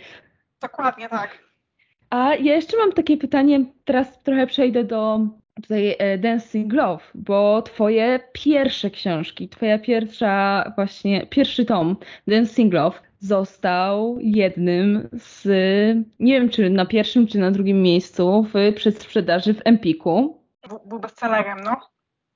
Dokładnie 0.62 1.08
tak. 1.08 1.38
A 2.10 2.34
ja 2.34 2.54
jeszcze 2.54 2.76
mam 2.76 2.92
takie 2.92 3.16
pytanie, 3.16 3.64
teraz 3.84 4.22
trochę 4.22 4.46
przejdę 4.46 4.84
do 4.84 5.20
tutaj 5.62 5.96
e, 5.98 6.18
Dancing 6.18 6.72
Love, 6.72 7.04
bo 7.14 7.62
twoje 7.62 8.20
pierwsze 8.32 8.90
książki, 8.90 9.48
twoja 9.48 9.78
pierwsza 9.78 10.64
właśnie, 10.76 11.26
pierwszy 11.26 11.64
tom 11.64 11.96
Dancing 12.26 12.74
Love 12.74 12.98
został 13.18 14.18
jednym 14.20 15.08
z, 15.12 15.46
nie 16.20 16.40
wiem 16.40 16.48
czy 16.48 16.70
na 16.70 16.86
pierwszym 16.86 17.26
czy 17.26 17.38
na 17.38 17.50
drugim 17.50 17.82
miejscu 17.82 18.46
w 18.54 18.74
przedsprzedaży 18.74 19.54
w 19.54 19.60
Empiku. 19.64 20.42
Był 20.86 21.00
bestsellerem, 21.00 21.58
no. 21.64 21.76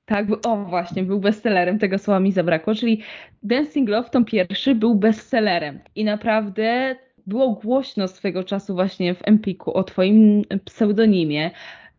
Tak, 0.05 0.25
o 0.45 0.57
właśnie, 0.57 1.03
był 1.03 1.19
bestsellerem, 1.19 1.79
tego 1.79 1.97
słowa 1.97 2.19
mi 2.19 2.31
zabrakło, 2.31 2.75
czyli 2.75 3.01
Dancing 3.43 3.89
Love, 3.89 4.09
tom 4.09 4.25
pierwszy, 4.25 4.75
był 4.75 4.95
bestsellerem 4.95 5.79
i 5.95 6.03
naprawdę 6.03 6.95
było 7.27 7.51
głośno 7.51 8.07
swego 8.07 8.43
czasu 8.43 8.75
właśnie 8.75 9.15
w 9.15 9.27
Empiku 9.27 9.73
o 9.73 9.83
twoim 9.83 10.43
pseudonimie, 10.65 11.51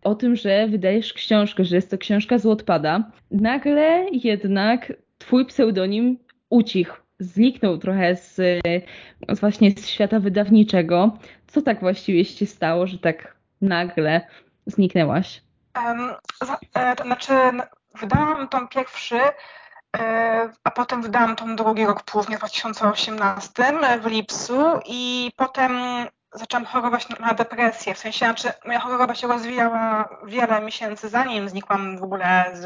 o 0.06 0.14
tym, 0.14 0.36
że 0.36 0.66
wydajesz 0.68 1.12
książkę, 1.12 1.64
że 1.64 1.76
jest 1.76 1.90
to 1.90 1.98
książka 1.98 2.38
z. 2.38 3.04
Nagle 3.30 4.06
jednak 4.12 4.92
twój 5.18 5.46
pseudonim 5.46 6.18
ucichł, 6.50 6.96
zniknął 7.18 7.78
trochę 7.78 8.16
z, 8.16 8.34
z 9.28 9.40
właśnie 9.40 9.70
z 9.70 9.88
świata 9.88 10.20
wydawniczego. 10.20 11.18
Co 11.46 11.62
tak 11.62 11.80
właściwie 11.80 12.24
się 12.24 12.46
stało, 12.46 12.86
że 12.86 12.98
tak 12.98 13.36
nagle 13.60 14.26
zniknęłaś? 14.66 15.42
to 16.96 17.04
znaczy, 17.04 17.32
wydałam 18.00 18.48
tą 18.48 18.68
pierwszy, 18.68 19.20
a 20.64 20.70
potem 20.70 21.02
wydałam 21.02 21.36
tą 21.36 21.56
drugi 21.56 21.86
rok 21.86 22.02
później, 22.02 22.36
w 22.36 22.40
2018 22.40 23.52
w 24.02 24.06
lipcu 24.06 24.62
i 24.86 25.30
potem 25.36 25.72
zaczęłam 26.36 26.66
chorować 26.66 27.08
na, 27.08 27.34
depresję. 27.34 27.94
W 27.94 27.98
sensie, 27.98 28.18
znaczy, 28.26 28.52
moja 28.64 28.80
choroba 28.80 29.14
się 29.14 29.28
rozwijała 29.28 30.08
wiele 30.24 30.60
miesięcy, 30.60 31.08
zanim 31.08 31.48
znikłam 31.48 31.98
w 31.98 32.02
ogóle 32.02 32.50
z, 32.54 32.64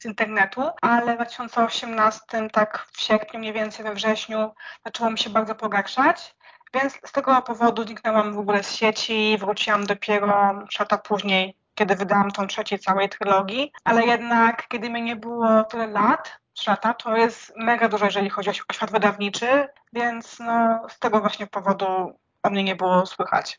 z 0.00 0.04
internetu, 0.04 0.62
ale 0.82 1.12
w 1.12 1.16
2018, 1.16 2.20
tak 2.52 2.86
w 2.92 3.00
sierpniu, 3.00 3.40
mniej 3.40 3.52
więcej 3.52 3.84
we 3.84 3.94
wrześniu, 3.94 4.54
zaczęło 4.84 5.10
mi 5.10 5.18
się 5.18 5.30
bardzo 5.30 5.54
pogarszać. 5.54 6.36
Więc 6.74 6.98
z 7.06 7.12
tego 7.12 7.42
powodu 7.42 7.82
zniknęłam 7.82 8.34
w 8.34 8.38
ogóle 8.38 8.62
z 8.62 8.74
sieci, 8.74 9.36
wróciłam 9.40 9.86
dopiero 9.86 10.64
lata 10.78 10.98
później, 10.98 11.56
kiedy 11.74 11.96
wydałam 11.96 12.30
tą 12.30 12.46
trzeciej 12.46 12.78
całej 12.78 13.08
trylogii, 13.08 13.72
ale 13.84 14.06
jednak, 14.06 14.68
kiedy 14.68 14.90
mnie 14.90 15.02
nie 15.02 15.16
było 15.16 15.64
tyle 15.64 15.86
lat, 15.86 16.38
lata, 16.66 16.94
to 16.94 17.16
jest 17.16 17.52
mega 17.56 17.88
dużo, 17.88 18.04
jeżeli 18.04 18.30
chodzi 18.30 18.50
o 18.50 18.72
świat 18.72 18.90
wydawniczy, 18.90 19.68
więc 19.92 20.38
no, 20.38 20.80
z 20.88 20.98
tego 20.98 21.20
właśnie 21.20 21.46
powodu 21.46 22.18
o 22.44 22.50
mnie 22.50 22.64
nie 22.64 22.76
było 22.76 23.06
słychać. 23.06 23.58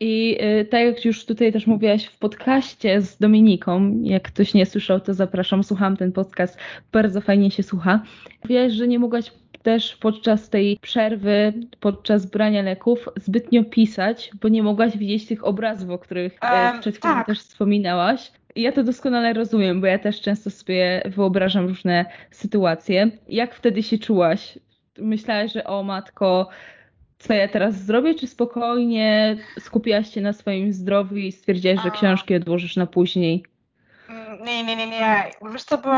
I 0.00 0.38
y, 0.60 0.64
tak 0.64 0.80
jak 0.80 1.04
już 1.04 1.26
tutaj 1.26 1.52
też 1.52 1.66
mówiłaś 1.66 2.04
w 2.04 2.18
podcaście 2.18 3.02
z 3.02 3.18
Dominiką, 3.18 4.00
jak 4.02 4.22
ktoś 4.22 4.54
nie 4.54 4.66
słyszał, 4.66 5.00
to 5.00 5.14
zapraszam, 5.14 5.64
słucham 5.64 5.96
ten 5.96 6.12
podcast, 6.12 6.58
bardzo 6.92 7.20
fajnie 7.20 7.50
się 7.50 7.62
słucha. 7.62 8.00
Mówiłaś, 8.44 8.72
że 8.72 8.88
nie 8.88 8.98
mogłaś 8.98 9.32
też 9.62 9.96
podczas 9.96 10.50
tej 10.50 10.78
przerwy, 10.82 11.52
podczas 11.80 12.26
brania 12.26 12.62
leków 12.62 13.08
zbytnio 13.16 13.64
pisać, 13.64 14.30
bo 14.40 14.48
nie 14.48 14.62
mogłaś 14.62 14.96
widzieć 14.96 15.26
tych 15.26 15.44
obrazów, 15.44 15.90
o 15.90 15.98
których 15.98 16.38
um, 16.42 16.80
przed 16.80 16.96
chwilą 16.96 17.14
tak. 17.14 17.26
też 17.26 17.40
wspominałaś. 17.40 18.32
I 18.54 18.62
ja 18.62 18.72
to 18.72 18.84
doskonale 18.84 19.32
rozumiem, 19.32 19.80
bo 19.80 19.86
ja 19.86 19.98
też 19.98 20.20
często 20.20 20.50
sobie 20.50 21.02
wyobrażam 21.06 21.66
różne 21.66 22.04
sytuacje. 22.30 23.10
Jak 23.28 23.54
wtedy 23.54 23.82
się 23.82 23.98
czułaś? 23.98 24.58
Myślałaś, 24.98 25.52
że 25.52 25.64
o 25.64 25.82
matko, 25.82 26.48
co 27.18 27.32
ja 27.32 27.48
teraz 27.48 27.74
zrobię, 27.74 28.14
czy 28.14 28.26
spokojnie 28.26 29.36
skupiałaś 29.58 30.14
się 30.14 30.20
na 30.20 30.32
swoim 30.32 30.72
zdrowiu 30.72 31.16
i 31.16 31.32
stwierdziłaś, 31.32 31.80
że 31.82 31.90
książki 31.90 32.34
odłożysz 32.34 32.76
na 32.76 32.86
później? 32.86 33.44
Nie, 34.40 34.64
nie, 34.64 34.76
nie, 34.76 34.86
nie. 34.86 35.30
Wiesz 35.52 35.64
co, 35.64 35.78
bo 35.78 35.90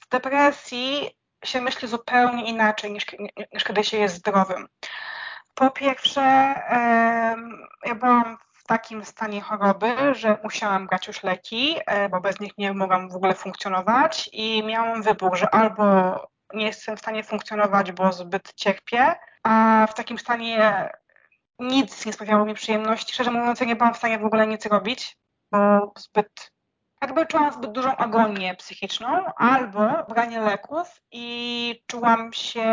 w 0.00 0.08
depresji 0.10 1.10
się 1.44 1.60
myśli 1.60 1.88
zupełnie 1.88 2.44
inaczej 2.44 2.92
niż, 2.92 3.06
niż 3.52 3.64
kiedy 3.64 3.84
się 3.84 3.96
jest 3.96 4.16
zdrowym. 4.16 4.68
Po 5.54 5.70
pierwsze, 5.70 6.20
ja 7.86 7.94
byłam 8.00 8.36
w 8.52 8.66
takim 8.66 9.04
stanie 9.04 9.40
choroby, 9.40 10.14
że 10.14 10.38
musiałam 10.44 10.86
brać 10.86 11.06
już 11.06 11.22
leki, 11.22 11.76
e, 11.86 12.08
bo 12.08 12.20
bez 12.20 12.40
nich 12.40 12.52
nie 12.58 12.72
mogłam 12.72 13.08
w 13.08 13.16
ogóle 13.16 13.34
funkcjonować 13.34 14.30
i 14.32 14.62
miałam 14.62 15.02
wybór, 15.02 15.38
że 15.38 15.50
albo 15.50 15.84
nie 16.54 16.66
jestem 16.66 16.96
w 16.96 17.00
stanie 17.00 17.22
funkcjonować, 17.22 17.92
bo 17.92 18.12
zbyt 18.12 18.54
cierpię, 18.54 19.14
a 19.42 19.86
w 19.90 19.94
takim 19.94 20.18
stanie 20.18 20.88
nic 21.58 22.06
nie 22.06 22.12
sprawiało 22.12 22.44
mi 22.44 22.54
przyjemności. 22.54 23.12
Szczerze 23.12 23.30
mówiąc, 23.30 23.60
ja 23.60 23.66
nie 23.66 23.76
byłam 23.76 23.94
w 23.94 23.98
stanie 23.98 24.18
w 24.18 24.24
ogóle 24.24 24.46
nic 24.46 24.66
robić, 24.66 25.16
bo 25.52 25.92
zbyt, 25.98 26.52
jakby 27.02 27.26
czułam 27.26 27.52
zbyt 27.52 27.72
dużą 27.72 27.96
agonię 27.96 28.54
psychiczną, 28.54 29.24
albo 29.36 30.04
branie 30.08 30.40
leków 30.40 31.00
i 31.12 31.82
czułam 31.86 32.32
się, 32.32 32.64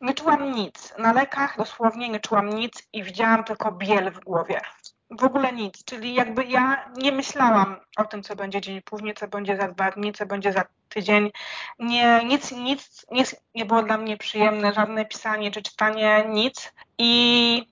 nie 0.00 0.14
czułam 0.14 0.52
nic. 0.52 0.94
Na 0.98 1.12
lekach 1.12 1.56
dosłownie 1.56 2.08
nie 2.08 2.20
czułam 2.20 2.48
nic 2.48 2.88
i 2.92 3.02
widziałam 3.02 3.44
tylko 3.44 3.72
biel 3.72 4.10
w 4.10 4.20
głowie 4.20 4.60
w 5.10 5.24
ogóle 5.24 5.52
nic. 5.52 5.84
Czyli 5.84 6.14
jakby 6.14 6.44
ja 6.44 6.90
nie 6.96 7.12
myślałam 7.12 7.76
o 7.96 8.04
tym, 8.04 8.22
co 8.22 8.36
będzie 8.36 8.60
dzień 8.60 8.82
później, 8.82 9.14
co 9.14 9.28
będzie 9.28 9.56
za 9.56 9.68
dwa 9.68 9.90
dni, 9.90 10.12
co 10.12 10.26
będzie 10.26 10.52
za 10.52 10.64
tydzień. 10.88 11.30
Nie, 11.78 12.24
nic, 12.24 12.52
nic, 12.52 13.06
nic 13.10 13.36
nie 13.54 13.64
było 13.64 13.82
dla 13.82 13.98
mnie 13.98 14.16
przyjemne, 14.16 14.72
żadne 14.72 15.04
pisanie 15.04 15.50
czy 15.50 15.62
czytanie, 15.62 16.24
nic. 16.28 16.72
I 16.98 17.62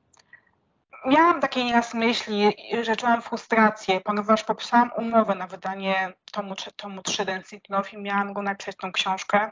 miałam 1.07 1.41
takie 1.41 1.65
nieraz 1.65 1.95
myśli, 1.95 2.53
że 2.83 2.97
czułam 2.97 3.23
frustrację, 3.23 4.01
ponieważ 4.01 4.45
popisałam 4.45 4.91
umowę 4.97 5.35
na 5.35 5.47
wydanie 5.47 6.13
tomu, 6.33 6.55
tomu 6.77 7.03
3 7.03 7.25
Dancing 7.25 7.63
Love 7.69 7.91
i 7.91 7.99
miałam 7.99 8.33
go 8.33 8.43
napisać 8.43 8.77
tą 8.77 8.93
książkę. 8.93 9.51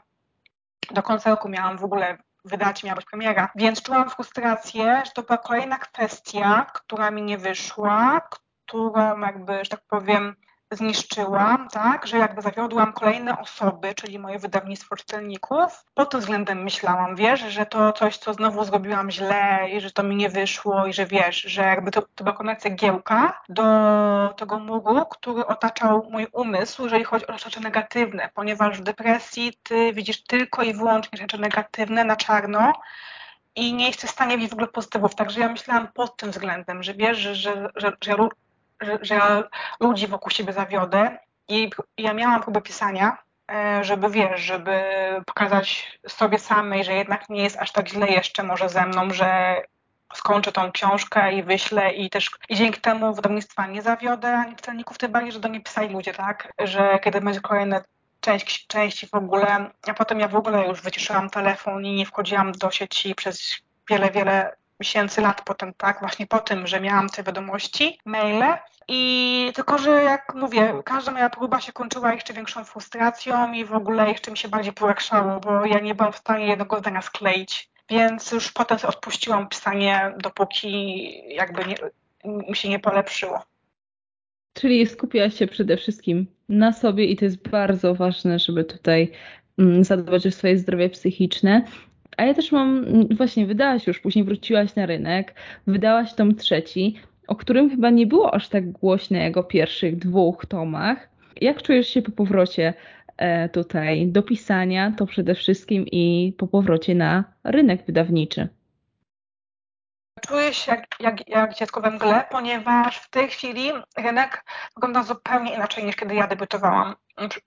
Do 0.91 1.03
końca 1.03 1.29
roku 1.29 1.49
miałam 1.49 1.77
w 1.77 1.83
ogóle 1.83 2.17
wydać, 2.47 2.83
miała 2.83 2.95
być 2.95 3.05
premiera. 3.05 3.49
Więc 3.55 3.81
czułam 3.81 4.09
frustrację, 4.09 5.01
że 5.05 5.11
to 5.11 5.23
była 5.23 5.37
kolejna 5.37 5.77
kwestia, 5.77 6.65
która 6.73 7.11
mi 7.11 7.21
nie 7.21 7.37
wyszła, 7.37 8.21
którą 8.65 9.19
jakby, 9.19 9.53
że 9.63 9.69
tak 9.69 9.81
powiem, 9.87 10.35
zniszczyłam, 10.71 11.67
tak, 11.69 12.07
że 12.07 12.17
jakby 12.17 12.41
zawiodłam 12.41 12.93
kolejne 12.93 13.39
osoby, 13.39 13.93
czyli 13.95 14.19
moje 14.19 14.39
wydawnictwo 14.39 14.95
czytelników. 14.95 15.83
Pod 15.93 16.09
tym 16.09 16.19
względem 16.19 16.63
myślałam, 16.63 17.15
wiesz, 17.15 17.39
że 17.39 17.65
to 17.65 17.93
coś, 17.93 18.17
co 18.17 18.33
znowu 18.33 18.63
zrobiłam 18.63 19.11
źle 19.11 19.69
i 19.73 19.81
że 19.81 19.91
to 19.91 20.03
mi 20.03 20.15
nie 20.15 20.29
wyszło 20.29 20.85
i 20.85 20.93
że 20.93 21.05
wiesz, 21.05 21.41
że 21.41 21.61
jakby 21.61 21.91
to, 21.91 22.01
to 22.01 22.23
była 22.23 22.35
kolejna 22.35 22.59
cegiełka 22.59 23.41
do 23.49 23.63
tego 24.37 24.59
muru, 24.59 25.05
który 25.05 25.45
otaczał 25.45 26.07
mój 26.11 26.27
umysł, 26.31 26.83
jeżeli 26.83 27.03
chodzi 27.03 27.27
o 27.27 27.37
rzeczy 27.37 27.59
negatywne, 27.59 28.29
ponieważ 28.33 28.79
w 28.79 28.83
depresji 28.83 29.59
ty 29.63 29.93
widzisz 29.93 30.23
tylko 30.23 30.63
i 30.63 30.73
wyłącznie 30.73 31.17
rzeczy 31.17 31.37
negatywne 31.37 32.03
na 32.03 32.15
czarno, 32.15 32.73
i 33.55 33.73
nie 33.73 33.87
jesteś 33.87 34.09
w 34.09 34.13
stanie 34.13 34.37
widzieć 34.37 34.49
w 34.49 34.53
ogóle 34.53 34.67
pozytywów. 34.67 35.15
Także 35.15 35.39
ja 35.39 35.49
myślałam 35.49 35.87
pod 35.87 36.17
tym 36.17 36.31
względem, 36.31 36.83
że 36.83 36.93
wiesz, 36.93 37.17
że, 37.17 37.35
że, 37.35 37.69
że, 37.75 37.91
że 38.01 38.15
że, 38.81 38.97
że 39.01 39.15
ja 39.15 39.43
ludzi 39.79 40.07
wokół 40.07 40.31
siebie 40.31 40.53
zawiodę 40.53 41.17
i 41.47 41.69
ja 41.97 42.13
miałam 42.13 42.41
próbę 42.41 42.61
pisania, 42.61 43.17
e, 43.51 43.83
żeby 43.83 44.09
wiesz, 44.09 44.41
żeby 44.41 44.81
pokazać 45.25 45.99
sobie 46.07 46.39
samej, 46.39 46.83
że 46.83 46.93
jednak 46.93 47.29
nie 47.29 47.43
jest 47.43 47.57
aż 47.57 47.71
tak 47.71 47.89
źle 47.89 48.07
jeszcze 48.07 48.43
może 48.43 48.69
ze 48.69 48.85
mną, 48.85 49.13
że 49.13 49.61
skończę 50.13 50.51
tą 50.51 50.71
książkę 50.71 51.33
i 51.33 51.43
wyślę 51.43 51.93
i 51.93 52.09
też 52.09 52.31
i 52.49 52.55
dzięki 52.55 52.81
temu 52.81 53.13
wydawnictwa 53.13 53.67
nie 53.67 53.81
zawiodę 53.81 54.37
ani 54.37 54.55
czytelników, 54.55 54.97
tym 54.97 55.11
bardziej, 55.11 55.31
że 55.31 55.39
do 55.39 55.49
mnie 55.49 55.61
pisali 55.61 55.93
ludzie, 55.93 56.13
tak, 56.13 56.53
że 56.59 56.99
kiedy 57.03 57.21
będzie 57.21 57.41
kolejne 57.41 57.83
część, 58.19 58.67
części 58.67 59.07
w 59.07 59.13
ogóle, 59.13 59.71
a 59.87 59.93
potem 59.93 60.19
ja 60.19 60.27
w 60.27 60.35
ogóle 60.35 60.67
już 60.67 60.81
wyciszyłam 60.81 61.29
telefon 61.29 61.85
i 61.85 61.95
nie 61.95 62.05
wchodziłam 62.05 62.51
do 62.51 62.71
sieci 62.71 63.15
przez 63.15 63.55
wiele, 63.89 64.11
wiele 64.11 64.55
miesięcy, 64.79 65.21
lat 65.21 65.41
potem, 65.45 65.73
tak, 65.73 65.99
właśnie 65.99 66.27
po 66.27 66.39
tym, 66.39 66.67
że 66.67 66.81
miałam 66.81 67.09
te 67.09 67.23
wiadomości, 67.23 67.99
maile 68.05 68.57
i 68.87 69.51
tylko, 69.55 69.77
że 69.77 70.03
jak 70.03 70.35
mówię, 70.35 70.81
każda 70.85 71.11
moja 71.11 71.29
próba 71.29 71.61
się 71.61 71.71
kończyła 71.71 72.13
jeszcze 72.13 72.33
większą 72.33 72.63
frustracją 72.63 73.53
i 73.53 73.65
w 73.65 73.73
ogóle 73.73 74.09
jeszcze 74.09 74.31
mi 74.31 74.37
się 74.37 74.47
bardziej 74.47 74.73
polepszało, 74.73 75.39
bo 75.39 75.65
ja 75.65 75.79
nie 75.79 75.95
byłam 75.95 76.13
w 76.13 76.17
stanie 76.17 76.47
jednego 76.47 76.79
zdania 76.79 77.01
skleić, 77.01 77.69
więc 77.89 78.31
już 78.31 78.51
potem 78.51 78.77
odpuściłam 78.87 79.49
pisanie, 79.49 80.13
dopóki 80.17 81.35
jakby 81.35 81.65
nie, 81.65 81.75
mi 82.49 82.55
się 82.55 82.69
nie 82.69 82.79
polepszyło. 82.79 83.43
Czyli 84.53 84.87
skupiałaś 84.87 85.33
się 85.33 85.47
przede 85.47 85.77
wszystkim 85.77 86.27
na 86.49 86.73
sobie 86.73 87.05
i 87.05 87.15
to 87.15 87.25
jest 87.25 87.49
bardzo 87.49 87.95
ważne, 87.95 88.39
żeby 88.39 88.63
tutaj 88.63 89.11
mm, 89.59 89.83
zadbać 89.83 90.27
o 90.27 90.31
swoje 90.31 90.57
zdrowie 90.57 90.89
psychiczne. 90.89 91.65
A 92.17 92.25
ja 92.25 92.33
też 92.33 92.51
mam, 92.51 92.85
właśnie 93.07 93.45
wydałaś 93.45 93.87
już, 93.87 93.99
później 93.99 94.25
wróciłaś 94.25 94.75
na 94.75 94.85
rynek, 94.85 95.33
wydałaś 95.67 96.13
tom 96.13 96.35
trzeci, 96.35 96.99
o 97.27 97.35
którym 97.35 97.69
chyba 97.69 97.89
nie 97.89 98.07
było 98.07 98.33
aż 98.33 98.49
tak 98.49 98.71
głośne 98.71 99.19
jak 99.19 99.37
o 99.37 99.43
pierwszych 99.43 99.95
dwóch 99.95 100.45
tomach. 100.45 101.09
Jak 101.41 101.61
czujesz 101.61 101.87
się 101.87 102.01
po 102.01 102.11
powrocie 102.11 102.73
e, 103.17 103.49
tutaj 103.49 104.07
do 104.07 104.23
pisania, 104.23 104.93
to 104.97 105.05
przede 105.05 105.35
wszystkim 105.35 105.85
i 105.91 106.33
po 106.37 106.47
powrocie 106.47 106.95
na 106.95 107.23
rynek 107.43 107.85
wydawniczy? 107.85 108.47
Czuję 110.27 110.53
się 110.53 110.71
jak, 110.71 110.87
jak, 110.99 111.29
jak 111.29 111.55
dziecko 111.55 111.81
we 111.81 111.91
mgle, 111.91 112.23
ponieważ 112.31 112.97
w 112.97 113.09
tej 113.09 113.27
chwili 113.27 113.71
rynek 113.97 114.45
wygląda 114.75 115.03
zupełnie 115.03 115.55
inaczej 115.55 115.83
niż 115.85 115.95
kiedy 115.95 116.15
ja 116.15 116.27
debiutowałam. 116.27 116.95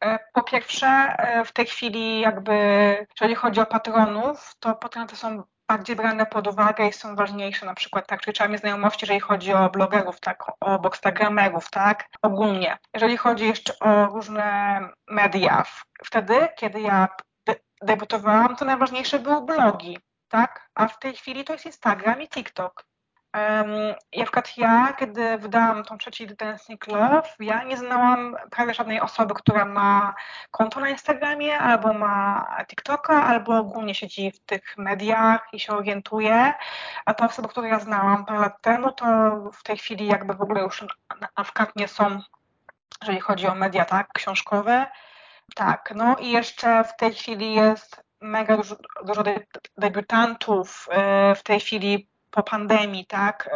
E, 0.05 0.19
po 0.33 0.43
pierwsze, 0.43 0.87
e, 0.87 1.45
w 1.45 1.53
tej 1.53 1.67
chwili 1.67 2.21
jakby, 2.21 2.53
jeżeli 3.11 3.35
chodzi 3.35 3.61
o 3.61 3.67
patronów, 3.67 4.55
to 4.61 4.75
patrony 4.75 5.09
są 5.09 5.43
bardziej 5.69 5.97
brane 5.97 6.27
pod 6.27 6.47
uwagę 6.47 6.89
i 6.89 6.93
są 6.93 7.17
ważniejsze, 7.17 7.67
na 7.67 7.75
przykład 7.75 8.07
tak, 8.07 8.27
mieć 8.27 8.61
znajomości, 8.61 8.99
jeżeli 9.03 9.21
chodzi 9.21 9.53
o 9.53 9.71
blogerów, 9.71 10.21
tak, 10.21 10.45
o 10.61 10.79
bookstagramerów, 10.79 11.71
tak, 11.71 12.09
ogólnie. 12.23 12.79
Jeżeli 12.95 13.17
chodzi 13.17 13.47
jeszcze 13.47 13.79
o 13.79 14.07
różne 14.07 14.81
media, 15.09 15.65
wtedy, 16.05 16.49
kiedy 16.57 16.81
ja 16.81 17.09
debiutowałam, 17.83 18.57
to 18.57 18.65
najważniejsze 18.65 19.19
były 19.19 19.45
blogi, 19.45 19.99
tak, 20.29 20.71
a 20.75 20.89
w 20.89 20.99
tej 20.99 21.13
chwili 21.13 21.45
to 21.45 21.53
jest 21.53 21.67
Instagram 21.67 22.23
i 22.23 22.29
TikTok. 22.29 22.85
Przykład 24.11 24.57
ja, 24.57 24.93
kiedy 24.99 25.39
wydałam 25.39 25.85
tą 25.85 25.99
trzecią 25.99 26.25
Dancing 26.39 26.87
Love, 26.87 27.29
ja 27.41 27.63
nie 27.63 27.77
znałam 27.77 28.37
prawie 28.51 28.75
żadnej 28.75 29.01
osoby, 29.01 29.35
która 29.35 29.65
ma 29.65 30.15
konto 30.51 30.81
na 30.81 30.89
Instagramie, 30.89 31.59
albo 31.59 31.93
ma 31.93 32.47
TikToka, 32.69 33.25
albo 33.25 33.59
ogólnie 33.59 33.95
siedzi 33.95 34.33
w 34.33 34.41
tych 34.41 34.79
mediach 34.79 35.49
i 35.53 35.61
się 35.61 35.73
orientuje. 35.73 36.53
A 37.05 37.15
te 37.15 37.25
osoby, 37.25 37.49
które 37.49 37.69
ja 37.69 37.79
znałam 37.79 38.25
parę 38.25 38.41
lat 38.41 38.63
temu, 38.63 38.93
to 38.93 39.07
w 39.53 39.63
tej 39.63 39.77
chwili 39.77 40.07
jakby 40.07 40.35
w 40.35 40.43
ogóle 40.43 40.63
już 40.63 40.85
na 41.37 41.45
przykład 41.45 41.77
nie 41.77 41.89
są 41.89 42.21
jeżeli 43.03 43.21
chodzi 43.21 43.47
o 43.47 43.55
media, 43.55 43.85
tak, 43.85 44.13
książkowe. 44.13 44.87
Tak, 45.55 45.93
no 45.97 46.17
i 46.17 46.31
jeszcze 46.31 46.85
w 46.85 46.97
tej 46.97 47.13
chwili 47.13 47.55
jest 47.55 48.03
mega 48.21 48.57
dużo, 48.57 48.77
dużo 49.05 49.25
debiutantów 49.79 50.89
e, 50.91 51.35
w 51.35 51.43
tej 51.43 51.61
chwili 51.61 52.10
po 52.31 52.43
pandemii, 52.43 53.07
tak, 53.07 53.51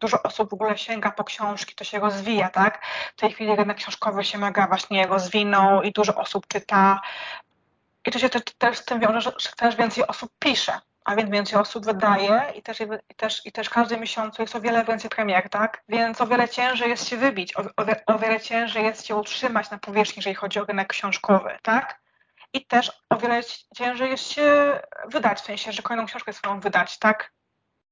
dużo 0.00 0.22
osób 0.22 0.50
w 0.50 0.54
ogóle 0.54 0.78
sięga 0.78 1.10
po 1.10 1.24
książki, 1.24 1.74
to 1.74 1.84
się 1.84 1.98
rozwija, 1.98 2.48
tak, 2.48 2.84
w 3.16 3.20
tej 3.20 3.32
chwili 3.32 3.56
rynek 3.56 3.76
książkowy 3.76 4.24
się 4.24 4.38
mega 4.38 4.66
właśnie 4.66 5.06
rozwinął 5.06 5.82
i 5.82 5.92
dużo 5.92 6.14
osób 6.14 6.46
czyta 6.46 7.00
i 8.06 8.10
to 8.10 8.18
się 8.18 8.28
też, 8.28 8.42
też 8.58 8.78
z 8.78 8.84
tym 8.84 9.00
wiąże, 9.00 9.32
że 9.38 9.48
też 9.56 9.76
więcej 9.76 10.06
osób 10.06 10.32
pisze, 10.38 10.80
a 11.04 11.16
więc 11.16 11.30
więcej 11.30 11.58
osób 11.58 11.84
wydaje 11.84 12.52
i 12.54 12.62
też, 12.62 12.80
i 12.80 13.14
też, 13.16 13.46
i 13.46 13.52
też 13.52 13.70
każdy 13.70 13.96
miesiąc 13.96 14.38
jest 14.38 14.56
o 14.56 14.60
wiele 14.60 14.84
więcej 14.84 15.10
premier, 15.10 15.50
tak? 15.50 15.82
Więc 15.88 16.20
o 16.20 16.26
wiele 16.26 16.48
ciężej 16.48 16.90
jest 16.90 17.08
się 17.08 17.16
wybić, 17.16 17.56
o, 17.56 17.60
o, 17.60 18.14
o 18.14 18.18
wiele 18.18 18.40
ciężej 18.40 18.84
jest 18.84 19.06
się 19.06 19.16
utrzymać 19.16 19.70
na 19.70 19.78
powierzchni, 19.78 20.20
jeżeli 20.20 20.34
chodzi 20.34 20.60
o 20.60 20.64
rynek 20.64 20.88
książkowy, 20.88 21.58
tak? 21.62 22.00
I 22.52 22.66
też 22.66 22.92
o 23.10 23.16
wiele 23.16 23.40
ciężej 23.76 24.10
jest 24.10 24.32
się 24.32 24.80
wydać, 25.08 25.40
w 25.40 25.44
sensie, 25.44 25.72
że 25.72 25.82
kolejną 25.82 26.06
książkę 26.06 26.32
swoją 26.32 26.60
wydać, 26.60 26.98
tak? 26.98 27.32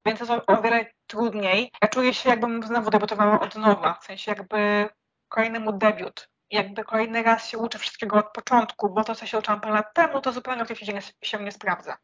Więc 0.06 0.20
jest 0.20 0.32
o, 0.32 0.46
o 0.46 0.62
wiele 0.62 0.86
trudniej. 1.06 1.70
Ja 1.82 1.88
czuję 1.88 2.14
się, 2.14 2.30
jakbym 2.30 2.62
znowu 2.62 2.90
debiutowała 2.90 3.40
od 3.40 3.56
nowa, 3.56 3.94
w 3.94 4.04
sensie 4.04 4.30
jakby 4.30 4.88
kolejny 5.28 5.60
mu 5.60 5.72
debiut. 5.72 6.28
Jakby 6.50 6.84
kolejny 6.84 7.22
raz 7.22 7.48
się 7.48 7.58
uczę 7.58 7.78
wszystkiego 7.78 8.16
od 8.16 8.32
początku, 8.32 8.94
bo 8.94 9.04
to, 9.04 9.14
co 9.14 9.26
się 9.26 9.38
uczyłam 9.38 9.60
parę 9.60 9.74
lat 9.74 9.94
temu, 9.94 10.20
to 10.20 10.32
zupełnie 10.32 10.64
w 10.64 10.68
tej 10.68 10.76
chwili 10.76 10.92
się 11.22 11.44
nie 11.44 11.52
sprawdza. 11.52 11.96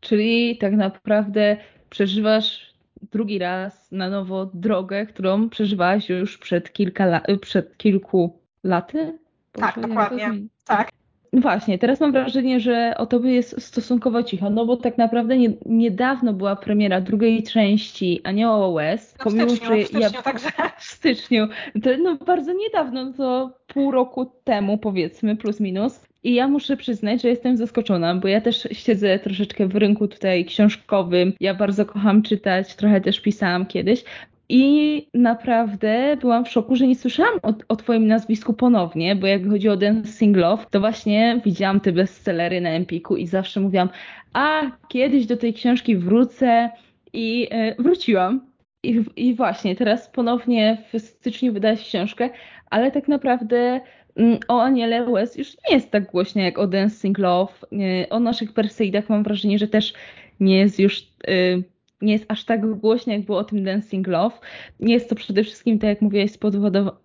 Czyli 0.00 0.58
tak 0.58 0.72
naprawdę 0.72 1.56
przeżywasz 1.90 2.74
drugi 3.02 3.38
raz 3.38 3.92
na 3.92 4.08
nowo 4.08 4.46
drogę, 4.46 5.06
którą 5.06 5.48
przeżywałaś 5.48 6.08
już 6.08 6.38
przed, 6.38 6.72
kilka 6.72 7.04
la 7.04 7.20
przed 7.40 7.76
kilku 7.76 8.40
laty? 8.64 9.18
Boże, 9.54 9.72
tak, 9.72 9.80
dokładnie. 9.88 10.32
Tak. 10.64 10.90
Właśnie, 11.32 11.78
teraz 11.78 12.00
mam 12.00 12.12
wrażenie, 12.12 12.60
że 12.60 12.94
o 12.96 13.06
tobie 13.06 13.32
jest 13.32 13.62
stosunkowo 13.62 14.22
cicho, 14.22 14.50
no 14.50 14.66
bo 14.66 14.76
tak 14.76 14.98
naprawdę 14.98 15.38
nie, 15.38 15.52
niedawno 15.66 16.32
była 16.32 16.56
premiera 16.56 17.00
drugiej 17.00 17.42
części 17.42 18.20
Anioła 18.24 18.68
Łez. 18.68 19.14
No 19.24 19.30
w 19.30 19.34
styczniu, 19.34 19.48
że 19.48 19.56
w 19.56 19.86
styczniu, 19.86 20.00
ja, 20.00 20.22
także. 20.22 20.48
W 20.78 20.84
styczniu, 20.84 21.48
to, 21.82 21.90
no 22.02 22.16
bardzo 22.26 22.52
niedawno, 22.52 23.04
no 23.04 23.12
to 23.12 23.50
pół 23.66 23.90
roku 23.90 24.32
temu 24.44 24.78
powiedzmy, 24.78 25.36
plus 25.36 25.60
minus. 25.60 26.00
I 26.24 26.34
ja 26.34 26.48
muszę 26.48 26.76
przyznać, 26.76 27.22
że 27.22 27.28
jestem 27.28 27.56
zaskoczona, 27.56 28.14
bo 28.14 28.28
ja 28.28 28.40
też 28.40 28.68
siedzę 28.72 29.18
troszeczkę 29.18 29.66
w 29.66 29.76
rynku 29.76 30.08
tutaj 30.08 30.44
książkowym. 30.44 31.32
Ja 31.40 31.54
bardzo 31.54 31.86
kocham 31.86 32.22
czytać, 32.22 32.74
trochę 32.74 33.00
też 33.00 33.20
pisałam 33.20 33.66
kiedyś. 33.66 34.04
I 34.48 35.06
naprawdę 35.14 36.16
byłam 36.20 36.44
w 36.44 36.48
szoku, 36.48 36.76
że 36.76 36.86
nie 36.86 36.96
słyszałam 36.96 37.38
o, 37.42 37.54
o 37.68 37.76
Twoim 37.76 38.06
nazwisku 38.06 38.52
ponownie, 38.52 39.16
bo 39.16 39.26
jak 39.26 39.48
chodzi 39.48 39.68
o 39.68 39.76
Dancing 39.76 40.36
Love, 40.36 40.64
to 40.70 40.80
właśnie 40.80 41.40
widziałam 41.44 41.80
te 41.80 41.92
bestsellery 41.92 42.60
na 42.60 42.70
Empiku 42.70 43.16
i 43.16 43.26
zawsze 43.26 43.60
mówiłam, 43.60 43.88
a 44.32 44.62
kiedyś 44.88 45.26
do 45.26 45.36
tej 45.36 45.54
książki 45.54 45.96
wrócę 45.96 46.70
i 47.12 47.48
e, 47.50 47.74
wróciłam. 47.82 48.48
I, 48.82 49.04
I 49.16 49.34
właśnie, 49.34 49.76
teraz 49.76 50.08
ponownie 50.08 50.82
w 50.92 50.98
styczniu 50.98 51.52
wydać 51.52 51.80
książkę, 51.80 52.30
ale 52.70 52.90
tak 52.90 53.08
naprawdę 53.08 53.80
mm, 54.16 54.38
o 54.48 54.62
Aniele 54.62 55.12
West 55.12 55.38
już 55.38 55.48
nie 55.48 55.74
jest 55.74 55.90
tak 55.90 56.10
głośno 56.10 56.42
jak 56.42 56.58
o 56.58 56.66
Dancing 56.66 57.18
Love. 57.18 57.52
E, 57.72 58.08
o 58.08 58.20
naszych 58.20 58.52
Perseidach 58.52 59.08
mam 59.08 59.22
wrażenie, 59.22 59.58
że 59.58 59.68
też 59.68 59.92
nie 60.40 60.58
jest 60.58 60.78
już... 60.78 61.00
Y, 61.28 61.77
nie 62.00 62.12
jest 62.12 62.24
aż 62.28 62.44
tak 62.44 62.74
głośno, 62.74 63.12
jak 63.12 63.24
było 63.24 63.38
o 63.38 63.44
tym 63.44 63.64
Dancing 63.64 64.06
Love. 64.06 64.36
Nie 64.80 64.94
jest 64.94 65.08
to 65.08 65.14
przede 65.14 65.44
wszystkim, 65.44 65.78
tak 65.78 65.88
jak 65.88 66.02
mówiłaś, 66.02 66.30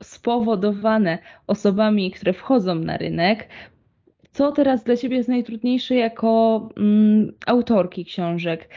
spowodowane 0.03 1.17
osobami, 1.47 2.11
które 2.11 2.33
wchodzą 2.33 2.75
na 2.75 2.97
rynek. 2.97 3.47
Co 4.31 4.51
teraz 4.51 4.83
dla 4.83 4.97
Ciebie 4.97 5.17
jest 5.17 5.29
najtrudniejsze 5.29 5.95
jako 5.95 6.61
mm, 6.77 7.33
autorki 7.45 8.05
książek? 8.05 8.69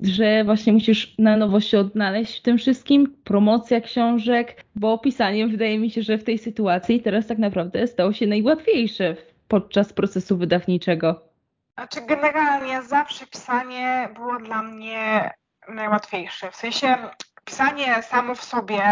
Że 0.00 0.44
właśnie 0.44 0.72
musisz 0.72 1.18
na 1.18 1.36
nowo 1.36 1.60
się 1.60 1.78
odnaleźć 1.78 2.38
w 2.38 2.42
tym 2.42 2.58
wszystkim, 2.58 3.16
promocja 3.24 3.80
książek, 3.80 4.64
bo 4.76 4.98
pisanie 4.98 5.46
wydaje 5.46 5.78
mi 5.78 5.90
się, 5.90 6.02
że 6.02 6.18
w 6.18 6.24
tej 6.24 6.38
sytuacji 6.38 7.00
teraz 7.00 7.26
tak 7.26 7.38
naprawdę 7.38 7.86
stało 7.86 8.12
się 8.12 8.26
najłatwiejsze 8.26 9.16
podczas 9.48 9.92
procesu 9.92 10.36
wydawniczego. 10.36 11.28
Znaczy, 11.74 12.00
generalnie 12.08 12.82
zawsze 12.82 13.26
pisanie 13.26 14.08
było 14.14 14.38
dla 14.38 14.62
mnie 14.62 15.30
najłatwiejszy. 15.68 16.50
W 16.50 16.56
sensie 16.56 17.10
pisanie 17.44 18.02
samo 18.02 18.34
w 18.34 18.44
sobie 18.44 18.82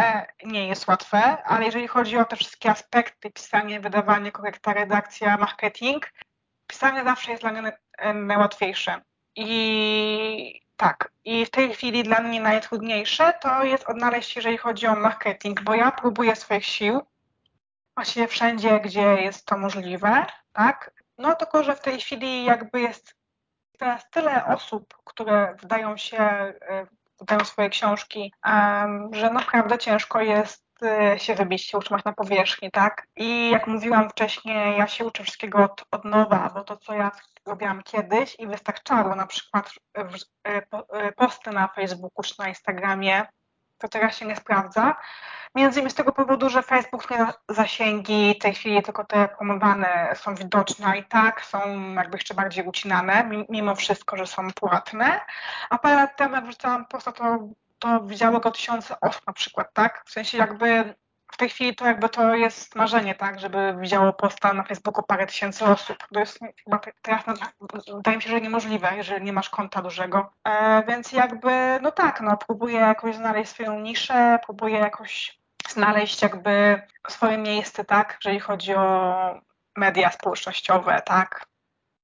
nie 0.45 0.69
jest 0.69 0.89
łatwe, 0.89 1.43
ale 1.45 1.65
jeżeli 1.65 1.89
chodzi 1.89 2.19
o 2.19 2.25
te 2.25 2.37
wszystkie 2.37 2.71
aspekty, 2.71 3.31
pisanie, 3.31 3.81
wydawanie, 3.81 4.33
korekta, 4.33 4.73
redakcja, 4.73 5.37
marketing, 5.37 6.13
pisanie 6.67 7.05
zawsze 7.05 7.31
jest 7.31 7.43
dla 7.43 7.53
mnie 7.53 7.73
najłatwiejsze. 8.15 9.01
I 9.37 10.61
tak, 10.77 11.13
i 11.25 11.47
w 11.47 11.51
tej 11.51 11.75
chwili 11.75 12.03
dla 12.03 12.21
mnie 12.21 12.41
najtrudniejsze 12.41 13.33
to 13.41 13.65
jest 13.65 13.89
odnaleźć, 13.89 14.37
jeżeli 14.37 14.59
chodzi 14.59 14.87
o 14.87 14.97
marketing, 14.97 15.63
bo 15.63 15.75
ja 15.75 15.91
próbuję 15.91 16.37
swoich 16.37 16.65
sił 16.65 17.01
właściwie 17.95 18.29
wszędzie, 18.29 18.81
gdzie 18.81 19.01
jest 19.01 19.47
to 19.47 19.59
możliwe, 19.59 20.27
tak? 20.53 20.91
No 21.19 21.35
tylko, 21.35 21.65
że 21.65 21.77
w 21.77 21.81
tej 21.81 22.01
chwili 22.01 22.45
jakby 22.45 22.81
jest 22.81 23.15
teraz 23.83 24.11
tyle 24.11 24.47
osób, 24.47 24.95
które 25.05 25.55
wydają 25.61 25.97
się, 25.97 26.19
e, 26.19 26.87
wydają 27.21 27.45
swoje 27.45 27.69
książki, 27.69 28.33
że 29.13 29.31
naprawdę 29.31 29.79
ciężko 29.79 30.21
jest 30.21 30.65
e, 30.83 31.19
się 31.19 31.35
wybić, 31.35 31.63
się 31.63 31.79
utrzymać 31.79 32.05
na 32.05 32.13
powierzchni, 32.13 32.71
tak? 32.71 33.07
I 33.17 33.51
jak 33.51 33.67
mówiłam 33.67 34.11
wcześniej, 34.11 34.79
ja 34.79 34.87
się 34.87 35.05
uczę 35.05 35.23
wszystkiego 35.23 35.65
od, 35.65 35.85
od 35.91 36.05
nowa, 36.05 36.51
bo 36.55 36.65
to, 36.65 36.77
co 36.77 36.95
ja 36.95 37.11
robiłam 37.47 37.83
kiedyś 37.83 38.37
i 38.39 38.47
wystarczało 38.47 39.15
na 39.15 39.27
przykład 39.27 39.71
e, 40.45 41.13
posty 41.13 41.51
na 41.51 41.69
Facebooku 41.69 42.23
czy 42.25 42.35
na 42.39 42.49
Instagramie, 42.49 43.27
to 43.83 43.89
teraz 43.89 44.17
się 44.17 44.27
nie 44.27 44.37
sprawdza. 44.37 44.97
Między 45.55 45.81
innymi 45.81 45.91
z 45.91 45.95
tego 45.95 46.13
powodu, 46.13 46.49
że 46.49 46.63
Facebook 46.63 47.11
nie 47.11 47.27
zasięgi, 47.49 48.35
w 48.39 48.43
tej 48.43 48.55
chwili 48.55 48.83
tylko 48.83 49.05
te 49.05 49.29
promowane 49.29 50.13
są 50.15 50.35
widoczne 50.35 50.99
i 50.99 51.05
tak 51.05 51.45
są 51.45 51.93
jakby 51.95 52.17
jeszcze 52.17 52.35
bardziej 52.35 52.65
ucinane, 52.65 53.31
mimo 53.49 53.75
wszystko, 53.75 54.17
że 54.17 54.27
są 54.27 54.53
płatne. 54.53 55.21
A 55.71 55.79
parę 55.79 55.97
lat 55.97 56.17
temu, 56.17 56.47
wrzucałam 56.47 56.87
posta, 56.87 57.13
to, 57.13 57.39
to 57.79 58.01
widziało 58.01 58.41
go 58.41 58.51
tysiące 58.51 59.01
osób 59.01 59.27
na 59.27 59.33
przykład, 59.33 59.73
tak? 59.73 60.03
W 60.07 60.11
sensie 60.11 60.39
jakby 60.39 60.95
w 61.33 61.37
tej 61.37 61.49
chwili 61.49 61.75
to 61.75 61.87
jakby 61.87 62.09
to 62.09 62.35
jest 62.35 62.75
marzenie, 62.75 63.15
tak, 63.15 63.41
żeby 63.41 63.77
widziało 63.81 64.13
posta 64.13 64.53
na 64.53 64.63
Facebooku 64.65 65.03
parę 65.03 65.27
tysięcy 65.27 65.65
osób. 65.65 65.97
To 66.13 66.21
jest 66.21 66.39
chyba 66.65 66.81
teraz, 67.03 67.23
wydaje 67.97 68.17
mi 68.17 68.23
się, 68.23 68.31
że 68.31 68.41
niemożliwe, 68.41 68.97
jeżeli 68.97 69.25
nie 69.25 69.33
masz 69.33 69.51
konta 69.51 69.83
dużego. 69.83 70.33
E, 70.45 70.83
więc 70.89 71.13
jakby, 71.13 71.79
no 71.83 71.91
tak, 71.91 72.21
no 72.21 72.37
próbuję 72.37 72.79
jakoś 72.79 73.17
znaleźć 73.17 73.51
swoją 73.51 73.81
niszę, 73.81 74.39
próbuję 74.47 74.79
jakoś 74.79 75.39
znaleźć 75.69 76.23
jakby 76.23 76.83
swoje 77.09 77.39
miejsce, 77.39 77.85
tak, 77.85 78.19
jeżeli 78.25 78.41
chodzi 78.41 78.75
o 78.75 79.41
media 79.77 80.11
społecznościowe, 80.11 81.03
tak. 81.07 81.47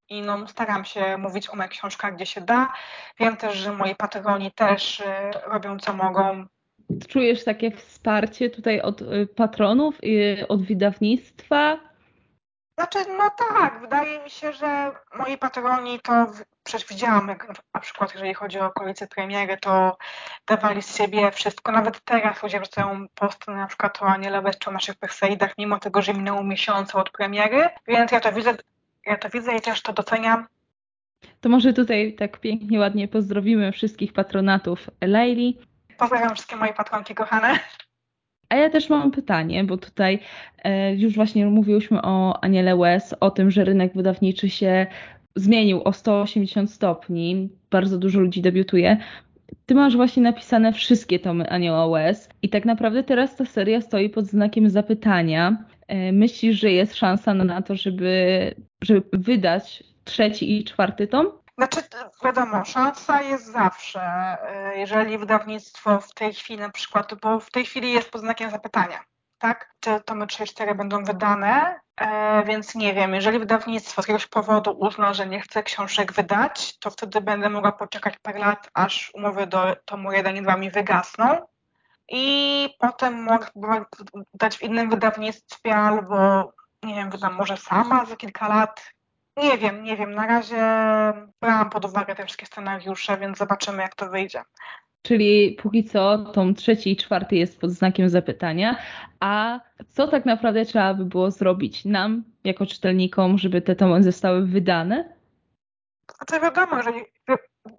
I 0.08 0.22
no, 0.22 0.48
staram 0.48 0.84
się 0.84 1.18
mówić 1.18 1.50
o 1.50 1.56
moich 1.56 1.70
książkach, 1.70 2.14
gdzie 2.14 2.26
się 2.26 2.40
da. 2.40 2.72
Wiem 3.20 3.36
też, 3.36 3.56
że 3.56 3.72
moi 3.72 3.94
patroni 3.94 4.52
też 4.52 5.00
y, 5.00 5.04
robią 5.46 5.78
co 5.78 5.92
mogą. 5.92 6.46
Czujesz 7.08 7.44
takie 7.44 7.70
wsparcie 7.70 8.50
tutaj 8.50 8.80
od 8.80 9.02
y, 9.02 9.26
patronów, 9.36 10.00
od 10.48 10.62
wydawnictwa? 10.62 11.88
Znaczy, 12.78 12.98
no 13.18 13.30
tak, 13.38 13.80
wydaje 13.80 14.24
mi 14.24 14.30
się, 14.30 14.52
że 14.52 14.92
moi 15.18 15.38
patroni 15.38 16.00
to 16.00 16.26
przecież 16.64 16.88
widziałam, 16.88 17.28
jak 17.28 17.48
na 17.74 17.80
przykład 17.80 18.14
jeżeli 18.14 18.34
chodzi 18.34 18.58
o 18.58 18.66
okolice 18.66 19.06
premiery, 19.06 19.56
to 19.56 19.96
dawali 20.46 20.82
z 20.82 20.96
siebie 20.96 21.30
wszystko. 21.30 21.72
Nawet 21.72 22.00
teraz 22.00 22.42
ludzie 22.42 22.60
wrzucają 22.60 23.06
posty 23.14 23.50
na 23.50 23.66
przykład 23.66 24.02
o 24.02 24.06
Aniele 24.06 24.42
West 24.42 24.68
o 24.68 24.70
naszych 24.70 24.96
Perseidach, 24.96 25.58
mimo 25.58 25.78
tego, 25.78 26.02
że 26.02 26.14
minęło 26.14 26.44
miesiące 26.44 26.98
od 26.98 27.10
premiery, 27.10 27.68
więc 27.88 28.12
ja 28.12 28.20
to 28.20 28.32
widzę, 28.32 28.56
ja 29.06 29.16
to 29.16 29.30
widzę 29.30 29.56
i 29.56 29.60
też 29.60 29.82
to 29.82 29.92
doceniam. 29.92 30.46
To 31.40 31.48
może 31.48 31.72
tutaj 31.72 32.14
tak 32.14 32.38
pięknie, 32.38 32.78
ładnie 32.78 33.08
pozdrowimy 33.08 33.72
wszystkich 33.72 34.12
patronatów 34.12 34.90
Laili. 35.00 35.58
Pozdrawiam 35.98 36.34
wszystkie 36.34 36.56
moje 36.56 36.72
patronki 36.72 37.14
kochane. 37.14 37.58
A 38.48 38.56
ja 38.56 38.70
też 38.70 38.90
mam 38.90 39.10
pytanie, 39.10 39.64
bo 39.64 39.76
tutaj 39.76 40.18
e, 40.64 40.94
już 40.94 41.14
właśnie 41.14 41.46
mówiłyśmy 41.46 42.02
o 42.02 42.44
Aniele 42.44 42.76
Wes, 42.76 43.14
o 43.20 43.30
tym, 43.30 43.50
że 43.50 43.64
rynek 43.64 43.94
wydawniczy 43.94 44.50
się 44.50 44.86
zmienił 45.36 45.82
o 45.84 45.92
180 45.92 46.72
stopni, 46.72 47.48
bardzo 47.70 47.98
dużo 47.98 48.20
ludzi 48.20 48.42
debiutuje. 48.42 48.96
Ty 49.66 49.74
masz 49.74 49.96
właśnie 49.96 50.22
napisane 50.22 50.72
wszystkie 50.72 51.18
tomy 51.18 51.50
Anioła 51.50 51.88
Wes 51.88 52.28
i 52.42 52.48
tak 52.48 52.64
naprawdę 52.64 53.04
teraz 53.04 53.36
ta 53.36 53.44
seria 53.44 53.80
stoi 53.80 54.10
pod 54.10 54.26
znakiem 54.26 54.70
zapytania. 54.70 55.64
E, 55.88 56.12
myślisz, 56.12 56.60
że 56.60 56.70
jest 56.70 56.94
szansa 56.94 57.34
na 57.34 57.62
to, 57.62 57.76
żeby, 57.76 58.54
żeby 58.82 59.02
wydać 59.12 59.84
trzeci 60.04 60.58
i 60.58 60.64
czwarty 60.64 61.06
tom? 61.06 61.26
Znaczy, 61.58 61.80
wiadomo, 62.24 62.64
szansa 62.64 63.22
jest 63.22 63.52
zawsze, 63.52 64.00
e, 64.00 64.78
jeżeli 64.78 65.18
wydawnictwo 65.18 66.00
w 66.00 66.14
tej 66.14 66.34
chwili 66.34 66.60
na 66.60 66.70
przykład, 66.70 67.14
bo 67.22 67.40
w 67.40 67.50
tej 67.50 67.64
chwili 67.64 67.92
jest 67.92 68.10
pod 68.10 68.20
znakiem 68.20 68.50
zapytania, 68.50 69.00
tak? 69.38 69.74
Czy 69.80 70.00
tomy 70.00 70.26
3 70.26 70.44
i 70.44 70.46
4 70.46 70.74
będą 70.74 71.04
wydane, 71.04 71.80
e, 71.96 72.44
więc 72.44 72.74
nie 72.74 72.94
wiem, 72.94 73.14
jeżeli 73.14 73.38
wydawnictwo 73.38 74.02
z 74.02 74.04
jakiegoś 74.04 74.26
powodu 74.26 74.70
uzna, 74.70 75.14
że 75.14 75.26
nie 75.26 75.40
chce 75.40 75.62
książek 75.62 76.12
wydać, 76.12 76.78
to 76.78 76.90
wtedy 76.90 77.20
będę 77.20 77.50
mogła 77.50 77.72
poczekać 77.72 78.14
parę 78.22 78.38
lat, 78.38 78.70
aż 78.74 79.10
umowy 79.14 79.46
do 79.46 79.76
tomu 79.84 80.12
1 80.12 80.36
i 80.36 80.42
2 80.42 80.56
mi 80.56 80.70
wygasną 80.70 81.46
i 82.08 82.68
potem 82.78 83.22
mogę 83.22 83.46
dać 84.34 84.58
w 84.58 84.62
innym 84.62 84.90
wydawnictwie 84.90 85.76
albo 85.76 86.52
nie 86.82 86.94
wiem, 86.94 87.10
wydam 87.10 87.34
może 87.34 87.56
sama 87.56 88.04
za 88.06 88.16
kilka 88.16 88.48
lat. 88.48 88.97
Nie 89.42 89.58
wiem, 89.58 89.82
nie 89.82 89.96
wiem. 89.96 90.14
Na 90.14 90.26
razie 90.26 90.56
brałam 91.40 91.70
pod 91.70 91.84
uwagę 91.84 92.14
te 92.14 92.24
wszystkie 92.24 92.46
scenariusze, 92.46 93.16
więc 93.16 93.38
zobaczymy, 93.38 93.82
jak 93.82 93.94
to 93.94 94.10
wyjdzie. 94.10 94.42
Czyli 95.02 95.56
póki 95.62 95.84
co 95.84 96.18
tom 96.18 96.54
trzeci 96.54 96.92
i 96.92 96.96
czwarty 96.96 97.36
jest 97.36 97.60
pod 97.60 97.70
znakiem 97.70 98.08
zapytania. 98.08 98.76
A 99.20 99.60
co 99.88 100.08
tak 100.08 100.26
naprawdę 100.26 100.64
trzeba 100.64 100.94
by 100.94 101.04
było 101.04 101.30
zrobić 101.30 101.84
nam, 101.84 102.24
jako 102.44 102.66
czytelnikom, 102.66 103.38
żeby 103.38 103.62
te 103.62 103.76
tomy 103.76 104.02
zostały 104.02 104.46
wydane? 104.46 105.12
Znaczy 106.16 106.40
wiadomo, 106.42 106.82
że 106.82 106.90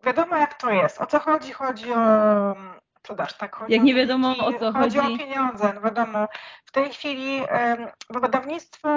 wiadomo 0.05 0.37
jak 0.37 0.61
to 0.61 0.71
jest. 0.71 1.01
O 1.01 1.05
co 1.05 1.19
chodzi? 1.19 1.51
Chodzi 1.51 1.93
o 1.93 2.55
sprzedaż, 2.99 3.33
tak? 3.33 3.55
Chodzi 3.55 3.73
Jak 3.73 3.83
nie 3.83 3.95
wiadomo 3.95 4.37
o 4.37 4.53
co 4.53 4.71
chodzi. 4.71 4.97
Chodzi 4.97 5.13
o 5.13 5.17
pieniądze, 5.17 5.73
no 5.75 5.81
wiadomo. 5.81 6.27
W 6.65 6.71
tej 6.71 6.89
chwili 6.89 7.41
wydawnictwo 8.09 8.89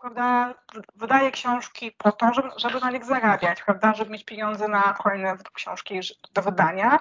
prawda, 0.00 0.54
wydaje 0.94 1.30
książki 1.30 1.92
po 1.98 2.12
to, 2.12 2.34
żeby, 2.34 2.48
żeby 2.56 2.80
na 2.80 2.90
nich 2.90 3.04
zarabiać, 3.04 3.62
prawda, 3.62 3.94
żeby 3.94 4.10
mieć 4.10 4.24
pieniądze 4.24 4.68
na 4.68 4.82
kolejne 4.82 5.36
książki 5.54 6.00
do 6.34 6.42
wydania. 6.42 6.98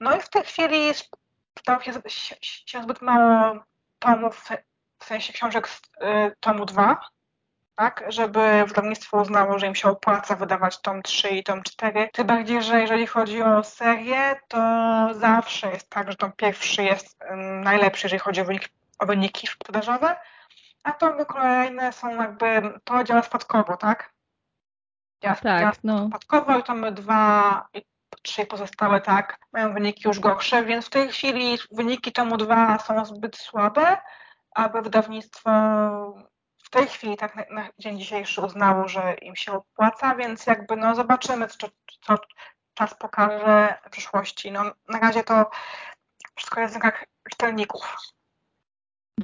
No 0.00 0.16
i 0.16 0.20
w 0.20 0.28
tej 0.28 0.42
chwili 0.42 0.94
sprzedało 0.94 1.82
się, 1.82 1.92
się 2.40 2.82
zbyt 2.82 3.02
mało 3.02 3.64
tomów, 3.98 4.48
w 4.98 5.04
sensie 5.04 5.32
książek 5.32 5.68
z 5.68 5.78
y, 5.78 5.82
tomu 6.40 6.64
2, 6.64 7.00
tak, 7.76 8.04
żeby 8.08 8.64
wydawnictwo 8.66 9.20
uznało, 9.20 9.58
że 9.58 9.66
im 9.66 9.74
się 9.74 9.88
opłaca 9.88 10.36
wydawać 10.36 10.80
tom 10.80 11.02
3 11.02 11.28
i 11.28 11.44
tom 11.44 11.62
4. 11.62 12.08
Tym 12.12 12.26
bardziej, 12.26 12.62
że 12.62 12.80
jeżeli 12.80 13.06
chodzi 13.06 13.42
o 13.42 13.62
serię, 13.64 14.36
to 14.48 14.58
zawsze 15.14 15.70
jest 15.70 15.90
tak, 15.90 16.10
że 16.10 16.16
tom 16.16 16.32
pierwszy 16.32 16.82
jest 16.82 17.18
najlepszy, 17.62 18.06
jeżeli 18.06 18.20
chodzi 18.20 18.40
o 18.40 18.44
wyniki, 18.44 18.68
o 18.98 19.06
wyniki 19.06 19.46
sprzedażowe, 19.46 20.16
a 20.82 20.92
tomy 20.92 21.26
kolejne 21.26 21.92
są 21.92 22.22
jakby, 22.22 22.78
to 22.84 23.04
działa 23.04 23.22
spadkowo, 23.22 23.76
tak? 23.76 24.12
Działa, 25.22 25.34
tak, 25.34 25.60
działa 25.60 25.72
no. 25.84 26.08
spadkowo 26.08 26.58
i 26.58 26.62
tomy 26.62 26.92
2 26.92 27.68
i 27.74 27.82
3 28.22 28.46
pozostałe 28.46 29.00
tak, 29.00 29.38
mają 29.52 29.74
wyniki 29.74 30.08
już 30.08 30.20
gorsze, 30.20 30.64
więc 30.64 30.86
w 30.86 30.90
tej 30.90 31.08
chwili 31.08 31.58
wyniki 31.72 32.12
tomu 32.12 32.36
2 32.36 32.78
są 32.78 33.04
zbyt 33.04 33.36
słabe, 33.36 33.96
aby 34.54 34.82
wydawnictwo 34.82 35.50
w 36.66 36.70
tej 36.70 36.86
chwili 36.86 37.16
tak 37.16 37.36
na, 37.36 37.44
na, 37.50 37.68
dzień 37.78 37.98
dzisiejszy 37.98 38.40
uznało, 38.40 38.88
że 38.88 39.14
im 39.22 39.36
się 39.36 39.52
opłaca, 39.52 40.14
więc 40.14 40.46
jakby 40.46 40.76
no 40.76 40.94
zobaczymy, 40.94 41.48
co, 41.48 41.68
co 42.00 42.18
czas 42.74 42.94
pokaże 42.94 43.74
w 43.86 43.90
przyszłości. 43.90 44.52
No, 44.52 44.62
na 44.88 45.00
razie 45.00 45.24
to 45.24 45.50
wszystko 46.36 46.60
jest 46.60 46.72
w 46.74 46.76
rękach 46.76 47.04
czytelników. 47.30 47.96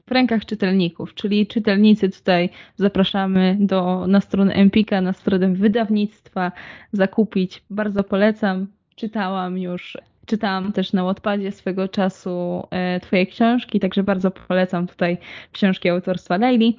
W 0.08 0.12
rękach 0.12 0.44
czytelników, 0.46 1.14
czyli 1.14 1.46
czytelnicy 1.46 2.10
tutaj 2.10 2.50
zapraszamy 2.76 3.56
do, 3.60 4.06
na 4.06 4.20
stronę 4.20 4.54
Empika, 4.54 5.00
na 5.00 5.12
stronę 5.12 5.48
wydawnictwa 5.48 6.52
zakupić. 6.92 7.62
Bardzo 7.70 8.04
polecam. 8.04 8.66
Czytałam 8.96 9.58
już 9.58 9.96
czytałam 10.26 10.72
też 10.72 10.92
na 10.92 11.04
Wattpadzie 11.04 11.52
swego 11.52 11.88
czasu 11.88 12.66
e, 12.70 13.00
Twoje 13.00 13.26
książki, 13.26 13.80
także 13.80 14.02
bardzo 14.02 14.30
polecam 14.30 14.86
tutaj 14.86 15.18
książki 15.52 15.88
autorstwa 15.88 16.36
Leili. 16.36 16.76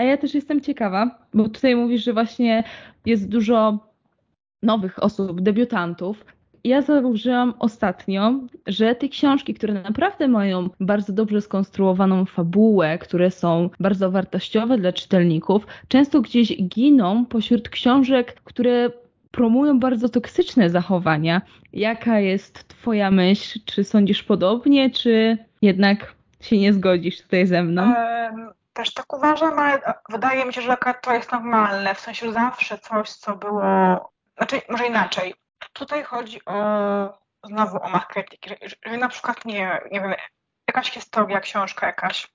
A 0.00 0.02
ja 0.02 0.16
też 0.16 0.34
jestem 0.34 0.60
ciekawa, 0.60 1.18
bo 1.34 1.48
tutaj 1.48 1.76
mówisz, 1.76 2.04
że 2.04 2.12
właśnie 2.12 2.64
jest 3.06 3.28
dużo 3.28 3.78
nowych 4.62 5.02
osób, 5.02 5.40
debiutantów. 5.40 6.24
Ja 6.64 6.82
zauważyłam 6.82 7.54
ostatnio, 7.58 8.40
że 8.66 8.94
te 8.94 9.08
książki, 9.08 9.54
które 9.54 9.74
naprawdę 9.74 10.28
mają 10.28 10.70
bardzo 10.80 11.12
dobrze 11.12 11.40
skonstruowaną 11.40 12.24
fabułę, 12.24 12.98
które 12.98 13.30
są 13.30 13.70
bardzo 13.80 14.10
wartościowe 14.10 14.78
dla 14.78 14.92
czytelników, 14.92 15.66
często 15.88 16.20
gdzieś 16.20 16.62
giną 16.62 17.26
pośród 17.26 17.68
książek, 17.68 18.40
które 18.44 18.90
promują 19.30 19.80
bardzo 19.80 20.08
toksyczne 20.08 20.70
zachowania. 20.70 21.42
Jaka 21.72 22.20
jest 22.20 22.68
Twoja 22.68 23.10
myśl? 23.10 23.60
Czy 23.64 23.84
sądzisz 23.84 24.22
podobnie, 24.22 24.90
czy 24.90 25.38
jednak 25.62 26.14
się 26.40 26.58
nie 26.58 26.72
zgodzisz 26.72 27.22
tutaj 27.22 27.46
ze 27.46 27.62
mną? 27.62 27.82
Um 27.82 28.59
też 28.80 28.94
tak 28.94 29.12
uważam, 29.12 29.58
ale 29.58 29.80
wydaje 30.08 30.44
mi 30.44 30.54
się, 30.54 30.62
że 30.62 30.76
to 31.02 31.14
jest 31.14 31.32
normalne, 31.32 31.94
w 31.94 32.00
sensie 32.00 32.32
zawsze 32.32 32.78
coś, 32.78 33.10
co 33.10 33.36
było, 33.36 33.60
znaczy 34.36 34.62
może 34.68 34.86
inaczej. 34.86 35.34
Tutaj 35.72 36.04
chodzi 36.04 36.44
o 36.44 36.54
znowu 37.44 37.82
o 37.82 37.88
marketing. 37.88 38.60
Jeżeli 38.60 38.98
na 38.98 39.08
przykład, 39.08 39.44
nie, 39.44 39.80
nie 39.90 40.00
wiem, 40.00 40.14
jakaś 40.68 40.90
historia, 40.90 41.40
książka 41.40 41.86
jakaś, 41.86 42.28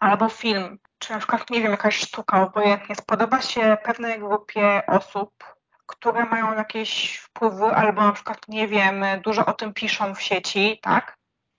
albo 0.00 0.28
film, 0.28 0.78
czy 0.98 1.12
na 1.12 1.18
przykład, 1.18 1.50
nie 1.50 1.60
wiem, 1.60 1.70
jakaś 1.70 1.98
sztuka, 1.98 2.42
obojętnie, 2.42 2.94
spodoba 2.94 3.40
się 3.40 3.76
pewnej 3.84 4.18
grupie 4.18 4.82
osób, 4.86 5.44
które 5.86 6.24
mają 6.24 6.54
jakieś 6.54 7.18
wpływy, 7.18 7.64
albo 7.64 8.02
na 8.02 8.12
przykład, 8.12 8.38
nie 8.48 8.68
wiem, 8.68 9.04
dużo 9.24 9.46
o 9.46 9.52
tym 9.52 9.74
piszą 9.74 10.14
w 10.14 10.22
sieci, 10.22 10.78
tak? 10.82 11.18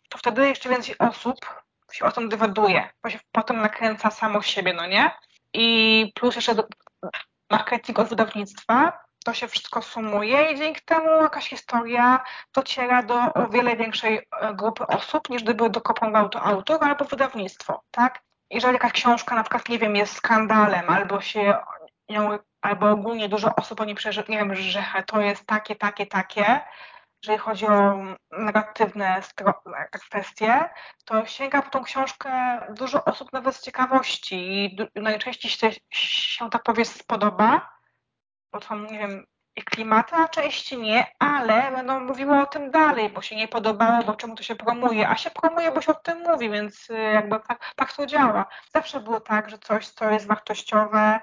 To 0.10 0.18
wtedy 0.18 0.48
jeszcze 0.48 0.70
więcej 0.70 0.98
osób 0.98 1.59
się 1.94 2.06
o 2.06 2.12
tym 2.12 2.30
dywaguje, 2.30 2.90
bo 3.04 3.10
się 3.10 3.20
potem 3.32 3.62
nakręca 3.62 4.12
samo 4.12 4.42
siebie, 4.42 4.74
no 4.74 4.88
nie? 4.88 5.12
I 5.54 6.12
plus 6.16 6.36
jeszcze 6.36 6.56
do, 6.56 6.64
marketing 7.52 8.00
od 8.00 8.08
wydawnictwa, 8.08 9.00
to 9.26 9.34
się 9.34 9.48
wszystko 9.48 9.82
sumuje 9.82 10.52
i 10.52 10.58
dzięki 10.58 10.82
temu 10.86 11.22
jakaś 11.22 11.50
historia 11.50 12.24
dociera 12.56 13.04
do 13.04 13.20
wiele 13.52 13.76
większej 13.76 14.28
e, 14.42 14.54
grupy 14.54 14.88
osób, 14.88 15.30
niż 15.30 15.44
gdyby 15.44 15.70
dokopał 15.70 16.30
to 16.30 16.42
autor 16.42 16.84
albo 16.84 17.06
wydawnictwo, 17.06 17.82
tak? 17.92 18.20
Jeżeli 18.50 18.74
jakaś 18.74 18.92
książka 18.92 19.36
na 19.36 19.44
przykład, 19.44 19.70
nie 19.70 19.80
wiem, 19.80 19.96
jest 19.96 20.16
skandalem, 20.16 20.90
albo 20.90 21.22
się 21.22 21.58
albo 22.62 22.92
ogólnie 22.92 23.30
dużo 23.30 23.56
osób 23.56 23.82
o 23.82 23.86
niej 23.86 23.96
przeży, 23.96 24.24
nie 24.30 24.38
wiem, 24.38 24.56
że 24.56 24.84
to 25.08 25.22
jest 25.22 25.46
takie, 25.46 25.76
takie, 25.76 26.06
takie, 26.06 26.60
jeżeli 27.24 27.38
chodzi 27.38 27.68
o 27.68 27.98
negatywne 28.32 29.22
kwestie, 30.10 30.70
to 31.06 31.26
sięga 31.26 31.62
po 31.62 31.70
tą 31.70 31.84
książkę 31.84 32.32
dużo 32.76 33.06
osób 33.06 33.34
nawet 33.34 33.56
z 33.56 33.62
ciekawości 33.62 34.66
i 34.66 34.78
najczęściej 34.96 35.52
się, 35.52 35.72
się 35.92 36.50
ta 36.50 36.60
powieść 36.60 36.92
spodoba, 36.92 37.70
bo 38.52 38.62
są, 38.62 38.80
nie 38.80 39.00
wiem, 39.00 39.26
klimaty, 39.66 40.16
części 40.32 40.78
nie, 40.78 41.08
ale 41.20 41.72
będą 41.72 42.00
mówiły 42.00 42.42
o 42.42 42.46
tym 42.46 42.72
dalej, 42.72 43.10
bo 43.10 43.22
się 43.22 43.36
nie 43.36 43.48
podobało, 43.48 44.04
bo 44.04 44.14
czemu 44.14 44.36
to 44.36 44.44
się 44.44 44.56
promuje, 44.56 45.10
a 45.10 45.16
się 45.16 45.32
promuje, 45.32 45.72
bo 45.72 45.82
się 45.82 45.92
o 45.92 45.96
tym 45.96 46.20
mówi, 46.20 46.50
więc 46.50 46.90
y, 46.90 46.94
jakby 46.94 47.40
tak, 47.48 47.74
tak 47.76 47.94
to 47.94 48.06
działa. 48.06 48.46
Zawsze 48.74 49.00
było 49.00 49.20
tak, 49.20 49.50
że 49.50 49.58
coś, 49.58 49.88
co 49.88 50.12
jest 50.12 50.28
wartościowe, 50.28 51.20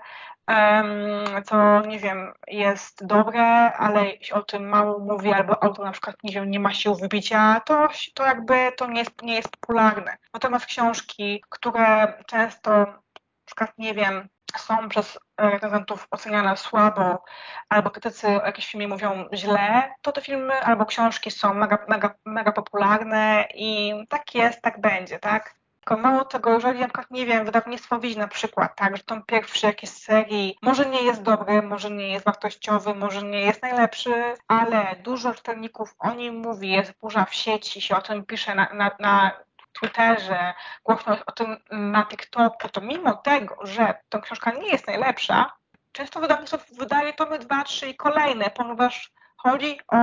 co 1.45 1.81
nie 1.81 1.99
wiem, 1.99 2.33
jest 2.49 3.07
dobre, 3.07 3.73
ale 3.73 4.13
o 4.33 4.43
tym 4.43 4.69
mało 4.69 4.99
mówi, 4.99 5.33
albo 5.33 5.65
autor 5.65 5.85
na 5.85 5.93
przykład 5.93 6.17
nie 6.25 6.33
wiem, 6.33 6.51
nie 6.51 6.61
ma 6.61 6.73
sił 6.73 6.95
wybicia, 6.95 7.61
to, 7.61 7.89
to 8.15 8.27
jakby 8.27 8.73
to 8.77 8.87
nie 8.87 8.99
jest, 8.99 9.23
nie 9.23 9.35
jest 9.35 9.57
popularne. 9.57 10.17
Natomiast 10.35 10.67
książki, 10.67 11.45
które 11.49 12.15
często 12.27 12.71
na 12.71 13.03
przykład 13.47 13.73
nie 13.79 13.95
wiem, 13.95 14.29
są 14.57 14.89
przez 14.89 15.19
recenzentów 15.39 16.09
oceniane 16.11 16.57
słabo, 16.57 17.25
albo 17.69 17.91
krytycy 17.91 18.27
o 18.27 18.47
jakimś 18.47 18.67
filmie 18.67 18.89
mówią 18.89 19.25
źle, 19.33 19.95
to 20.03 20.13
te 20.13 20.21
filmy 20.21 20.61
albo 20.61 20.87
książki 20.87 21.31
są 21.31 21.55
mega, 21.55 21.79
mega, 21.89 22.15
mega 22.25 22.53
popularne 22.53 23.49
i 23.55 23.95
tak 24.09 24.35
jest, 24.35 24.63
tak 24.63 24.81
będzie, 24.81 25.19
tak? 25.19 25.55
Tylko 25.87 26.03
mało 26.03 26.25
tego, 26.25 26.53
jeżeli 26.53 26.81
na 26.81 26.87
przykład, 26.87 27.11
nie 27.11 27.27
wiem, 27.27 27.45
wydawnictwo 27.45 27.99
widzi 27.99 28.19
na 28.19 28.29
przykład, 28.29 28.77
tak, 28.77 28.97
że 28.97 29.03
ten 29.03 29.23
pierwszy 29.23 29.67
jakiś 29.67 29.91
serii 29.91 30.59
może 30.63 30.87
nie 30.87 31.03
jest 31.03 31.23
dobry, 31.23 31.63
może 31.63 31.91
nie 31.91 32.09
jest 32.09 32.25
wartościowy, 32.25 32.95
może 32.95 33.23
nie 33.23 33.41
jest 33.41 33.63
najlepszy, 33.63 34.35
ale 34.49 34.97
dużo 35.03 35.35
czytelników 35.35 35.95
o 35.99 36.15
nim 36.15 36.37
mówi, 36.37 36.71
jest 36.71 36.93
burza 37.01 37.25
w 37.25 37.35
sieci, 37.35 37.81
się 37.81 37.97
o 37.97 38.03
tym 38.03 38.25
pisze 38.25 38.55
na, 38.55 38.69
na, 38.75 38.91
na 39.01 39.46
Twitterze, 39.81 40.55
głośno 40.85 41.17
o 41.27 41.33
tym 41.33 41.57
na 41.71 42.07
TikToku, 42.07 42.69
to 42.69 42.81
mimo 42.81 43.15
tego, 43.15 43.57
że 43.63 43.95
ta 44.09 44.21
książka 44.21 44.51
nie 44.51 44.69
jest 44.69 44.87
najlepsza, 44.87 45.53
często 45.93 46.21
wydawnictwo 46.21 46.59
wydaje 46.79 47.13
tomy 47.13 47.39
dwa, 47.39 47.65
trzy 47.65 47.89
i 47.89 47.97
kolejne, 47.97 48.51
ponieważ 48.51 49.13
chodzi 49.37 49.81
o, 49.89 49.97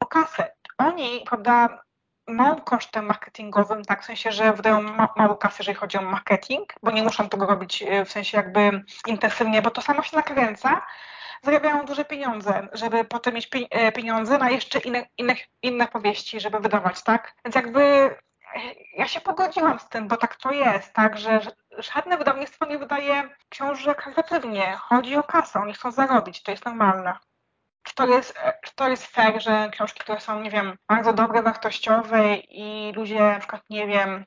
o 0.00 0.06
kasę. 0.06 0.52
Oni, 0.78 1.24
prawda, 1.26 1.82
małym 2.28 2.60
kosztem 2.60 3.06
marketingowym, 3.06 3.84
tak, 3.84 4.02
w 4.02 4.04
sensie, 4.04 4.32
że 4.32 4.52
wydają 4.52 4.82
ma 4.82 5.08
mało 5.16 5.36
kasy, 5.36 5.56
jeżeli 5.58 5.78
chodzi 5.78 5.98
o 5.98 6.02
marketing, 6.02 6.74
bo 6.82 6.90
nie 6.90 7.02
muszą 7.02 7.28
tego 7.28 7.46
robić 7.46 7.82
e, 7.82 8.04
w 8.04 8.12
sensie 8.12 8.36
jakby 8.36 8.84
intensywnie, 9.06 9.62
bo 9.62 9.70
to 9.70 9.82
samo 9.82 10.02
się 10.02 10.16
nakręca, 10.16 10.86
zarabiają 11.42 11.84
duże 11.84 12.04
pieniądze, 12.04 12.68
żeby 12.72 13.04
potem 13.04 13.34
mieć 13.34 13.48
e, 13.70 13.92
pieniądze 13.92 14.38
na 14.38 14.50
jeszcze 14.50 14.78
inne, 14.78 15.06
inne, 15.18 15.34
inne 15.62 15.88
powieści, 15.88 16.40
żeby 16.40 16.60
wydawać, 16.60 17.02
tak? 17.02 17.34
Więc 17.44 17.54
jakby 17.54 18.10
ja 18.96 19.08
się 19.08 19.20
pogodziłam 19.20 19.78
z 19.78 19.88
tym, 19.88 20.08
bo 20.08 20.16
tak 20.16 20.36
to 20.36 20.52
jest, 20.52 20.92
tak, 20.92 21.18
że, 21.18 21.40
żadne 21.78 22.18
wydawnictwo 22.18 22.66
nie 22.66 22.78
wydaje 22.78 23.28
książek 23.48 24.02
charytatywnie. 24.02 24.76
Chodzi 24.76 25.16
o 25.16 25.22
kasę, 25.22 25.60
oni 25.60 25.72
chcą 25.72 25.90
zarobić, 25.90 26.42
to 26.42 26.50
jest 26.50 26.64
normalne. 26.64 27.18
Czy 27.82 27.94
to 27.94 28.06
jest, 28.06 28.38
czy 28.62 28.74
to 28.74 28.88
jest 28.88 29.06
fair, 29.06 29.42
że 29.42 29.68
książki, 29.72 30.00
które 30.00 30.20
są, 30.20 30.40
nie 30.40 30.50
wiem, 30.50 30.76
bardzo 30.88 31.12
dobre, 31.12 31.42
wartościowe 31.42 32.36
i 32.36 32.92
ludzie 32.96 33.20
na 33.20 33.38
przykład, 33.38 33.62
nie 33.70 33.86
wiem, 33.86 34.24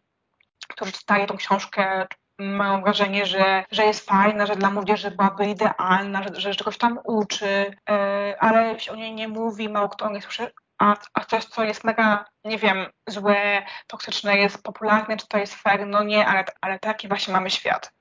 którzy 0.67 0.91
czytają 0.91 1.25
tą 1.25 1.37
książkę, 1.37 2.07
mają 2.39 2.81
wrażenie, 2.81 3.25
że, 3.25 3.65
że 3.71 3.85
jest 3.85 4.09
fajna, 4.09 4.45
że 4.45 4.55
dla 4.55 4.69
młodzieży 4.69 5.11
byłaby 5.11 5.45
idealna, 5.45 6.23
że, 6.23 6.41
że 6.41 6.55
czegoś 6.55 6.77
tam 6.77 6.99
uczy, 7.03 7.75
yy, 7.89 8.39
ale 8.39 8.77
o 8.91 8.95
niej 8.95 9.13
nie 9.13 9.27
mówi, 9.27 9.69
mało 9.69 9.89
kto 9.89 10.05
o 10.05 10.09
niej 10.09 10.21
słyszy, 10.21 10.51
a, 10.77 10.95
a 11.13 11.25
coś, 11.25 11.45
co 11.45 11.63
jest 11.63 11.83
mega, 11.83 12.25
nie 12.45 12.57
wiem, 12.57 12.77
złe, 13.07 13.63
toksyczne, 13.87 14.37
jest 14.37 14.63
popularne, 14.63 15.17
czy 15.17 15.27
to 15.27 15.37
jest 15.37 15.55
fair, 15.55 15.87
no 15.87 16.03
nie, 16.03 16.25
ale, 16.25 16.45
ale 16.61 16.79
taki 16.79 17.07
właśnie 17.07 17.33
mamy 17.33 17.49
świat. 17.49 17.93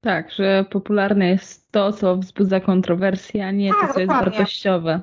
Tak, 0.00 0.30
że 0.30 0.64
popularne 0.70 1.28
jest 1.28 1.72
to, 1.72 1.92
co 1.92 2.16
wzbudza 2.16 2.60
kontrowersje, 2.60 3.46
a 3.46 3.50
nie 3.50 3.70
tak, 3.70 3.80
to, 3.80 3.86
co 3.86 4.00
dokładnie. 4.00 4.14
jest 4.14 4.24
wartościowe. 4.24 5.00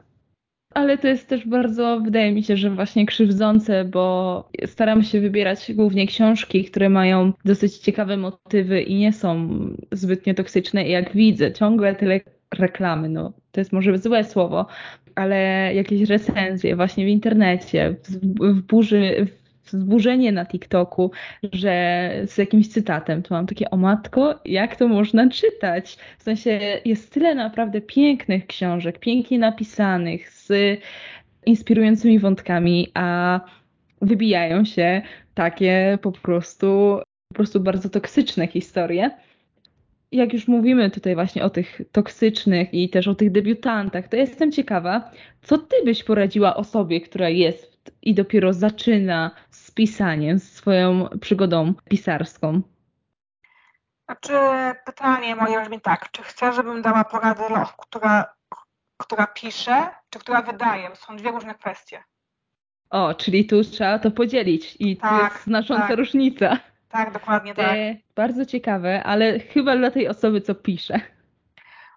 Ale 0.73 0.97
to 0.97 1.07
jest 1.07 1.29
też 1.29 1.47
bardzo, 1.47 1.99
wydaje 1.99 2.31
mi 2.31 2.43
się, 2.43 2.57
że 2.57 2.69
właśnie 2.69 3.05
krzywdzące, 3.05 3.85
bo 3.85 4.49
staram 4.65 5.03
się 5.03 5.21
wybierać 5.21 5.73
głównie 5.73 6.07
książki, 6.07 6.65
które 6.65 6.89
mają 6.89 7.33
dosyć 7.45 7.77
ciekawe 7.77 8.17
motywy 8.17 8.81
i 8.81 8.95
nie 8.95 9.13
są 9.13 9.49
zbytnio 9.91 10.33
toksyczne. 10.33 10.87
I 10.87 10.91
jak 10.91 11.13
widzę 11.13 11.51
ciągle 11.51 11.95
tyle 11.95 12.19
reklamy, 12.53 13.09
no 13.09 13.33
to 13.51 13.61
jest 13.61 13.73
może 13.73 13.97
złe 13.97 14.23
słowo, 14.23 14.65
ale 15.15 15.71
jakieś 15.75 16.09
recenzje 16.09 16.75
właśnie 16.75 17.05
w 17.05 17.07
internecie, 17.07 17.95
w, 18.39 18.61
burzy, 18.61 19.27
wzburzenie 19.65 20.31
na 20.31 20.45
TikToku, 20.45 21.11
że 21.53 22.11
z 22.25 22.37
jakimś 22.37 22.67
cytatem, 22.67 23.23
to 23.23 23.35
mam 23.35 23.47
takie, 23.47 23.69
o 23.69 23.77
matko, 23.77 24.39
jak 24.45 24.75
to 24.75 24.87
można 24.87 25.29
czytać? 25.29 25.97
W 26.17 26.23
sensie 26.23 26.59
jest 26.85 27.13
tyle 27.13 27.35
naprawdę 27.35 27.81
pięknych 27.81 28.47
książek, 28.47 28.99
pięknie 28.99 29.39
napisanych, 29.39 30.29
z 30.29 30.79
inspirującymi 31.45 32.19
wątkami, 32.19 32.91
a 32.93 33.39
wybijają 34.01 34.65
się 34.65 35.01
takie 35.33 35.97
po 36.01 36.11
prostu, 36.11 36.99
po 37.27 37.35
prostu 37.35 37.59
bardzo 37.59 37.89
toksyczne 37.89 38.47
historie 38.47 39.11
jak 40.13 40.33
już 40.33 40.47
mówimy 40.47 40.89
tutaj 40.89 41.15
właśnie 41.15 41.43
o 41.43 41.49
tych 41.49 41.81
toksycznych 41.91 42.73
i 42.73 42.89
też 42.89 43.07
o 43.07 43.15
tych 43.15 43.31
debiutantach, 43.31 44.07
to 44.07 44.15
jestem 44.15 44.51
ciekawa, 44.51 45.11
co 45.41 45.57
ty 45.57 45.75
byś 45.85 46.03
poradziła 46.03 46.55
osobie, 46.55 47.01
która 47.01 47.29
jest 47.29 47.91
i 48.01 48.13
dopiero 48.13 48.53
zaczyna 48.53 49.31
z 49.49 49.71
pisaniem, 49.71 50.39
z 50.39 50.51
swoją 50.51 51.09
przygodą 51.21 51.73
pisarską? 51.89 52.61
Znaczy, 54.05 54.33
pytanie 54.85 55.35
moje 55.35 55.61
brzmi 55.61 55.81
tak, 55.81 56.11
czy 56.11 56.23
chcę, 56.23 56.53
żebym 56.53 56.81
dała 56.81 57.03
poradę 57.03 57.43
dla 57.47 57.61
osób, 57.61 57.75
która, 57.77 58.33
która 58.97 59.27
pisze, 59.27 59.89
czy 60.09 60.19
która 60.19 60.41
wydaje? 60.41 60.89
To 60.89 60.95
są 60.95 61.17
dwie 61.17 61.31
różne 61.31 61.55
kwestie. 61.55 62.03
O, 62.89 63.13
czyli 63.13 63.45
tu 63.45 63.63
trzeba 63.63 63.99
to 63.99 64.11
podzielić 64.11 64.75
i 64.79 64.97
tak, 64.97 65.09
tu 65.09 65.23
jest 65.23 65.43
znacząca 65.43 65.87
tak. 65.87 65.97
różnica. 65.97 66.59
Tak, 66.93 67.11
dokładnie 67.11 67.55
tak. 67.55 67.75
E, 67.75 67.95
bardzo 68.15 68.45
ciekawe, 68.45 69.03
ale 69.03 69.39
chyba 69.39 69.75
dla 69.75 69.91
tej 69.91 70.07
osoby, 70.07 70.41
co 70.41 70.55
pisze. 70.55 70.99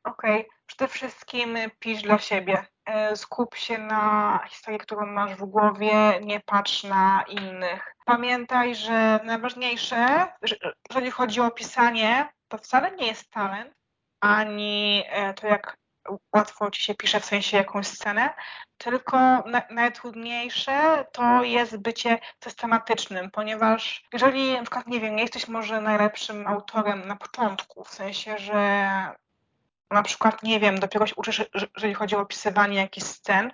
Okej, 0.04 0.40
okay. 0.40 0.44
przede 0.66 0.88
wszystkim 0.88 1.56
pisz 1.78 2.02
dla 2.02 2.18
siebie. 2.18 2.66
E, 2.84 3.16
skup 3.16 3.54
się 3.54 3.78
na 3.78 4.40
historii, 4.48 4.80
którą 4.80 5.06
masz 5.06 5.34
w 5.34 5.44
głowie, 5.44 6.20
nie 6.22 6.40
patrz 6.40 6.84
na 6.84 7.24
innych. 7.28 7.94
Pamiętaj, 8.04 8.74
że 8.74 9.20
najważniejsze, 9.24 10.26
jeżeli 10.90 11.10
chodzi 11.10 11.40
o 11.40 11.50
pisanie, 11.50 12.28
to 12.48 12.58
wcale 12.58 12.90
nie 12.90 13.06
jest 13.06 13.30
talent, 13.30 13.74
ani 14.20 15.04
e, 15.08 15.34
to, 15.34 15.46
jak 15.46 15.76
łatwo 16.34 16.70
ci 16.70 16.82
się 16.82 16.94
pisze 16.94 17.20
w 17.20 17.24
sensie 17.24 17.56
jakąś 17.56 17.86
scenę, 17.86 18.34
tylko 18.78 19.18
na, 19.42 19.62
najtrudniejsze 19.70 21.06
to 21.12 21.42
jest 21.42 21.76
bycie 21.76 22.18
systematycznym, 22.44 23.30
ponieważ 23.30 24.04
jeżeli 24.12 24.52
na 24.52 24.62
przykład, 24.62 24.86
nie 24.86 25.00
wiem, 25.00 25.16
nie 25.16 25.22
jesteś 25.22 25.48
może 25.48 25.80
najlepszym 25.80 26.46
autorem 26.46 27.08
na 27.08 27.16
początku, 27.16 27.84
w 27.84 27.90
sensie, 27.90 28.38
że 28.38 28.88
na 29.90 30.02
przykład, 30.02 30.42
nie 30.42 30.60
wiem, 30.60 30.80
dopiero 30.80 31.06
się 31.06 31.14
uczysz, 31.14 31.44
jeżeli 31.74 31.94
chodzi 31.94 32.16
o 32.16 32.20
opisywanie 32.20 32.76
jakichś 32.76 33.06
scen, 33.06 33.52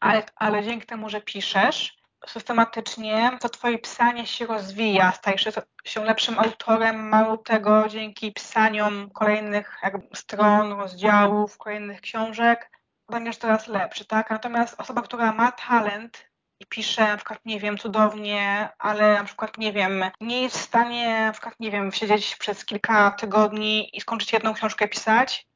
ale, 0.00 0.22
ale 0.36 0.64
dzięki 0.64 0.86
temu, 0.86 1.08
że 1.08 1.20
piszesz, 1.20 1.96
systematycznie, 2.26 3.38
to 3.40 3.48
twoje 3.48 3.78
pisanie 3.78 4.26
się 4.26 4.46
rozwija, 4.46 5.12
stajesz 5.12 5.48
się 5.84 6.04
lepszym 6.04 6.38
autorem, 6.38 7.08
mało 7.08 7.36
tego, 7.36 7.88
dzięki 7.88 8.32
pisaniom 8.32 9.10
kolejnych 9.10 9.80
stron, 10.14 10.72
rozdziałów, 10.72 11.58
kolejnych 11.58 12.00
książek, 12.00 12.70
będziesz 13.08 13.36
coraz 13.36 13.66
lepszy, 13.66 14.04
tak? 14.04 14.30
Natomiast 14.30 14.80
osoba, 14.80 15.02
która 15.02 15.32
ma 15.32 15.52
talent 15.52 16.26
i 16.60 16.66
pisze 16.66 17.08
na 17.08 17.16
przykład, 17.16 17.40
nie 17.44 17.60
wiem, 17.60 17.78
cudownie, 17.78 18.68
ale 18.78 19.14
na 19.14 19.24
przykład, 19.24 19.58
nie 19.58 19.72
wiem, 19.72 20.04
nie 20.20 20.42
jest 20.42 20.58
w 20.58 20.62
stanie 20.62 21.20
na 21.26 21.32
przykład, 21.32 21.54
nie 21.60 21.70
wiem, 21.70 21.92
siedzieć 21.92 22.36
przez 22.36 22.64
kilka 22.64 23.10
tygodni 23.10 23.96
i 23.96 24.00
skończyć 24.00 24.32
jedną 24.32 24.54
książkę 24.54 24.88
pisać, 24.88 25.46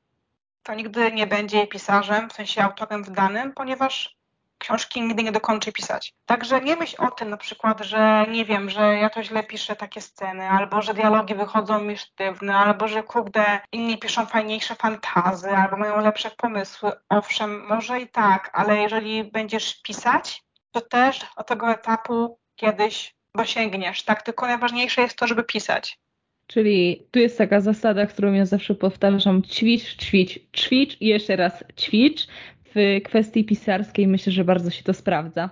to 0.62 0.74
nigdy 0.74 1.12
nie 1.12 1.26
będzie 1.26 1.66
pisarzem, 1.66 2.30
w 2.30 2.32
sensie 2.32 2.62
autorem 2.62 3.04
wdanym, 3.04 3.52
ponieważ 3.52 4.19
książki 4.60 5.02
nigdy 5.02 5.22
nie 5.22 5.32
dokończy 5.32 5.72
pisać. 5.72 6.14
Także 6.26 6.60
nie 6.60 6.76
myśl 6.76 6.96
o 6.98 7.10
tym 7.10 7.30
na 7.30 7.36
przykład, 7.36 7.80
że 7.80 8.26
nie 8.28 8.44
wiem, 8.44 8.70
że 8.70 8.82
ja 8.96 9.10
to 9.10 9.22
źle 9.22 9.42
piszę 9.42 9.76
takie 9.76 10.00
sceny, 10.00 10.48
albo 10.48 10.82
że 10.82 10.94
dialogi 10.94 11.34
wychodzą 11.34 11.80
mi 11.84 11.96
sztywne, 11.96 12.56
albo 12.56 12.88
że 12.88 13.02
kurde, 13.02 13.60
inni 13.72 13.98
piszą 13.98 14.26
fajniejsze 14.26 14.74
fantazy, 14.74 15.50
albo 15.50 15.76
mają 15.76 16.00
lepsze 16.00 16.30
pomysły. 16.30 16.92
Owszem, 17.08 17.66
może 17.66 18.00
i 18.00 18.08
tak, 18.08 18.50
ale 18.52 18.76
jeżeli 18.82 19.24
będziesz 19.24 19.82
pisać, 19.82 20.42
to 20.70 20.80
też 20.80 21.20
do 21.36 21.44
tego 21.44 21.70
etapu 21.70 22.38
kiedyś 22.56 23.14
dosięgniesz, 23.34 24.02
tak? 24.02 24.22
Tylko 24.22 24.46
najważniejsze 24.46 25.02
jest 25.02 25.16
to, 25.16 25.26
żeby 25.26 25.44
pisać. 25.44 25.98
Czyli 26.46 27.06
tu 27.10 27.18
jest 27.18 27.38
taka 27.38 27.60
zasada, 27.60 28.06
którą 28.06 28.32
ja 28.32 28.46
zawsze 28.46 28.74
powtarzam: 28.74 29.42
ćwicz, 29.42 29.96
ćwicz, 29.96 30.38
ćwicz 30.56 31.00
i 31.00 31.06
jeszcze 31.06 31.36
raz 31.36 31.64
ćwicz, 31.78 32.26
w 32.74 33.00
kwestii 33.04 33.44
pisarskiej 33.44 34.06
myślę, 34.06 34.32
że 34.32 34.44
bardzo 34.44 34.70
się 34.70 34.84
to 34.84 34.94
sprawdza. 34.94 35.50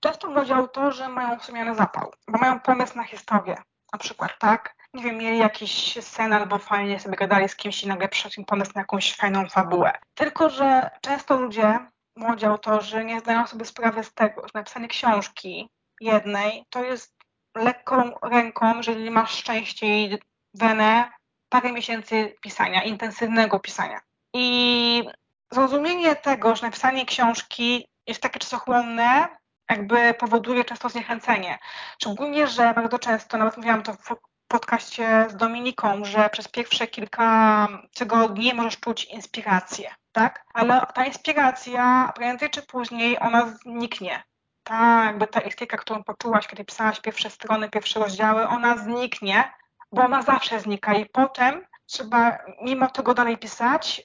Często 0.00 0.34
chodzi 0.34 0.52
autorzy 0.52 1.08
mają 1.08 1.38
wspomniany 1.38 1.74
zapał, 1.74 2.12
bo 2.28 2.38
mają 2.38 2.60
pomysł 2.60 2.96
na 2.96 3.04
historię, 3.04 3.56
na 3.92 3.98
przykład, 3.98 4.38
tak? 4.38 4.76
Nie 4.94 5.02
wiem, 5.02 5.18
mieli 5.18 5.38
jakiś 5.38 5.98
sen 6.00 6.32
albo 6.32 6.58
fajnie 6.58 7.00
sobie 7.00 7.16
gadali 7.16 7.48
z 7.48 7.56
kimś 7.56 7.82
i 7.82 7.88
nagle 7.88 8.08
przyszedł 8.08 8.34
im 8.38 8.44
pomysł 8.44 8.72
na 8.74 8.80
jakąś 8.80 9.16
fajną 9.16 9.48
fabułę. 9.48 9.92
Tylko, 10.14 10.50
że 10.50 10.90
często 11.00 11.40
ludzie, 11.40 11.78
młodzi 12.16 12.46
autorzy, 12.46 13.04
nie 13.04 13.20
zdają 13.20 13.46
sobie 13.46 13.64
sprawy 13.64 14.04
z 14.04 14.14
tego, 14.14 14.42
że 14.42 14.50
napisanie 14.54 14.88
książki 14.88 15.68
jednej 16.00 16.64
to 16.70 16.84
jest 16.84 17.14
lekką 17.56 18.10
ręką, 18.22 18.76
jeżeli 18.76 19.10
masz 19.10 19.30
szczęście 19.30 19.86
i 19.86 20.18
wenę, 20.54 21.10
parę 21.48 21.72
miesięcy 21.72 22.34
pisania, 22.40 22.82
intensywnego 22.82 23.60
pisania. 23.60 24.00
I 24.34 25.04
zrozumienie 25.50 26.16
tego, 26.16 26.56
że 26.56 26.66
napisanie 26.66 27.06
książki 27.06 27.88
jest 28.06 28.22
takie 28.22 28.38
czasochłonne, 28.38 29.28
jakby 29.70 30.14
powoduje 30.14 30.64
często 30.64 30.88
zniechęcenie. 30.88 31.58
Szczególnie, 32.02 32.46
że 32.46 32.74
bardzo 32.74 32.98
często, 32.98 33.38
nawet 33.38 33.56
mówiłam 33.56 33.82
to 33.82 33.92
w 33.92 34.16
podcaście 34.48 35.26
z 35.30 35.36
Dominiką, 35.36 36.04
że 36.04 36.30
przez 36.30 36.48
pierwsze 36.48 36.86
kilka 36.86 37.68
tygodni 37.94 38.54
możesz 38.54 38.80
czuć 38.80 39.04
inspirację, 39.04 39.90
tak? 40.12 40.44
Ale 40.54 40.86
ta 40.94 41.04
inspiracja 41.04 42.12
prędzej 42.16 42.50
czy 42.50 42.62
później 42.62 43.18
ona 43.20 43.46
zniknie. 43.46 44.22
Ta, 44.62 45.04
jakby 45.04 45.26
ta 45.26 45.40
inspiracja, 45.40 45.78
którą 45.78 46.04
poczułaś, 46.04 46.46
kiedy 46.46 46.64
pisałaś 46.64 47.00
pierwsze 47.00 47.30
strony, 47.30 47.68
pierwsze 47.68 48.00
rozdziały, 48.00 48.48
ona 48.48 48.76
zniknie, 48.76 49.52
bo 49.92 50.02
ona 50.02 50.22
zawsze 50.22 50.60
znika 50.60 50.94
i 50.94 51.06
potem 51.06 51.66
trzeba 51.86 52.38
mimo 52.62 52.86
tego 52.86 53.14
dalej 53.14 53.38
pisać, 53.38 54.02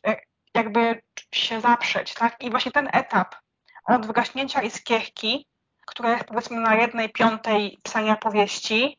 jakby 0.56 1.02
się 1.32 1.62
zaprzeć, 1.62 2.14
tak? 2.14 2.42
I 2.42 2.50
właśnie 2.50 2.72
ten 2.72 2.90
etap 2.94 3.36
od 3.86 4.08
wygaśnięcia 4.08 4.62
iskierki, 4.62 5.48
która 5.86 6.10
jest 6.10 6.26
powiedzmy 6.26 6.60
na 6.60 6.76
jednej 6.76 7.10
piątej 7.10 7.80
pisania 7.84 8.16
powieści 8.16 8.98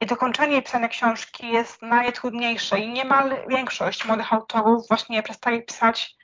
i 0.00 0.06
dokończenie 0.06 0.62
pisania 0.62 0.88
książki 0.88 1.48
jest 1.48 1.82
najtrudniejsze 1.82 2.80
i 2.80 2.88
niemal 2.88 3.36
większość 3.48 4.04
młodych 4.04 4.32
autorów 4.32 4.88
właśnie 4.88 5.22
przestaje 5.22 5.62
pisać 5.62 6.16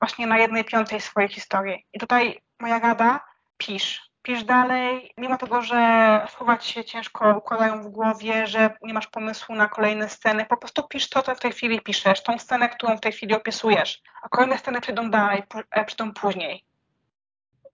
właśnie 0.00 0.26
na 0.26 0.38
jednej 0.38 0.64
piątej 0.64 1.00
swojej 1.00 1.28
historii. 1.28 1.86
I 1.92 1.98
tutaj 1.98 2.40
moja 2.60 2.78
rada, 2.78 3.20
pisz, 3.56 4.10
pisz 4.26 4.44
dalej, 4.44 5.12
mimo 5.18 5.38
tego, 5.38 5.62
że 5.62 6.20
słowa 6.36 6.56
ci 6.56 6.72
się 6.72 6.84
ciężko 6.84 7.36
układają 7.38 7.82
w 7.82 7.88
głowie, 7.88 8.46
że 8.46 8.70
nie 8.82 8.94
masz 8.94 9.06
pomysłu 9.06 9.54
na 9.54 9.68
kolejne 9.68 10.08
sceny, 10.08 10.46
po 10.46 10.56
prostu 10.56 10.88
pisz 10.88 11.08
to, 11.08 11.22
co 11.22 11.34
w 11.34 11.40
tej 11.40 11.52
chwili 11.52 11.80
piszesz, 11.80 12.22
tą 12.22 12.38
scenę, 12.38 12.68
którą 12.68 12.96
w 12.96 13.00
tej 13.00 13.12
chwili 13.12 13.34
opisujesz, 13.34 14.02
a 14.22 14.28
kolejne 14.28 14.58
sceny 14.58 14.80
przyjdą 14.80 15.10
dalej, 15.10 15.42
e, 15.70 15.84
przyjdą 15.84 16.12
później. 16.12 16.64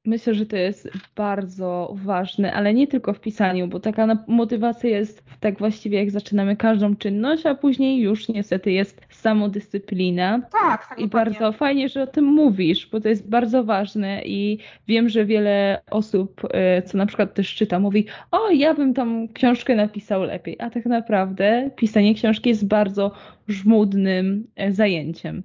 Myślę, 0.05 0.35
że 0.35 0.47
to 0.47 0.57
jest 0.57 0.89
bardzo 1.17 1.95
ważne, 1.97 2.53
ale 2.53 2.75
nie 2.75 2.87
tylko 2.87 3.13
w 3.13 3.21
pisaniu, 3.21 3.69
bo 3.69 3.81
taka 3.81 4.07
motywacja 4.27 4.91
jest 4.91 5.25
tak 5.41 5.59
właściwie 5.59 5.99
jak 5.99 6.11
zaczynamy 6.11 6.57
każdą 6.57 6.97
czynność, 6.97 7.47
a 7.47 7.55
później 7.55 8.01
już 8.01 8.29
niestety 8.29 8.71
jest 8.71 9.01
samodyscyplina. 9.11 10.41
Tak, 10.53 10.89
tak 10.89 10.99
I 10.99 11.09
bardzo 11.09 11.53
fajnie, 11.53 11.89
że 11.89 12.03
o 12.03 12.07
tym 12.07 12.25
mówisz, 12.25 12.87
bo 12.87 13.01
to 13.01 13.09
jest 13.09 13.29
bardzo 13.29 13.65
ważne 13.65 14.23
i 14.25 14.59
wiem, 14.89 15.09
że 15.09 15.25
wiele 15.25 15.83
osób, 15.91 16.43
e, 16.51 16.83
co 16.83 16.99
na 16.99 17.07
przykład 17.07 17.35
też 17.35 17.55
czyta, 17.55 17.79
mówi, 17.79 18.07
o 18.31 18.51
ja 18.51 18.75
bym 18.75 18.95
tam 18.95 19.29
książkę 19.29 19.75
napisał 19.75 20.23
lepiej, 20.23 20.57
a 20.61 20.71
tak 20.71 20.87
naprawdę 20.87 21.71
pisanie 21.77 22.15
książki 22.15 22.49
jest 22.49 22.67
bardzo 22.67 23.13
żmudnym 23.49 24.47
e, 24.57 24.73
zajęciem. 24.73 25.43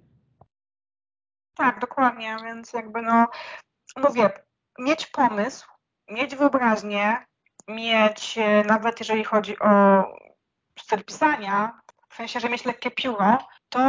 Tak, 1.58 1.80
dokładnie, 1.80 2.36
więc 2.46 2.74
jakby 2.74 3.02
no, 3.02 3.28
mówię, 4.04 4.30
mieć 4.80 5.08
pomysł, 5.08 5.68
mieć 6.10 6.36
wyobraźnię, 6.36 7.26
mieć 7.68 8.38
e, 8.38 8.64
nawet 8.64 9.00
jeżeli 9.00 9.24
chodzi 9.24 9.60
o 9.60 10.04
styl 10.80 11.04
pisania, 11.04 11.80
w 12.10 12.16
sensie, 12.16 12.40
że 12.40 12.50
mieć 12.50 12.66
lekkie 12.66 12.92
pióro, 12.92 13.38
to 13.70 13.82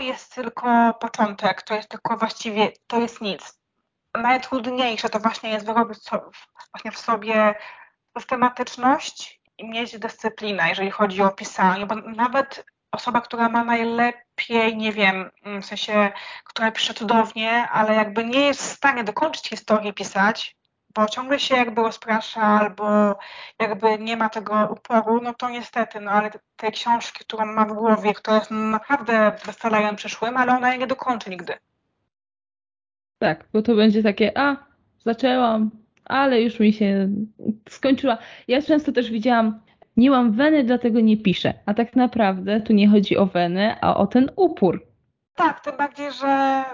jest 0.00 0.34
tylko 0.34 0.94
początek, 1.00 1.62
to 1.62 1.74
jest 1.74 1.88
tylko 1.88 2.16
właściwie, 2.16 2.72
to 2.86 3.00
jest 3.00 3.20
nic. 3.20 3.60
Najtrudniejsze 4.14 5.08
to 5.08 5.18
właśnie 5.18 5.50
jest 5.50 5.66
wyrobić 5.66 6.02
so, 6.02 6.30
właśnie 6.74 6.90
w 6.90 6.98
sobie 6.98 7.54
systematyczność 8.18 9.40
i 9.58 9.68
mieć 9.68 9.98
dyscyplinę, 9.98 10.68
jeżeli 10.68 10.90
chodzi 10.90 11.22
o 11.22 11.30
pisanie, 11.30 11.86
bo 11.86 11.94
nawet 11.94 12.64
osoba, 12.92 13.20
która 13.20 13.48
ma 13.48 13.64
najlepiej, 13.64 14.76
nie 14.76 14.92
wiem, 14.92 15.30
w 15.62 15.64
sensie, 15.64 16.12
która 16.44 16.70
pisze 16.70 16.94
cudownie, 16.94 17.68
ale 17.68 17.94
jakby 17.94 18.24
nie 18.24 18.40
jest 18.40 18.62
w 18.62 18.76
stanie 18.76 19.04
dokończyć 19.04 19.48
historii 19.48 19.92
pisać, 19.92 20.56
bo 20.94 21.06
ciągle 21.06 21.38
się 21.40 21.56
jakby 21.56 21.82
rozprasza 21.82 22.40
albo 22.40 23.18
jakby 23.60 23.98
nie 23.98 24.16
ma 24.16 24.28
tego 24.28 24.68
uporu, 24.72 25.20
no 25.22 25.34
to 25.34 25.48
niestety, 25.48 26.00
no 26.00 26.10
ale 26.10 26.30
tej 26.56 26.72
książki, 26.72 27.24
którą 27.24 27.46
ma 27.46 27.64
w 27.64 27.72
głowie, 27.72 28.14
która 28.14 28.36
jest 28.36 28.50
naprawdę 28.50 29.32
bestsellerem 29.46 29.96
przyszłym, 29.96 30.36
ale 30.36 30.56
ona 30.56 30.70
jej 30.70 30.78
nie 30.78 30.86
dokończy 30.86 31.30
nigdy. 31.30 31.54
Tak, 33.18 33.44
bo 33.52 33.62
to 33.62 33.74
będzie 33.74 34.02
takie, 34.02 34.38
a, 34.38 34.56
zaczęłam, 35.04 35.70
ale 36.04 36.42
już 36.42 36.60
mi 36.60 36.72
się 36.72 37.08
skończyła. 37.68 38.18
Ja 38.48 38.62
często 38.62 38.92
też 38.92 39.10
widziałam 39.10 39.60
nie 39.96 40.10
mam 40.10 40.32
weny, 40.32 40.64
dlatego 40.64 41.00
nie 41.00 41.16
piszę. 41.16 41.54
A 41.66 41.74
tak 41.74 41.96
naprawdę 41.96 42.60
tu 42.60 42.72
nie 42.72 42.88
chodzi 42.88 43.16
o 43.16 43.26
wenę, 43.26 43.78
a 43.80 43.96
o 43.96 44.06
ten 44.06 44.30
upór. 44.36 44.86
Tak, 45.34 45.60
tym 45.60 45.76
bardziej, 45.76 46.12
że 46.12 46.64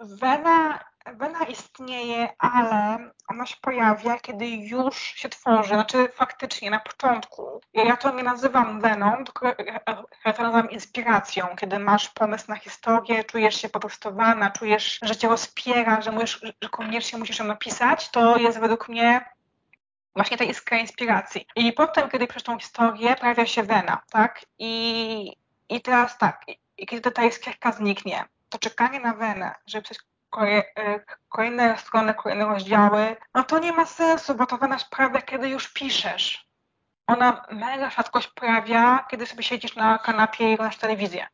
wena, 0.00 0.78
wena 1.16 1.44
istnieje, 1.44 2.28
ale 2.38 2.98
ona 3.28 3.46
się 3.46 3.56
pojawia, 3.60 4.18
kiedy 4.18 4.46
już 4.48 4.96
się 4.96 5.28
tworzy. 5.28 5.68
Znaczy 5.68 6.08
faktycznie 6.14 6.70
na 6.70 6.80
początku. 6.80 7.60
Ja 7.74 7.96
to 7.96 8.14
nie 8.14 8.22
nazywam 8.22 8.80
weną, 8.80 9.24
tylko 9.24 9.46
ja 10.24 10.32
to 10.32 10.42
nazywam 10.42 10.70
inspiracją. 10.70 11.46
Kiedy 11.56 11.78
masz 11.78 12.08
pomysł 12.08 12.44
na 12.48 12.56
historię, 12.56 13.24
czujesz 13.24 13.54
się 13.54 13.68
poprostowana, 13.68 14.50
czujesz, 14.50 14.98
że 15.02 15.16
cię 15.16 15.28
rozpiera, 15.28 16.00
że, 16.00 16.12
musisz, 16.12 16.40
że 16.62 16.68
koniecznie 16.68 17.18
musisz 17.18 17.38
ją 17.38 17.44
napisać, 17.44 18.10
to 18.10 18.36
jest 18.36 18.60
według 18.60 18.88
mnie 18.88 19.24
właśnie 20.14 20.36
tej 20.36 20.50
iskry 20.50 20.78
inspiracji. 20.78 21.46
I 21.56 21.72
potem, 21.72 22.10
kiedy 22.10 22.26
piszesz 22.26 22.42
tą 22.42 22.58
historię, 22.58 23.16
pojawia 23.16 23.46
się 23.46 23.62
wena, 23.62 24.02
tak? 24.10 24.46
I, 24.58 25.36
i 25.68 25.80
teraz 25.80 26.18
tak, 26.18 26.42
i 26.78 26.86
kiedy 26.86 27.10
ta 27.10 27.24
iskierka 27.24 27.72
zniknie, 27.72 28.24
to 28.48 28.58
czekanie 28.58 29.00
na 29.00 29.14
wenę, 29.14 29.54
żeby 29.66 29.82
pisać 29.82 29.98
e, 30.78 31.00
kolejne 31.28 31.78
strony, 31.78 32.14
kolejne 32.14 32.44
rozdziały, 32.44 33.16
no 33.34 33.44
to 33.44 33.58
nie 33.58 33.72
ma 33.72 33.86
sensu, 33.86 34.34
bo 34.34 34.46
to 34.46 34.58
wena 34.58 34.78
sprawia, 34.78 35.22
kiedy 35.22 35.48
już 35.48 35.72
piszesz. 35.72 36.46
Ona 37.06 37.46
mega 37.50 37.90
rzadko 37.90 38.20
się 38.20 38.28
pojawia, 38.34 39.06
kiedy 39.10 39.26
sobie 39.26 39.42
siedzisz 39.42 39.76
na 39.76 39.98
kanapie 39.98 40.50
i 40.50 40.54
oglądasz 40.54 40.78
telewizję. 40.78 41.26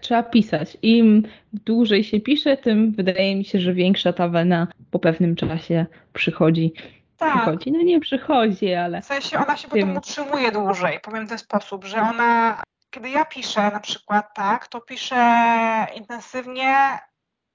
Trzeba 0.00 0.22
pisać. 0.22 0.78
Im 0.82 1.22
dłużej 1.52 2.04
się 2.04 2.20
pisze, 2.20 2.56
tym 2.56 2.92
wydaje 2.92 3.36
mi 3.36 3.44
się, 3.44 3.60
że 3.60 3.74
większa 3.74 4.12
ta 4.12 4.28
wena 4.28 4.66
po 4.90 4.98
pewnym 4.98 5.36
czasie 5.36 5.86
przychodzi. 6.12 6.72
Tak. 7.16 7.32
Przychodzi. 7.32 7.72
No 7.72 7.82
nie 7.82 8.00
przychodzi, 8.00 8.74
ale. 8.74 9.02
W 9.02 9.04
sensie 9.04 9.38
ona 9.38 9.56
się 9.56 9.68
potem 9.68 9.96
utrzymuje 9.96 10.52
dłużej, 10.52 11.00
powiem 11.00 11.26
w 11.26 11.28
ten 11.28 11.38
sposób, 11.38 11.84
że 11.84 12.00
ona, 12.00 12.62
kiedy 12.90 13.10
ja 13.10 13.24
piszę 13.24 13.60
na 13.60 13.80
przykład, 13.80 14.34
tak, 14.34 14.66
to 14.66 14.80
piszę 14.80 15.16
intensywnie 15.94 16.98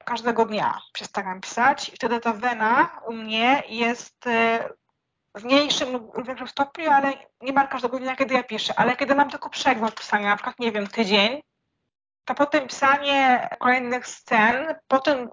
każdego 0.06 0.46
dnia. 0.46 0.80
Przestaram 0.94 1.42
pisać 1.42 1.90
i 1.90 1.96
wtedy 1.96 2.20
ta 2.20 2.34
wena 2.34 2.90
u 3.08 3.14
mnie 3.14 3.64
jest 3.70 4.28
y, 4.28 4.60
w 5.36 5.44
mniejszym 5.44 5.92
lub 5.94 6.28
większym 6.28 6.48
stopniu, 6.48 6.92
ale 6.92 7.14
niemal 7.42 7.68
każdego 7.68 8.00
dnia, 8.00 8.16
kiedy 8.16 8.34
ja 8.34 8.44
piszę. 8.44 8.74
Ale 8.78 8.96
kiedy 8.96 9.16
mam 9.16 9.30
tylko 9.30 9.50
przerwę 9.50 9.92
pisania, 9.92 10.30
na 10.30 10.36
przykład, 10.36 10.60
nie 10.60 10.72
wiem, 10.72 10.88
tydzień, 10.88 11.42
to 12.26 12.36
potem 12.36 12.68
pisanie 12.68 13.50
kolejnych 13.60 14.08
scen, 14.08 14.76
potem, 14.88 15.30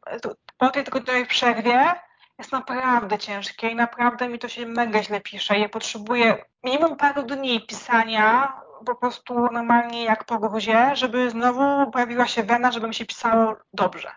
po 0.59 0.70
tej 0.70 0.84
tygodniowej 0.84 1.26
przerwie 1.26 1.95
jest 2.38 2.53
naprawdę 2.53 3.18
ciężkie 3.18 3.68
i 3.68 3.74
naprawdę 3.74 4.28
mi 4.28 4.38
to 4.38 4.49
się 4.49 4.66
mega 4.66 5.03
źle 5.03 5.20
pisze. 5.20 5.59
Ja 5.59 5.68
potrzebuję 5.68 6.45
minimum 6.64 6.97
paru 6.97 7.22
dni 7.22 7.66
pisania 7.66 8.53
po 8.86 8.95
prostu 8.95 9.34
normalnie 9.53 10.05
jak 10.05 10.24
po 10.24 10.38
gruzie, 10.38 10.91
żeby 10.97 11.30
znowu 11.30 11.91
pojawiła 11.91 12.26
się 12.26 12.43
wena, 12.43 12.72
żeby 12.72 12.88
mi 12.88 12.95
się 12.95 13.07
pisało 13.07 13.57
dobrze. 13.72 14.12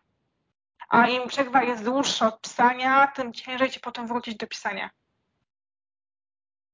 A 0.90 1.08
im 1.08 1.28
przerwa 1.28 1.64
jest 1.64 1.84
dłuższa 1.84 2.28
od 2.28 2.42
pisania, 2.42 3.08
tym 3.08 3.34
ciężej 3.34 3.70
ci 3.70 3.80
potem 3.80 4.08
wrócić 4.08 4.38
do 4.38 4.48
pisania. 4.48 4.90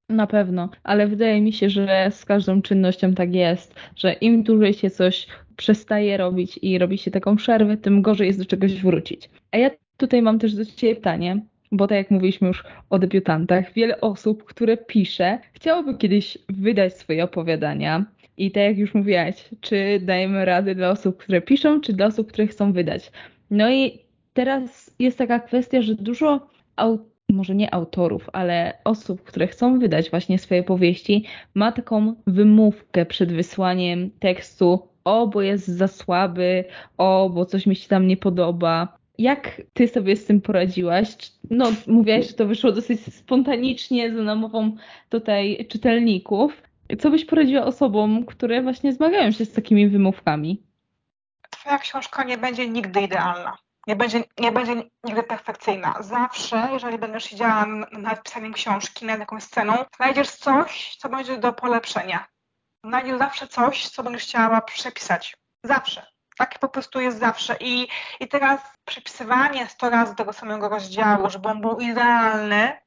Na 0.10 0.28
pewno, 0.28 0.70
ale 0.84 1.07
wydaje 1.07 1.41
mi 1.41 1.53
się, 1.53 1.70
że 1.70 2.07
z 2.12 2.26
każdą 2.26 2.62
czynnością 2.62 3.14
tak 3.14 3.36
jest, 3.36 3.76
że 3.95 4.14
im 4.14 4.43
dłużej 4.43 4.74
się 4.74 4.89
coś 4.89 5.28
przestaje 5.55 6.18
robić 6.18 6.60
i 6.62 6.78
robi 6.78 6.97
się 6.97 7.12
taką 7.12 7.36
przerwę, 7.36 7.78
tym 7.78 8.01
gorzej 8.01 8.28
jest 8.28 8.39
do 8.39 8.45
czegoś 8.45 8.82
wrócić. 8.82 9.30
A 9.51 9.57
ja 9.57 9.70
tutaj 9.97 10.22
mam 10.22 10.39
też 10.39 10.55
do 10.55 10.66
Ciebie 10.66 10.95
pytanie, 10.95 11.41
bo 11.72 11.88
tak 11.88 11.97
jak 11.97 12.12
mówiliśmy 12.12 12.47
już 12.47 12.64
o 12.89 12.99
debiutantach, 12.99 13.74
wiele 13.74 14.01
osób, 14.01 14.43
które 14.43 14.78
pisze, 14.78 15.39
chciałoby 15.53 15.97
kiedyś 15.97 16.38
wydać 16.49 16.93
swoje 16.97 17.24
opowiadania. 17.24 18.05
I 18.38 18.51
tak 18.51 18.64
jak 18.64 18.78
już 18.78 18.93
mówiłaś, 18.93 19.49
czy 19.62 19.99
dajemy 20.03 20.45
rady 20.45 20.76
dla 20.76 20.89
osób, 20.89 21.18
które 21.18 21.41
piszą, 21.41 21.82
czy 21.82 21.93
dla 21.93 22.05
osób, 22.05 22.28
które 22.28 22.47
chcą 22.47 22.74
wydać. 22.74 23.12
No 23.51 23.72
i 23.72 23.99
teraz 24.34 24.95
jest 24.99 25.18
taka 25.18 25.39
kwestia, 25.39 25.82
że 25.82 25.95
dużo 25.95 26.47
autorów, 26.76 27.18
może 27.34 27.56
nie 27.56 27.74
autorów, 27.74 28.30
ale 28.34 28.74
osób, 28.84 29.24
które 29.24 29.48
chcą 29.48 29.80
wydać 29.80 30.10
właśnie 30.10 30.40
swoje 30.40 30.64
powieści, 30.64 31.26
ma 31.54 31.72
taką 31.72 32.16
wymówkę 32.28 33.06
przed 33.06 33.34
wysłaniem 33.34 34.12
tekstu, 34.20 34.88
o, 35.04 35.28
bo 35.28 35.42
jest 35.42 35.68
za 35.68 35.88
słaby, 35.88 36.66
o, 36.98 37.30
bo 37.34 37.46
coś 37.46 37.66
mi 37.66 37.76
się 37.76 37.88
tam 37.88 38.08
nie 38.08 38.18
podoba. 38.18 38.98
Jak 39.18 39.62
ty 39.74 39.88
sobie 39.88 40.16
z 40.16 40.26
tym 40.26 40.42
poradziłaś? 40.42 41.16
No, 41.50 41.72
mówiłaś, 41.88 42.28
że 42.28 42.34
to 42.34 42.46
wyszło 42.48 42.72
dosyć 42.72 43.14
spontanicznie 43.16 44.14
za 44.14 44.24
namową 44.24 44.76
tutaj 45.10 45.66
czytelników. 45.70 46.64
Co 47.00 47.10
byś 47.10 47.26
poradziła 47.26 47.66
osobom, 47.66 48.26
które 48.26 48.62
właśnie 48.62 48.94
zmagają 48.94 49.32
się 49.32 49.46
z 49.46 49.54
takimi 49.54 49.88
wymówkami? 49.88 50.64
Twoja 51.50 51.78
książka 51.78 52.24
nie 52.24 52.38
będzie 52.38 52.70
nigdy 52.70 53.02
idealna 53.02 53.58
nie 53.88 53.96
będzie, 53.96 54.24
nie 54.40 54.52
będzie 54.52 54.76
nigdy 55.04 55.24
perfekcyjna. 55.24 55.96
Zawsze, 56.00 56.70
jeżeli 56.72 56.98
będziesz 56.98 57.24
siedziała 57.24 57.66
nad 57.92 58.24
pisaniem 58.24 58.54
książki, 58.54 59.06
nad 59.06 59.20
jakąś 59.20 59.44
sceną, 59.44 59.86
znajdziesz 59.96 60.32
coś, 60.32 60.96
co 60.96 61.10
będzie 61.10 61.38
do 61.38 61.54
polepszenia. 61.54 62.28
Znajdziesz 62.86 63.18
zawsze 63.18 63.48
coś, 63.48 63.90
co 63.90 64.04
będziesz 64.04 64.24
chciała 64.24 64.62
przepisać. 64.62 65.38
Zawsze. 65.64 66.06
Tak 66.38 66.60
po 66.60 66.70
prostu 66.70 67.00
jest 67.00 67.20
zawsze. 67.20 67.56
I, 67.60 67.88
i 68.20 68.28
teraz 68.28 68.62
przepisywanie 68.86 69.68
100 69.68 69.90
razy 69.90 70.16
tego 70.16 70.34
samego 70.34 70.70
rozdziału, 70.70 71.30
żeby 71.30 71.50
on 71.50 71.62
był 71.62 71.80
idealny, 71.80 72.78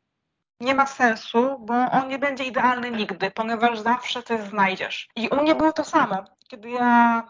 nie 0.60 0.74
ma 0.74 0.86
sensu, 0.86 1.58
bo 1.58 1.74
on 1.74 2.08
nie 2.08 2.18
będzie 2.18 2.44
idealny 2.44 2.90
nigdy, 2.90 3.30
ponieważ 3.30 3.80
zawsze 3.80 4.22
coś 4.22 4.40
znajdziesz. 4.40 5.08
I 5.16 5.28
u 5.28 5.36
mnie 5.36 5.54
było 5.54 5.72
to 5.72 5.84
samo. 5.84 6.24
Kiedy 6.48 6.70
ja 6.70 7.22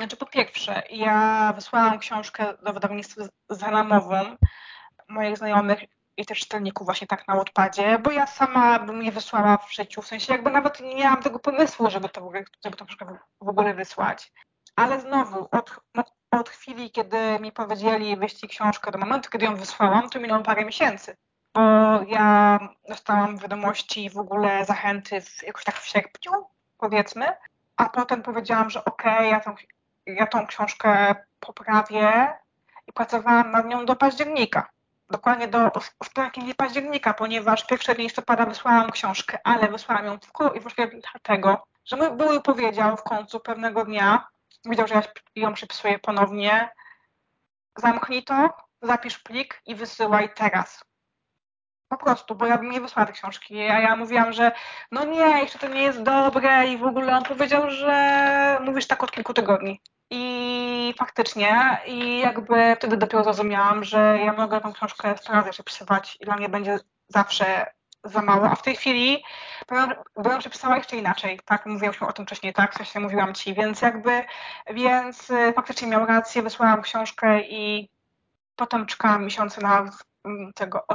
znaczy, 0.00 0.16
po 0.16 0.26
pierwsze, 0.26 0.82
ja 0.90 1.52
wysłałam 1.56 1.98
książkę 1.98 2.54
do 2.62 2.72
wydawnictwa 2.72 3.22
zalamową 3.48 4.36
moich 5.08 5.36
znajomych 5.36 5.80
i 6.16 6.26
też 6.26 6.38
czytelników 6.38 6.84
właśnie 6.84 7.06
tak 7.06 7.28
na 7.28 7.40
odpadzie, 7.40 7.98
bo 7.98 8.10
ja 8.10 8.26
sama 8.26 8.78
bym 8.78 9.02
je 9.02 9.12
wysłała 9.12 9.56
w 9.56 9.74
życiu, 9.74 10.02
w 10.02 10.06
sensie 10.06 10.32
jakby 10.32 10.50
nawet 10.50 10.80
nie 10.80 10.96
miałam 10.96 11.22
tego 11.22 11.38
pomysłu, 11.38 11.90
żeby 11.90 12.08
to 12.08 12.30
żeby 12.64 12.76
to 12.76 12.86
w 13.40 13.48
ogóle 13.48 13.74
wysłać. 13.74 14.32
Ale 14.76 15.00
znowu, 15.00 15.48
od, 15.50 15.80
od 16.30 16.48
chwili, 16.48 16.90
kiedy 16.90 17.38
mi 17.40 17.52
powiedzieli 17.52 18.16
wyjść 18.16 18.46
książkę 18.46 18.90
do 18.90 18.98
momentu, 18.98 19.30
kiedy 19.30 19.44
ją 19.44 19.56
wysłałam, 19.56 20.10
to 20.10 20.20
minęło 20.20 20.42
parę 20.42 20.64
miesięcy. 20.64 21.16
Bo 21.54 21.60
ja 22.08 22.58
dostałam 22.88 23.38
wiadomości 23.38 24.10
w 24.10 24.18
ogóle 24.18 24.64
zachęty 24.64 25.20
w, 25.20 25.42
jakoś 25.42 25.64
tak 25.64 25.76
w 25.78 25.86
sierpniu, 25.86 26.32
powiedzmy, 26.78 27.26
a 27.76 27.88
potem 27.88 28.22
powiedziałam, 28.22 28.70
że 28.70 28.84
okej, 28.84 29.16
okay, 29.16 29.28
ja 29.28 29.40
tą 29.40 29.54
ja 30.06 30.26
tą 30.26 30.46
książkę 30.46 31.14
poprawię 31.40 32.32
i 32.86 32.92
pracowałam 32.92 33.50
nad 33.50 33.66
nią 33.66 33.86
do 33.86 33.96
października. 33.96 34.70
dokładnie 35.10 35.48
do 35.48 35.70
ostatniego 36.00 36.54
października, 36.56 37.14
ponieważ 37.14 37.64
1 37.70 37.96
listopada 37.96 38.46
wysłałam 38.46 38.90
książkę, 38.90 39.38
ale 39.44 39.68
wysłałam 39.68 40.06
ją 40.06 40.18
tylko 40.18 40.52
i 40.52 40.60
wyłącznie 40.60 40.86
dlatego, 41.12 41.66
że 41.84 41.96
mój 41.96 42.10
były 42.10 42.42
powiedział 42.42 42.96
w 42.96 43.02
końcu 43.02 43.40
pewnego 43.40 43.84
dnia, 43.84 44.28
widział, 44.64 44.86
że 44.88 44.94
ja 44.94 45.02
ją 45.36 45.54
przypisuję 45.54 45.98
ponownie, 45.98 46.68
zamknij 47.76 48.24
to, 48.24 48.50
zapisz 48.82 49.18
plik 49.18 49.62
i 49.66 49.74
wysyłaj 49.74 50.34
teraz. 50.34 50.84
Po 51.92 51.96
prostu, 51.96 52.34
bo 52.34 52.46
ja 52.46 52.58
bym 52.58 52.70
nie 52.70 52.80
wysłała 52.80 53.06
tej 53.06 53.14
książki. 53.14 53.60
A 53.62 53.80
ja 53.80 53.96
mówiłam, 53.96 54.32
że 54.32 54.52
no 54.92 55.04
nie, 55.04 55.40
jeszcze 55.42 55.58
to 55.58 55.68
nie 55.68 55.82
jest 55.82 56.02
dobre 56.02 56.68
i 56.68 56.78
w 56.78 56.84
ogóle 56.84 57.16
on 57.16 57.24
powiedział, 57.24 57.70
że 57.70 58.58
mówisz 58.64 58.86
tak 58.86 59.02
od 59.02 59.10
kilku 59.10 59.34
tygodni. 59.34 59.80
I 60.10 60.94
faktycznie, 60.98 61.78
i 61.86 62.18
jakby 62.18 62.76
wtedy 62.76 62.96
dopiero 62.96 63.24
zrozumiałam, 63.24 63.84
że 63.84 64.18
ja 64.24 64.32
mogę 64.32 64.60
tą 64.60 64.72
książkę 64.72 65.14
teraz 65.26 65.46
jeszcze 65.46 65.62
przepisywać 65.62 66.16
i 66.20 66.24
dla 66.24 66.36
mnie 66.36 66.48
będzie 66.48 66.78
zawsze 67.08 67.66
za 68.04 68.22
mało, 68.22 68.50
a 68.50 68.54
w 68.54 68.62
tej 68.62 68.76
chwili 68.76 69.24
bym 70.16 70.38
przepisała 70.38 70.76
jeszcze 70.76 70.96
inaczej, 70.96 71.40
tak, 71.44 71.66
mówiłam 71.66 71.94
o 72.00 72.12
tym 72.12 72.26
wcześniej, 72.26 72.52
tak, 72.52 72.74
coś 72.74 72.94
mówiłam 72.94 73.34
Ci, 73.34 73.54
więc 73.54 73.82
jakby, 73.82 74.24
więc 74.70 75.30
y, 75.30 75.52
faktycznie 75.52 75.88
miał 75.88 76.06
rację, 76.06 76.42
wysłałam 76.42 76.82
książkę 76.82 77.40
i 77.42 77.88
potem 78.56 78.86
czekałam 78.86 79.24
miesiące 79.24 79.60
na 79.60 79.90
mm, 80.24 80.52
tego 80.52 80.86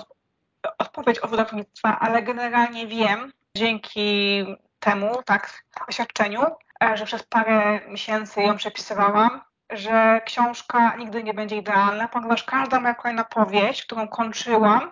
odpowiedź 0.77 1.19
od 1.19 1.29
wydawnictwa, 1.29 1.99
ale 1.99 2.23
generalnie 2.23 2.87
wiem, 2.87 3.33
dzięki 3.57 4.45
temu, 4.79 5.23
tak, 5.25 5.63
doświadczeniu, 5.87 6.41
e, 6.83 6.97
że 6.97 7.05
przez 7.05 7.23
parę 7.23 7.79
miesięcy 7.87 8.41
ją 8.41 8.57
przepisywałam, 8.57 9.41
że 9.69 10.21
książka 10.25 10.95
nigdy 10.95 11.23
nie 11.23 11.33
będzie 11.33 11.57
idealna, 11.57 12.07
ponieważ 12.07 12.43
każda 12.43 12.79
moja 12.79 12.95
kolejna 12.95 13.23
powieść, 13.23 13.85
którą 13.85 14.07
kończyłam, 14.07 14.91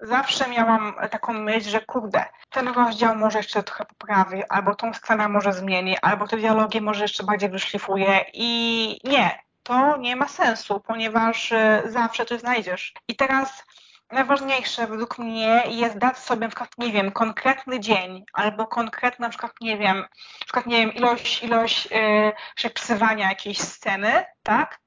zawsze 0.00 0.48
miałam 0.48 0.94
taką 1.10 1.32
myśl, 1.32 1.70
że 1.70 1.80
kurde, 1.80 2.24
ten 2.50 2.68
rozdział 2.68 3.16
może 3.16 3.38
jeszcze 3.38 3.62
trochę 3.62 3.84
poprawi, 3.84 4.42
albo 4.48 4.74
tą 4.74 4.94
scenę 4.94 5.28
może 5.28 5.52
zmieni, 5.52 5.98
albo 6.02 6.28
te 6.28 6.36
dialogi 6.36 6.80
może 6.80 7.02
jeszcze 7.02 7.24
bardziej 7.24 7.50
wyszlifuje 7.50 8.24
i 8.32 9.00
nie, 9.04 9.38
to 9.62 9.96
nie 9.96 10.16
ma 10.16 10.28
sensu, 10.28 10.80
ponieważ 10.80 11.52
e, 11.52 11.82
zawsze 11.86 12.24
to 12.24 12.38
znajdziesz. 12.38 12.94
I 13.08 13.16
teraz 13.16 13.64
najważniejsze 14.12 14.86
według 14.86 15.18
mnie 15.18 15.62
jest 15.66 15.98
dać 15.98 16.18
sobie 16.18 16.40
na 16.40 16.48
przykład, 16.48 16.70
nie 16.78 16.92
wiem, 16.92 17.12
konkretny 17.12 17.80
dzień 17.80 18.24
albo 18.32 18.66
konkretny 18.66 19.22
na 19.22 19.28
przykład, 19.28 19.52
nie 19.60 19.78
wiem, 19.78 19.96
na 19.96 20.44
przykład, 20.44 20.66
nie 20.66 20.76
wiem, 20.76 20.94
ilość, 20.94 21.42
ilość 21.42 21.90
yy, 21.90 22.32
przepisywania 22.54 23.28
jakiejś 23.28 23.58
sceny, 23.58 24.24
tak? 24.42 24.80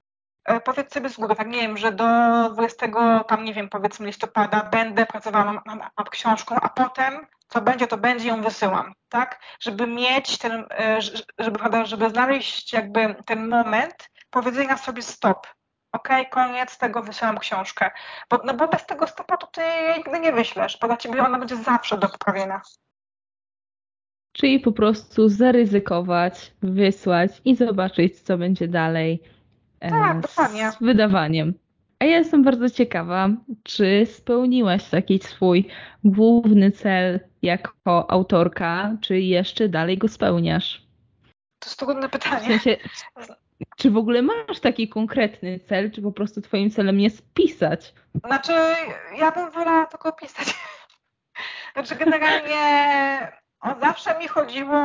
Yy, 0.49 0.61
powiedz 0.61 0.93
sobie 0.93 1.09
z 1.09 1.18
góry, 1.18 1.36
tak, 1.36 1.47
nie 1.47 1.61
wiem, 1.61 1.78
że 1.78 1.91
do 1.91 2.05
20, 2.53 2.88
tam, 3.28 3.43
nie 3.43 3.53
wiem, 3.53 3.70
powiedzmy 3.70 4.07
listopada 4.07 4.63
będę 4.63 5.05
pracowała 5.05 5.53
nad, 5.53 5.97
nad 5.97 6.09
książką, 6.09 6.55
a 6.55 6.70
potem 6.70 7.28
co 7.47 7.61
będzie, 7.61 7.88
to 7.88 7.97
będzie, 7.97 8.30
ją 8.30 8.41
wysyłam, 8.41 8.93
tak? 9.09 9.39
Żeby 9.59 9.88
mieć 9.88 10.38
ten, 10.38 10.65
yy, 10.80 11.22
żeby, 11.39 11.59
żeby 11.84 12.09
znaleźć 12.09 12.74
jakby 12.74 13.15
ten 13.26 13.49
moment 13.49 14.09
powiedzenia 14.30 14.78
sobie 14.78 15.01
stop, 15.01 15.47
ok, 15.98 16.10
koniec 16.32 16.78
tego, 16.78 17.04
wysyłam 17.04 17.38
książkę. 17.38 17.91
Bo, 18.30 18.41
no 18.45 18.54
bo 18.54 18.68
bez 18.68 18.86
tego 18.86 19.08
stopa 19.08 19.38
to 19.38 19.48
ty 19.48 19.62
nigdy 19.98 20.20
nie 20.20 20.32
wyślesz, 20.32 20.78
bo 20.82 20.88
dla 20.88 20.98
ciebie 20.98 21.24
ona 21.24 21.39
będzie 21.39 21.56
zawsze 21.56 21.98
do 21.98 22.10
poprawienia. 22.10 22.62
Czyli 24.32 24.60
po 24.60 24.72
prostu 24.72 25.30
zaryzykować, 25.30 26.54
wysłać 26.62 27.32
i 27.45 27.56
zobaczyć, 27.56 28.22
co 28.22 28.38
będzie 28.38 28.68
dalej 28.68 29.24
e, 29.80 29.89
tak, 29.89 30.28
z 30.74 30.84
wydawaniem. 30.84 31.54
A 32.00 32.06
ja 32.06 32.18
jestem 32.18 32.43
bardzo 32.43 32.70
ciekawa, 32.70 33.30
czy 33.64 34.06
spełniłaś 34.06 34.89
taki 34.89 35.20
swój 35.20 35.68
główny 36.04 36.72
cel 36.72 37.20
jako 37.41 38.12
autorka, 38.12 38.98
czy 39.02 39.20
jeszcze 39.20 39.70
dalej 39.70 39.98
go 39.98 40.08
spełniasz? 40.08 40.88
To 41.60 41.70
jest 41.70 41.80
trudne 41.80 42.10
pytanie. 42.10 42.39
W 42.39 42.48
sensie, 42.48 42.78
czy 43.78 43.91
w 43.91 43.97
ogóle 43.97 44.22
masz 44.22 44.60
taki 44.60 44.89
konkretny 44.89 45.60
cel, 45.60 45.91
czy 45.91 46.01
po 46.01 46.12
prostu 46.12 46.41
twoim 46.41 46.72
celem 46.72 46.99
jest 46.99 47.34
pisać? 47.34 47.93
Znaczy, 48.26 48.53
ja 49.18 49.32
bym 49.32 49.51
wolała 49.51 49.86
tylko 49.86 50.12
pisać. 50.12 50.55
Znaczy, 51.74 51.95
generalnie 51.95 53.32
o, 53.62 53.76
zawsze 53.82 54.20
mi 54.20 54.28
chodziło 54.28 54.80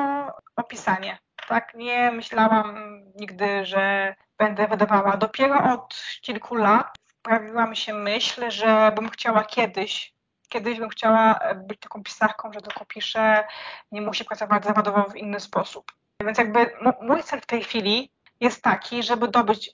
o 0.56 0.62
pisanie. 0.62 1.18
Tak, 1.48 1.74
nie 1.74 2.10
myślałam 2.10 3.00
nigdy, 3.14 3.66
że 3.66 4.14
będę 4.38 4.68
wydawała. 4.68 5.16
Dopiero 5.16 5.72
od 5.72 6.02
kilku 6.20 6.54
lat 6.54 6.96
pojawiła 7.22 7.66
mi 7.66 7.76
się 7.76 7.94
myśl, 7.94 8.50
że 8.50 8.92
bym 8.96 9.10
chciała 9.10 9.44
kiedyś, 9.44 10.14
kiedyś 10.48 10.78
bym 10.78 10.88
chciała 10.88 11.40
być 11.56 11.80
taką 11.80 12.02
pisarką, 12.02 12.52
że 12.52 12.60
tylko 12.60 12.84
piszę, 12.84 13.44
nie 13.92 14.02
musi 14.02 14.24
pracować 14.24 14.64
zawodowo 14.64 15.10
w 15.10 15.16
inny 15.16 15.40
sposób. 15.40 15.92
Więc 16.20 16.38
jakby 16.38 16.70
mój 17.00 17.22
cel 17.22 17.40
w 17.40 17.46
tej 17.46 17.64
chwili 17.64 18.10
jest 18.42 18.62
taki, 18.62 19.02
żeby 19.02 19.28
dobyć, 19.28 19.70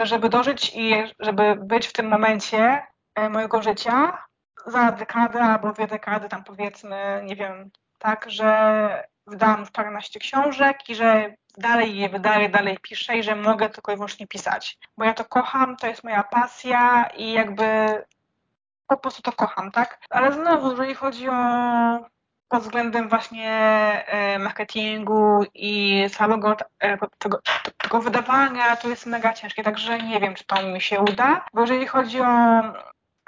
żeby 0.00 0.28
dożyć 0.28 0.72
i 0.74 0.94
żeby 1.18 1.56
być 1.56 1.86
w 1.86 1.92
tym 1.92 2.08
momencie 2.08 2.86
e, 3.14 3.28
mojego 3.28 3.62
życia 3.62 4.24
za 4.66 4.92
dekadę 4.92 5.40
albo 5.40 5.72
dwie 5.72 5.86
dekady, 5.86 6.28
tam 6.28 6.44
powiedzmy, 6.44 7.22
nie 7.24 7.36
wiem, 7.36 7.70
tak, 7.98 8.30
że 8.30 9.08
wydałam 9.26 9.60
już 9.60 9.70
paręnaście 9.70 10.20
książek 10.20 10.88
i 10.88 10.94
że 10.94 11.34
dalej 11.58 11.96
je 11.96 12.08
wydaję, 12.08 12.48
dalej 12.48 12.78
piszę 12.82 13.18
i 13.18 13.22
że 13.22 13.36
mogę 13.36 13.70
tylko 13.70 13.92
i 13.92 13.94
wyłącznie 13.94 14.26
pisać. 14.26 14.78
Bo 14.98 15.04
ja 15.04 15.14
to 15.14 15.24
kocham, 15.24 15.76
to 15.76 15.86
jest 15.86 16.04
moja 16.04 16.22
pasja 16.22 17.10
i 17.16 17.32
jakby 17.32 17.64
po 18.86 18.96
prostu 18.96 19.22
to 19.22 19.32
kocham, 19.32 19.70
tak? 19.70 19.98
Ale 20.10 20.32
znowu, 20.32 20.70
jeżeli 20.70 20.94
chodzi 20.94 21.28
o 21.28 21.34
pod 22.54 22.62
względem 22.62 23.08
właśnie 23.08 23.52
e, 24.06 24.38
marketingu 24.38 25.44
i 25.54 26.04
całego 26.12 26.56
e, 26.80 26.98
tego, 27.18 27.40
tego 27.78 28.00
wydawania 28.00 28.76
to 28.76 28.88
jest 28.88 29.06
mega 29.06 29.32
ciężkie, 29.32 29.62
także 29.62 29.98
nie 29.98 30.20
wiem, 30.20 30.34
czy 30.34 30.44
to 30.44 30.62
mi 30.62 30.80
się 30.80 31.00
uda, 31.00 31.44
bo 31.54 31.60
jeżeli 31.60 31.86
chodzi 31.86 32.20
o 32.20 32.26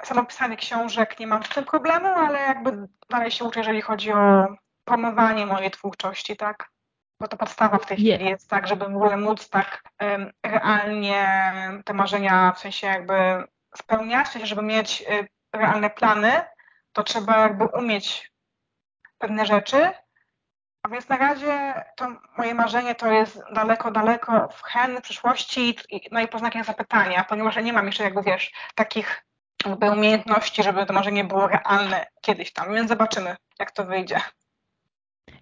samo 0.03 0.25
pisanie 0.25 0.57
książek, 0.57 1.19
nie 1.19 1.27
mam 1.27 1.43
z 1.43 1.49
tym 1.49 1.65
problemu, 1.65 2.07
ale 2.07 2.39
jakby 2.39 2.87
dalej 3.09 3.31
się 3.31 3.45
uczę, 3.45 3.59
jeżeli 3.59 3.81
chodzi 3.81 4.11
o 4.11 4.47
promowanie 4.85 5.45
mojej 5.45 5.71
twórczości, 5.71 6.37
tak? 6.37 6.69
Bo 7.19 7.27
to 7.27 7.37
podstawa 7.37 7.77
w 7.77 7.85
tej 7.85 7.97
chwili 7.97 8.25
jest 8.25 8.49
tak, 8.49 8.67
żeby 8.67 8.85
w 8.85 8.95
ogóle 8.95 9.17
móc 9.17 9.49
tak 9.49 9.83
um, 10.01 10.31
realnie 10.43 11.27
te 11.85 11.93
marzenia 11.93 12.51
w 12.51 12.59
sensie 12.59 12.87
jakby 12.87 13.43
spełniać, 13.77 14.27
w 14.27 14.31
sensie, 14.31 14.47
żeby 14.47 14.61
mieć 14.61 15.01
y, 15.01 15.27
realne 15.53 15.89
plany, 15.89 16.31
to 16.93 17.03
trzeba 17.03 17.37
jakby 17.37 17.65
umieć 17.65 18.31
pewne 19.17 19.45
rzeczy. 19.45 19.89
A 20.83 20.89
więc 20.89 21.09
na 21.09 21.17
razie 21.17 21.73
to 21.95 22.07
moje 22.37 22.53
marzenie 22.53 22.95
to 22.95 23.11
jest 23.11 23.41
daleko, 23.53 23.91
daleko 23.91 24.47
w 24.47 24.63
hen, 24.63 24.97
w 24.97 25.01
przyszłości, 25.01 25.75
no 26.11 26.19
i 26.19 26.27
pod 26.27 26.39
znakiem 26.39 26.63
zapytania, 26.63 27.25
ponieważ 27.29 27.55
ja 27.55 27.61
nie 27.61 27.73
mam 27.73 27.85
jeszcze, 27.85 28.03
jakby 28.03 28.23
wiesz, 28.23 28.51
takich 28.75 29.23
jakby 29.65 29.91
umiejętności, 29.91 30.63
żeby 30.63 30.85
to 30.85 30.93
marzenie 30.93 31.23
było 31.23 31.47
realne 31.47 32.05
kiedyś 32.21 32.53
tam, 32.53 32.73
więc 32.73 32.89
zobaczymy, 32.89 33.35
jak 33.59 33.71
to 33.71 33.85
wyjdzie. 33.85 34.19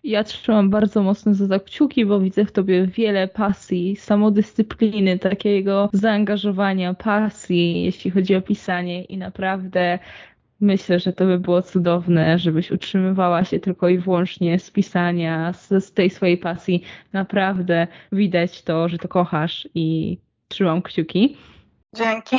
Ja 0.04 0.24
trzymam 0.24 0.70
bardzo 0.70 1.04
mocno 1.04 1.34
za 1.34 1.60
kciuki, 1.60 2.06
bo 2.06 2.20
widzę 2.20 2.46
w 2.46 2.52
tobie 2.52 2.88
wiele 2.88 3.28
pasji, 3.28 3.96
samodyscypliny, 3.96 5.20
takiego 5.20 5.90
zaangażowania, 5.94 6.94
pasji, 6.94 7.84
jeśli 7.84 8.12
chodzi 8.12 8.36
o 8.36 8.42
pisanie 8.42 9.04
i 9.04 9.18
naprawdę 9.18 10.00
Myślę, 10.66 11.00
że 11.00 11.14
to 11.14 11.26
by 11.26 11.40
było 11.40 11.62
cudowne, 11.62 12.40
żebyś 12.40 12.72
utrzymywała 12.72 13.44
się 13.44 13.60
tylko 13.60 13.90
i 13.90 13.98
wyłącznie 13.98 14.60
z 14.60 14.72
pisania, 14.72 15.54
z, 15.54 15.86
z 15.86 15.94
tej 15.94 16.10
swojej 16.10 16.38
pasji. 16.38 16.84
Naprawdę 17.14 17.88
widać 18.12 18.62
to, 18.64 18.90
że 18.90 18.98
to 18.98 19.08
kochasz 19.08 19.68
i 19.76 20.18
trzymam 20.48 20.82
kciuki. 20.82 21.38
Dzięki. 21.96 22.38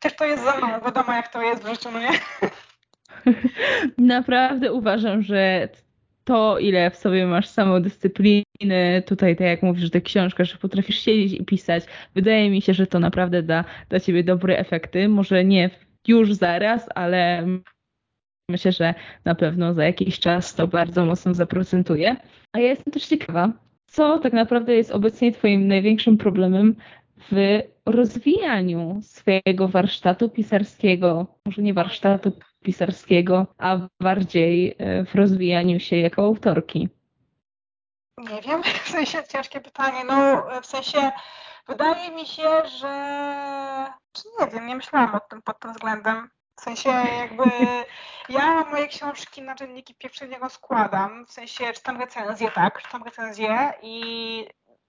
Też 0.00 0.16
to 0.16 0.24
jest 0.24 0.44
za 0.44 0.56
mało, 0.60 0.84
wiadomo 0.84 1.12
jak 1.12 1.32
to 1.32 1.42
jest 1.42 1.64
w 1.64 1.68
życiu, 1.68 1.88
no 1.92 2.00
nie? 2.00 2.10
Naprawdę 4.16 4.72
uważam, 4.72 5.22
że 5.22 5.68
to, 6.24 6.58
ile 6.58 6.90
w 6.90 6.96
sobie 6.96 7.26
masz 7.26 7.48
samodyscypliny, 7.48 9.02
tutaj 9.06 9.36
tak 9.36 9.46
jak 9.46 9.62
mówisz, 9.62 9.92
że 9.94 10.00
książka, 10.00 10.44
że 10.44 10.56
potrafisz 10.56 10.98
siedzieć 10.98 11.40
i 11.40 11.44
pisać, 11.44 11.84
wydaje 12.14 12.50
mi 12.50 12.62
się, 12.62 12.74
że 12.74 12.86
to 12.86 13.00
naprawdę 13.00 13.42
da 13.42 13.64
dla 13.88 14.00
ciebie 14.00 14.24
dobre 14.24 14.58
efekty. 14.58 15.08
Może 15.08 15.44
nie 15.44 15.70
już 16.08 16.34
zaraz, 16.34 16.88
ale 16.94 17.46
myślę, 18.50 18.72
że 18.72 18.94
na 19.24 19.34
pewno 19.34 19.74
za 19.74 19.84
jakiś 19.84 20.18
czas 20.18 20.54
to 20.54 20.68
bardzo 20.68 21.04
mocno 21.04 21.34
zaprocentuje. 21.34 22.16
A 22.52 22.58
ja 22.58 22.68
jestem 22.68 22.92
też 22.92 23.06
ciekawa, 23.06 23.52
co 23.86 24.18
tak 24.18 24.32
naprawdę 24.32 24.74
jest 24.74 24.90
obecnie 24.90 25.32
Twoim 25.32 25.68
największym 25.68 26.18
problemem 26.18 26.76
w 27.32 27.60
rozwijaniu 27.86 29.00
swojego 29.02 29.68
warsztatu 29.68 30.28
pisarskiego, 30.28 31.26
może 31.46 31.62
nie 31.62 31.74
warsztatu 31.74 32.32
pisarskiego, 32.64 33.46
a 33.58 33.88
bardziej 34.00 34.74
e, 34.78 35.04
w 35.04 35.14
rozwijaniu 35.14 35.80
się 35.80 35.96
jako 35.96 36.22
autorki? 36.22 36.88
Nie 38.20 38.42
wiem, 38.42 38.62
w 38.84 38.88
sensie 38.88 39.24
ciężkie 39.28 39.60
pytanie. 39.60 40.04
No, 40.04 40.46
w 40.62 40.66
sensie 40.66 41.12
wydaje 41.68 42.10
mi 42.10 42.26
się, 42.26 42.66
że. 42.66 43.92
Czy 44.12 44.22
nie 44.40 44.46
wiem, 44.46 44.66
nie 44.66 44.76
myślałam 44.76 45.14
o 45.14 45.20
tym 45.20 45.42
pod 45.42 45.58
tym 45.58 45.72
względem. 45.72 46.30
W 46.56 46.62
sensie 46.62 46.90
jakby 47.18 47.44
ja 48.28 48.64
moje 48.64 48.88
książki 48.88 49.42
na 49.42 49.54
czynniki 49.54 49.94
pierwsze 49.94 50.28
nie 50.28 50.38
rozkładam. 50.38 51.26
W 51.26 51.32
sensie 51.32 51.72
czytam 51.72 52.00
recenzje, 52.00 52.50
tak, 52.50 52.82
czytam 52.82 53.02
recenzje 53.02 53.72
i 53.82 54.46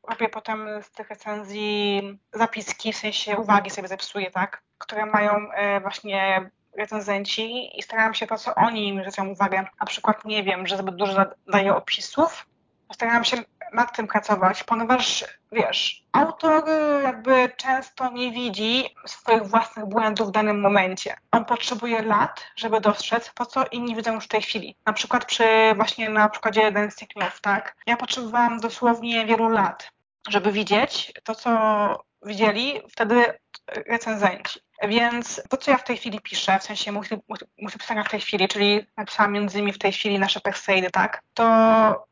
robię 0.09 0.29
potem 0.29 0.67
z 0.83 0.91
tych 0.91 1.09
recenzji 1.09 2.01
zapiski, 2.33 2.93
w 2.93 2.97
sensie 2.97 3.37
uwagi 3.37 3.69
sobie 3.69 3.87
zepsuję, 3.87 4.31
tak, 4.31 4.63
które 4.77 5.05
mają 5.05 5.51
e, 5.51 5.81
właśnie 5.81 6.49
recenzenci 6.77 7.79
i 7.79 7.81
staram 7.81 8.13
się 8.13 8.27
to, 8.27 8.37
co 8.37 8.55
oni 8.55 8.87
im 8.87 8.99
zwracają 8.99 9.29
uwagę. 9.29 9.65
Na 9.79 9.85
przykład 9.85 10.25
nie 10.25 10.43
wiem, 10.43 10.67
że 10.67 10.77
zbyt 10.77 10.95
dużo 10.95 11.25
daje 11.47 11.75
opisów, 11.75 12.45
staram 12.93 13.23
się 13.23 13.37
nad 13.73 13.95
tym 13.95 14.07
pracować, 14.07 14.63
ponieważ 14.63 15.25
wiesz, 15.51 16.03
autor 16.11 16.63
jakby 17.03 17.51
często 17.57 18.11
nie 18.11 18.31
widzi 18.31 18.95
swoich 19.05 19.43
własnych 19.43 19.85
błędów 19.85 20.27
w 20.27 20.31
danym 20.31 20.61
momencie. 20.61 21.15
On 21.31 21.45
potrzebuje 21.45 22.01
lat, 22.01 22.45
żeby 22.55 22.81
dostrzec 22.81 23.33
to, 23.33 23.45
co 23.45 23.65
inni 23.71 23.95
widzą 23.95 24.13
już 24.13 24.25
w 24.25 24.27
tej 24.27 24.41
chwili. 24.41 24.75
Na 24.85 24.93
przykład 24.93 25.25
przy 25.25 25.45
właśnie 25.75 26.09
na 26.09 26.29
przykładzie 26.29 26.71
Dancing 26.71 27.15
Love, 27.15 27.39
tak? 27.41 27.75
Ja 27.85 27.97
potrzebowałam 27.97 28.59
dosłownie 28.59 29.25
wielu 29.25 29.49
lat, 29.49 29.91
żeby 30.29 30.51
widzieć 30.51 31.13
to, 31.23 31.35
co 31.35 31.51
widzieli 32.25 32.81
wtedy 32.89 33.39
recenzenci. 33.87 34.59
Więc 34.87 35.41
to, 35.49 35.57
co 35.57 35.71
ja 35.71 35.77
w 35.77 35.83
tej 35.83 35.97
chwili 35.97 36.21
piszę, 36.21 36.59
w 36.59 36.63
sensie 36.63 36.91
muszę 36.91 37.77
pisania 37.79 38.03
w 38.03 38.09
tej 38.09 38.19
chwili, 38.19 38.47
czyli 38.47 38.87
napisałam 38.97 39.31
między 39.31 39.57
innymi 39.57 39.73
w 39.73 39.79
tej 39.79 39.91
chwili 39.91 40.19
nasze 40.19 40.39
Perseidy, 40.39 40.91
tak, 40.91 41.21
to 41.33 41.43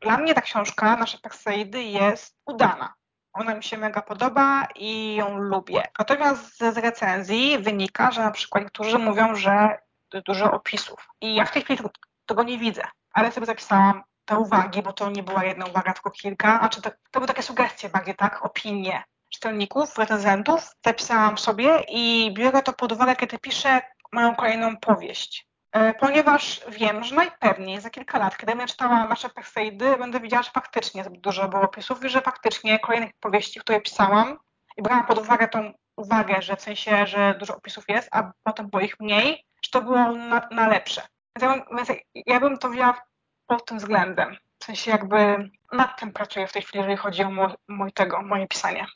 dla 0.00 0.16
mnie 0.16 0.34
ta 0.34 0.40
książka, 0.40 0.96
nasze 0.96 1.18
Perseidy 1.18 1.82
jest 1.82 2.36
udana. 2.46 2.94
Ona 3.32 3.54
mi 3.54 3.62
się 3.62 3.78
mega 3.78 4.02
podoba 4.02 4.68
i 4.74 5.14
ją 5.14 5.38
lubię. 5.38 5.82
Natomiast 5.98 6.58
z 6.58 6.78
recenzji 6.78 7.58
wynika, 7.58 8.10
że 8.10 8.20
na 8.20 8.30
przykład 8.30 8.64
niektórzy 8.64 8.98
mówią, 8.98 9.34
że 9.34 9.78
dużo 10.26 10.52
opisów. 10.52 11.08
I 11.20 11.34
ja 11.34 11.44
w 11.44 11.52
tej 11.52 11.62
chwili 11.62 11.80
tego 12.26 12.42
nie 12.42 12.58
widzę, 12.58 12.82
ale 13.12 13.32
sobie 13.32 13.46
zapisałam 13.46 14.02
te 14.24 14.38
uwagi, 14.38 14.82
bo 14.82 14.92
to 14.92 15.10
nie 15.10 15.22
była 15.22 15.44
jedna 15.44 15.66
uwaga, 15.66 15.92
tylko 15.92 16.10
kilka, 16.10 16.60
a 16.60 16.68
czy 16.68 16.82
to, 16.82 16.90
to 16.90 17.20
były 17.20 17.26
takie 17.26 17.42
sugestie 17.42 17.88
bardziej, 17.88 18.14
tak, 18.14 18.44
opinie 18.44 19.02
czytelników, 19.30 19.98
recenzentów, 19.98 20.60
zapisałam 20.86 21.38
sobie 21.38 21.84
i 21.88 22.34
biorę 22.34 22.62
to 22.62 22.72
pod 22.72 22.92
uwagę, 22.92 23.16
kiedy 23.16 23.38
piszę 23.38 23.80
moją 24.12 24.34
kolejną 24.34 24.76
powieść. 24.76 25.50
E, 25.72 25.94
ponieważ 25.94 26.60
wiem, 26.68 27.04
że 27.04 27.14
najpewniej 27.14 27.80
za 27.80 27.90
kilka 27.90 28.18
lat, 28.18 28.36
kiedy 28.36 28.52
będę 28.52 28.66
czytała 28.66 29.06
nasze 29.06 29.28
Perseidy, 29.28 29.96
będę 29.96 30.20
widziała, 30.20 30.42
że 30.42 30.50
faktycznie 30.50 31.04
zbyt 31.04 31.20
dużo 31.20 31.48
było 31.48 31.62
opisów 31.62 32.04
i 32.04 32.08
że 32.08 32.20
faktycznie 32.20 32.78
kolejnych 32.78 33.12
powieści, 33.20 33.60
które 33.60 33.80
pisałam 33.80 34.38
i 34.76 34.82
brałam 34.82 35.06
pod 35.06 35.18
uwagę 35.18 35.48
tą 35.48 35.72
uwagę, 35.96 36.42
że 36.42 36.56
w 36.56 36.60
sensie, 36.60 37.06
że 37.06 37.34
dużo 37.38 37.56
opisów 37.56 37.84
jest, 37.88 38.08
a 38.12 38.32
potem 38.42 38.70
było 38.70 38.82
ich 38.82 39.00
mniej, 39.00 39.44
że 39.62 39.70
to 39.70 39.82
było 39.82 40.12
na, 40.12 40.48
na 40.50 40.68
lepsze. 40.68 41.02
Więc 41.36 41.42
ja, 41.42 41.64
bym, 41.64 41.76
więc 41.76 42.00
ja 42.26 42.40
bym 42.40 42.58
to 42.58 42.70
wzięła 42.70 43.02
pod 43.46 43.64
tym 43.64 43.78
względem. 43.78 44.36
W 44.58 44.64
sensie 44.64 44.90
jakby 44.90 45.50
nad 45.72 46.00
tym 46.00 46.12
pracuję 46.12 46.46
w 46.46 46.52
tej 46.52 46.62
chwili, 46.62 46.78
jeżeli 46.78 46.96
chodzi 46.96 47.22
o 47.22 47.30
mój, 47.68 47.92
tego, 47.92 48.22
moje 48.22 48.48
pisanie 48.48 48.86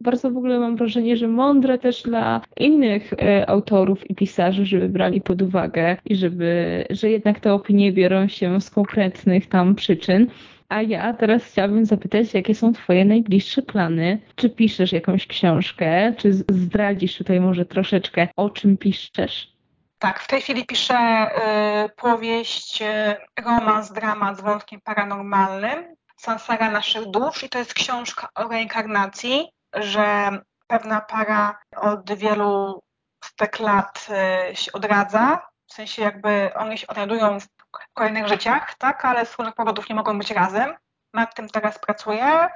bardzo 0.00 0.30
w 0.30 0.36
ogóle 0.36 0.58
mam 0.58 0.76
wrażenie, 0.76 1.16
że 1.16 1.28
mądre 1.28 1.78
też 1.78 2.02
dla 2.02 2.40
innych 2.56 3.12
e, 3.12 3.50
autorów 3.50 4.10
i 4.10 4.14
pisarzy, 4.14 4.66
żeby 4.66 4.88
brali 4.88 5.20
pod 5.20 5.42
uwagę 5.42 5.96
i 6.04 6.16
żeby, 6.16 6.84
że 6.90 7.10
jednak 7.10 7.40
te 7.40 7.52
opinie 7.52 7.92
biorą 7.92 8.28
się 8.28 8.60
z 8.60 8.70
konkretnych 8.70 9.48
tam 9.48 9.74
przyczyn. 9.74 10.30
A 10.68 10.82
ja 10.82 11.12
teraz 11.12 11.44
chciałabym 11.44 11.84
zapytać, 11.84 12.34
jakie 12.34 12.54
są 12.54 12.72
Twoje 12.72 13.04
najbliższe 13.04 13.62
plany? 13.62 14.20
Czy 14.36 14.50
piszesz 14.50 14.92
jakąś 14.92 15.26
książkę? 15.26 16.14
Czy 16.16 16.32
zdradzisz 16.32 17.18
tutaj 17.18 17.40
może 17.40 17.64
troszeczkę, 17.64 18.28
o 18.36 18.50
czym 18.50 18.76
piszesz? 18.76 19.52
Tak, 19.98 20.20
w 20.20 20.28
tej 20.28 20.40
chwili 20.40 20.66
piszę 20.66 21.26
y, 21.26 21.88
powieść, 21.88 22.82
y, 22.82 23.42
romans, 23.44 23.92
dramat 23.92 24.38
z 24.38 24.40
wątkiem 24.40 24.80
paranormalnym, 24.80 25.96
Sansara 26.16 26.70
naszych 26.70 27.06
dusz 27.06 27.42
i 27.42 27.48
to 27.48 27.58
jest 27.58 27.74
książka 27.74 28.28
o 28.34 28.48
reinkarnacji 28.48 29.48
że 29.74 30.30
pewna 30.66 31.00
para 31.00 31.58
od 31.76 32.12
wielu 32.12 32.82
stek 33.24 33.58
lat 33.58 34.06
e, 34.10 34.56
się 34.56 34.72
odradza, 34.72 35.48
w 35.66 35.72
sensie 35.72 36.02
jakby 36.02 36.50
oni 36.54 36.78
się 36.78 36.86
odnajdują 36.86 37.40
w 37.40 37.46
kolejnych 37.94 38.28
życiach, 38.28 38.74
tak, 38.74 39.04
ale 39.04 39.26
z 39.26 39.38
różnych 39.38 39.54
powodów 39.54 39.88
nie 39.88 39.94
mogą 39.94 40.18
być 40.18 40.30
razem. 40.30 40.74
Nad 41.14 41.34
tym 41.34 41.48
teraz 41.48 41.78
pracuję 41.78 42.48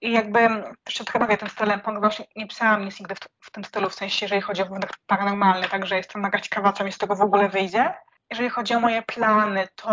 i 0.00 0.12
jakby 0.12 0.40
jeszcze 0.86 1.04
trochę 1.04 1.18
bawię 1.18 1.36
tym 1.36 1.48
stylem, 1.48 1.80
ponieważ 1.80 2.22
nie 2.36 2.48
pisałam 2.48 2.84
nic 2.84 3.00
nigdy 3.00 3.14
w, 3.14 3.18
w, 3.40 3.50
tym 3.50 3.64
stylu, 3.64 3.90
w 3.90 3.94
sensie 3.94 4.24
jeżeli 4.24 4.40
chodzi 4.40 4.62
o 4.62 4.66
wątek 4.66 4.90
paranormalny, 5.06 5.68
także 5.68 5.96
jestem 5.96 6.22
mega 6.22 6.40
ciekawa, 6.40 6.72
co 6.72 6.84
mi 6.84 6.92
z 6.92 6.98
tego 6.98 7.16
w 7.16 7.20
ogóle 7.20 7.48
wyjdzie. 7.48 7.94
Jeżeli 8.30 8.48
chodzi 8.50 8.74
o 8.74 8.80
moje 8.80 9.02
plany, 9.02 9.68
to 9.76 9.88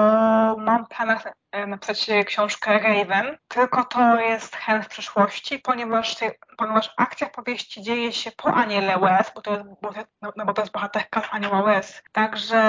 mam 0.60 0.86
planach 0.86 1.34
e, 1.52 1.68
napisać 1.68 2.08
książkę 2.26 2.80
Raven, 2.80 3.38
tylko 3.48 3.84
to 3.84 4.20
jest 4.20 4.56
hen 4.56 4.84
w 4.84 4.88
przyszłości, 4.88 5.60
ponieważ, 5.60 6.16
ponieważ 6.58 6.94
akcja 6.98 7.30
powieści 7.30 7.82
dzieje 7.82 8.14
się 8.14 8.32
po 8.32 8.54
Aniele 8.54 9.00
Wes, 9.00 9.32
bo 9.36 9.42
to 9.42 9.52
jest, 9.52 9.64
bo, 9.82 9.94
no, 10.36 10.46
bo 10.46 10.54
to 10.54 10.62
jest 10.62 10.74
bohaterka 10.74 11.30
Aniela 11.32 11.64
Wes. 11.64 12.04
Także 12.12 12.62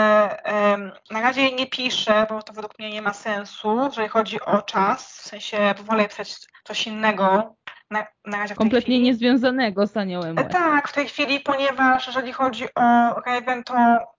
um, 0.45 0.93
na 1.11 1.21
razie 1.21 1.43
jej 1.43 1.55
nie 1.55 1.67
piszę, 1.67 2.27
bo 2.31 2.43
to 2.43 2.53
według 2.53 2.79
mnie 2.79 2.91
nie 2.91 3.03
ma 3.03 3.13
sensu, 3.13 3.85
jeżeli 3.85 4.09
chodzi 4.09 4.41
o 4.41 4.63
czas, 4.63 5.19
w 5.19 5.29
sensie 5.29 5.75
wolę 5.85 6.09
pisać 6.09 6.37
coś 6.65 6.87
innego, 6.87 7.55
na, 7.91 8.07
na 8.27 8.39
razie 8.39 8.55
Kompletnie 8.55 8.95
chwili. 8.95 9.03
niezwiązanego 9.03 9.87
z 9.87 9.97
aniołem. 9.97 10.39
E, 10.39 10.45
tak, 10.45 10.89
w 10.89 10.93
tej 10.93 11.09
chwili, 11.09 11.41
ponieważ 11.41 12.07
jeżeli 12.07 12.33
chodzi 12.33 12.65
o 12.75 12.81
Raven, 13.27 13.65
to 13.65 13.75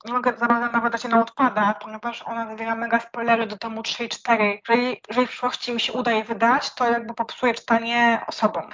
nie 0.06 0.14
mogę 0.14 0.34
za 0.38 0.46
bardzo 0.46 0.72
nawet 0.72 0.92
dać 0.94 1.04
na 1.04 1.22
odpada, 1.22 1.74
ponieważ 1.82 2.24
ona 2.26 2.48
zawiera 2.48 2.76
mega 2.76 3.00
spoilery 3.00 3.48
do 3.48 3.58
tomu 3.58 3.84
3 3.84 4.04
i 4.06 4.10
4. 4.10 4.60
Jeżeli, 4.70 5.02
jeżeli 5.10 5.28
w 5.28 5.30
przyszłości 5.30 5.74
mi 5.74 5.80
się 5.80 5.94
uda 5.94 6.12
je 6.12 6.24
wydać, 6.24 6.74
to 6.74 6.92
jakby 6.92 7.14
popsuje 7.14 7.54
czytanie 7.54 8.22
osobom. 8.28 8.70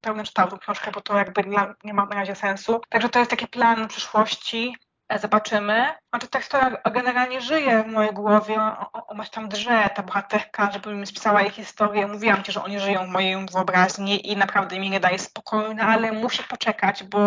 Pełny 0.00 0.24
czytał 0.24 0.48
tą 0.50 0.58
książkę, 0.58 0.90
bo 0.94 1.00
to 1.00 1.18
jakby 1.18 1.42
nie 1.84 1.94
ma 1.94 2.06
na 2.06 2.14
razie 2.14 2.34
sensu. 2.34 2.80
Także 2.88 3.08
to 3.08 3.18
jest 3.18 3.30
taki 3.30 3.46
plan 3.46 3.88
przyszłości. 3.88 4.76
E, 5.08 5.18
zobaczymy. 5.18 5.86
Znaczy 6.10 6.28
ta 6.28 6.40
historia 6.40 6.70
generalnie 6.92 7.40
żyje 7.40 7.82
w 7.82 7.86
mojej 7.86 8.12
głowie, 8.12 8.60
ona 8.92 9.24
tam 9.24 9.48
drze, 9.48 9.90
ta 9.94 10.02
bohaterka, 10.02 10.70
żeby 10.72 10.94
mi 10.94 11.06
spisała 11.06 11.42
jej 11.42 11.50
historię. 11.50 12.06
Mówiłam 12.06 12.42
Ci, 12.42 12.52
że 12.52 12.64
oni 12.64 12.80
żyją 12.80 13.06
w 13.06 13.08
mojej 13.08 13.46
wyobraźni 13.52 14.30
i 14.30 14.36
naprawdę 14.36 14.80
mi 14.80 14.90
nie 14.90 15.00
daje 15.00 15.18
spokoju, 15.18 15.74
no 15.74 15.82
ale 15.82 16.12
muszę 16.12 16.42
poczekać, 16.42 17.04
bo 17.04 17.20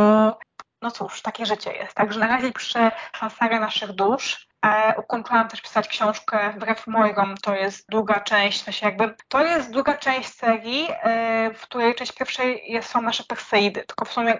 no 0.81 0.91
cóż, 0.91 1.21
takie 1.21 1.45
życie 1.45 1.73
jest. 1.73 1.93
Także 1.93 2.19
na 2.19 2.27
razie 2.27 2.51
piszę 2.51 2.91
Sansarę 3.19 3.59
naszych 3.59 3.91
dusz. 3.91 4.47
E, 4.65 4.93
ukończyłam 4.97 5.47
też 5.47 5.61
pisać 5.61 5.87
książkę 5.87 6.53
Wbrew 6.55 6.87
Moirom, 6.87 7.37
to 7.37 7.55
jest 7.55 7.85
druga 7.89 8.19
część, 8.19 8.63
w 8.63 8.81
jakby, 8.81 9.15
to 9.27 9.45
jest 9.45 9.71
druga 9.71 9.97
część 9.97 10.33
serii, 10.33 10.87
e, 10.89 11.53
w 11.53 11.61
której 11.61 11.95
część 11.95 12.11
pierwszej 12.11 12.79
są 12.81 13.01
nasze 13.01 13.23
Perseidy, 13.23 13.83
tylko 13.83 14.05
w 14.05 14.13
sumie 14.13 14.39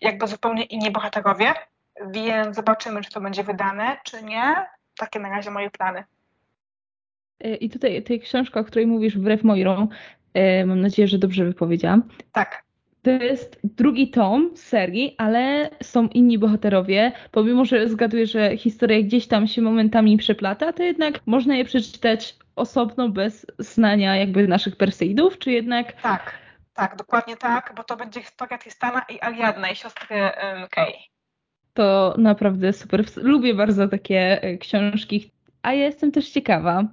jakby 0.00 0.26
zupełnie 0.26 0.64
inni 0.64 0.90
bohaterowie 0.90 1.54
więc 2.10 2.56
zobaczymy, 2.56 3.02
czy 3.02 3.10
to 3.10 3.20
będzie 3.20 3.44
wydane, 3.44 3.96
czy 4.04 4.22
nie. 4.22 4.66
Takie 4.98 5.20
na 5.20 5.28
razie 5.28 5.50
moje 5.50 5.70
plany. 5.70 6.04
E, 7.40 7.54
I 7.54 7.70
tutaj 7.70 8.02
tej 8.02 8.20
książka, 8.20 8.60
o 8.60 8.64
której 8.64 8.86
mówisz, 8.86 9.18
wbrew 9.18 9.44
Moirą, 9.44 9.88
e, 10.34 10.66
mam 10.66 10.80
nadzieję, 10.80 11.08
że 11.08 11.18
dobrze 11.18 11.44
wypowiedziałam. 11.44 12.02
Tak. 12.32 12.62
To 13.02 13.10
jest 13.10 13.60
drugi 13.64 14.10
tom 14.10 14.56
serii, 14.56 15.14
ale 15.18 15.70
są 15.82 16.08
inni 16.08 16.38
bohaterowie. 16.38 17.12
Pomimo, 17.30 17.64
że 17.64 17.88
zgaduję, 17.88 18.26
że 18.26 18.56
historia 18.56 19.02
gdzieś 19.02 19.26
tam 19.26 19.46
się 19.46 19.62
momentami 19.62 20.16
przeplata, 20.16 20.72
to 20.72 20.82
jednak 20.82 21.20
można 21.26 21.56
je 21.56 21.64
przeczytać 21.64 22.36
osobno, 22.56 23.08
bez 23.08 23.46
znania 23.58 24.16
jakby 24.16 24.48
naszych 24.48 24.76
Perseidów, 24.76 25.38
czy 25.38 25.52
jednak... 25.52 25.92
Tak, 26.02 26.38
tak, 26.74 26.96
dokładnie 26.96 27.36
tak, 27.36 27.72
bo 27.76 27.84
to 27.84 27.96
będzie 27.96 28.22
historia 28.22 28.58
Tristana 28.58 29.02
i 29.08 29.20
Ariadna, 29.20 29.70
i 29.70 29.76
siostry 29.76 30.16
um, 30.16 30.68
Kay 30.70 30.92
to 31.78 32.14
naprawdę 32.18 32.72
super. 32.72 33.04
Lubię 33.16 33.54
bardzo 33.54 33.88
takie 33.88 34.42
e, 34.42 34.58
książki, 34.58 35.30
a 35.62 35.72
ja 35.72 35.84
jestem 35.84 36.12
też 36.12 36.30
ciekawa. 36.30 36.84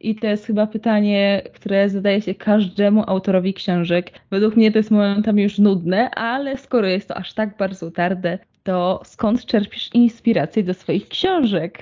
I 0.00 0.14
to 0.14 0.26
jest 0.26 0.46
chyba 0.46 0.66
pytanie, 0.66 1.42
które 1.54 1.88
zadaje 1.88 2.22
się 2.22 2.34
każdemu 2.34 3.04
autorowi 3.06 3.54
książek. 3.54 4.10
Według 4.30 4.56
mnie 4.56 4.72
to 4.72 4.78
jest 4.78 4.90
momentami 4.90 5.42
już 5.42 5.58
nudne, 5.58 6.10
ale 6.10 6.56
skoro 6.56 6.86
jest 6.86 7.08
to 7.08 7.16
aż 7.16 7.34
tak 7.34 7.56
bardzo 7.56 7.86
utarde, 7.86 8.38
to 8.62 9.02
skąd 9.04 9.46
czerpisz 9.46 9.90
inspirację 9.94 10.62
do 10.62 10.74
swoich 10.74 11.08
książek? 11.08 11.78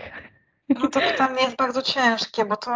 No 0.68 0.88
to 0.88 1.00
pytanie 1.00 1.42
jest 1.42 1.56
bardzo 1.56 1.82
ciężkie, 1.82 2.44
bo 2.44 2.56
to 2.56 2.70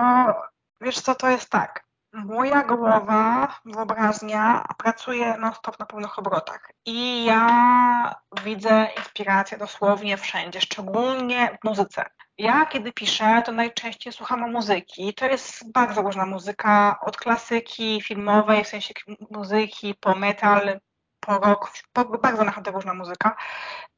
wiesz 0.81 1.01
co, 1.01 1.15
to 1.15 1.31
jest 1.31 1.51
tak. 1.51 1.84
Moja 2.15 2.63
głowa, 2.63 3.49
wyobraźnia 3.65 4.65
pracuje 4.79 5.37
non-stop 5.39 5.79
na 5.79 5.87
pełnych 5.87 6.19
obrotach. 6.19 6.71
I 6.87 7.25
ja 7.25 8.15
widzę 8.45 8.89
inspirację 8.97 9.59
dosłownie 9.59 10.17
wszędzie, 10.17 10.61
szczególnie 10.61 11.59
w 11.61 11.65
muzyce. 11.65 12.05
Ja, 12.39 12.67
kiedy 12.67 12.93
piszę, 12.93 13.43
to 13.45 13.53
najczęściej 13.53 14.13
słucham 14.13 14.53
muzyki. 14.53 15.15
To 15.15 15.27
jest 15.27 15.73
bardzo 15.73 16.03
różna 16.03 16.27
muzyka, 16.27 16.99
od 17.01 17.17
klasyki 17.17 18.03
filmowej, 18.03 18.65
w 18.65 18.69
sensie 18.69 18.95
muzyki, 19.31 19.95
po 19.95 20.15
metal, 20.15 20.81
po 21.21 21.39
rock, 21.39 21.73
po, 21.93 22.05
bardzo 22.05 22.45
naprawdę 22.45 22.71
różna 22.71 22.95
muzyka. 22.95 23.37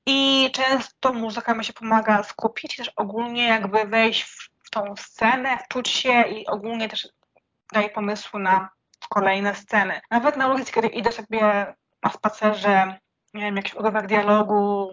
I 0.07 0.51
często 0.53 1.13
muzyka 1.13 1.55
mi 1.55 1.65
się 1.65 1.73
pomaga 1.73 2.23
skupić 2.23 2.77
też 2.77 2.93
ogólnie 2.97 3.45
jakby 3.45 3.85
wejść 3.85 4.23
w 4.63 4.71
tą 4.71 4.97
scenę, 4.97 5.59
wczuć 5.59 5.89
się 5.89 6.23
i 6.23 6.47
ogólnie 6.47 6.89
też 6.89 7.09
daje 7.73 7.89
pomysły 7.89 8.41
na 8.41 8.69
kolejne 9.09 9.55
sceny. 9.55 10.01
Nawet 10.11 10.37
na 10.37 10.49
ulicy, 10.49 10.73
kiedy 10.73 10.89
idę 10.89 11.13
sobie 11.13 11.75
na 12.03 12.11
spacerze, 12.11 12.99
nie 13.35 13.43
wiem, 13.43 13.57
jakiś 13.57 13.75
urywek 13.75 14.07
dialogu, 14.07 14.91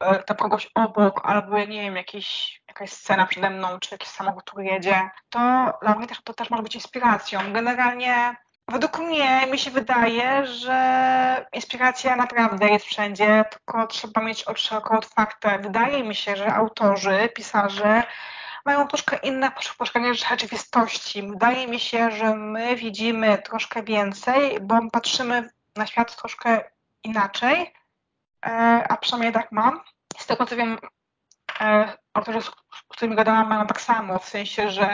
e, 0.00 0.22
to 0.22 0.34
kogoś 0.34 0.70
obok, 0.74 1.20
albo 1.24 1.58
nie 1.58 1.82
wiem, 1.82 1.96
jakiś, 1.96 2.60
jakaś 2.68 2.92
scena 2.92 3.26
przede 3.26 3.50
mną, 3.50 3.78
czy 3.80 3.94
jakiś 3.94 4.08
samochód, 4.08 4.44
który 4.44 4.64
jedzie, 4.64 5.10
to 5.30 5.38
dla 5.82 5.94
mnie 5.94 6.06
też, 6.06 6.22
to 6.24 6.34
też 6.34 6.50
może 6.50 6.62
być 6.62 6.74
inspiracją. 6.74 7.52
Generalnie 7.52 8.36
według 8.68 8.98
mnie 8.98 9.46
mi 9.46 9.58
się 9.58 9.70
wydaje, 9.70 10.46
że 10.46 11.46
inspiracja 11.52 12.16
naprawdę 12.16 12.68
jest 12.68 12.86
wszędzie, 12.86 13.44
tylko 13.50 13.86
trzeba 13.86 14.20
mieć 14.20 14.44
oczy 14.44 14.62
szeroko 14.62 14.98
otwarte. 14.98 15.58
Wydaje 15.58 16.04
mi 16.04 16.14
się, 16.14 16.36
że 16.36 16.54
autorzy, 16.54 17.28
pisarze 17.34 18.02
mają 18.66 18.88
troszkę 18.88 19.16
inne 19.16 19.52
postrzeganie 19.78 20.14
rzeczywistości. 20.14 21.22
Wydaje 21.22 21.66
mi 21.66 21.80
się, 21.80 22.10
że 22.10 22.36
my 22.36 22.76
widzimy 22.76 23.38
troszkę 23.38 23.82
więcej, 23.82 24.60
bo 24.60 24.78
patrzymy 24.92 25.50
na 25.76 25.86
świat 25.86 26.16
troszkę 26.16 26.64
inaczej, 27.04 27.74
e, 28.46 28.50
a 28.88 28.96
przynajmniej 28.96 29.32
tak 29.32 29.52
mam. 29.52 29.80
Z 30.18 30.26
tego 30.26 30.46
co 30.46 30.56
wiem, 30.56 30.78
e, 31.60 31.98
autorzy, 32.14 32.42
z 32.42 32.50
którymi 32.88 33.16
gadałam, 33.16 33.48
mają 33.48 33.66
tak 33.66 33.80
samo, 33.80 34.18
w 34.18 34.24
sensie, 34.24 34.70
że 34.70 34.90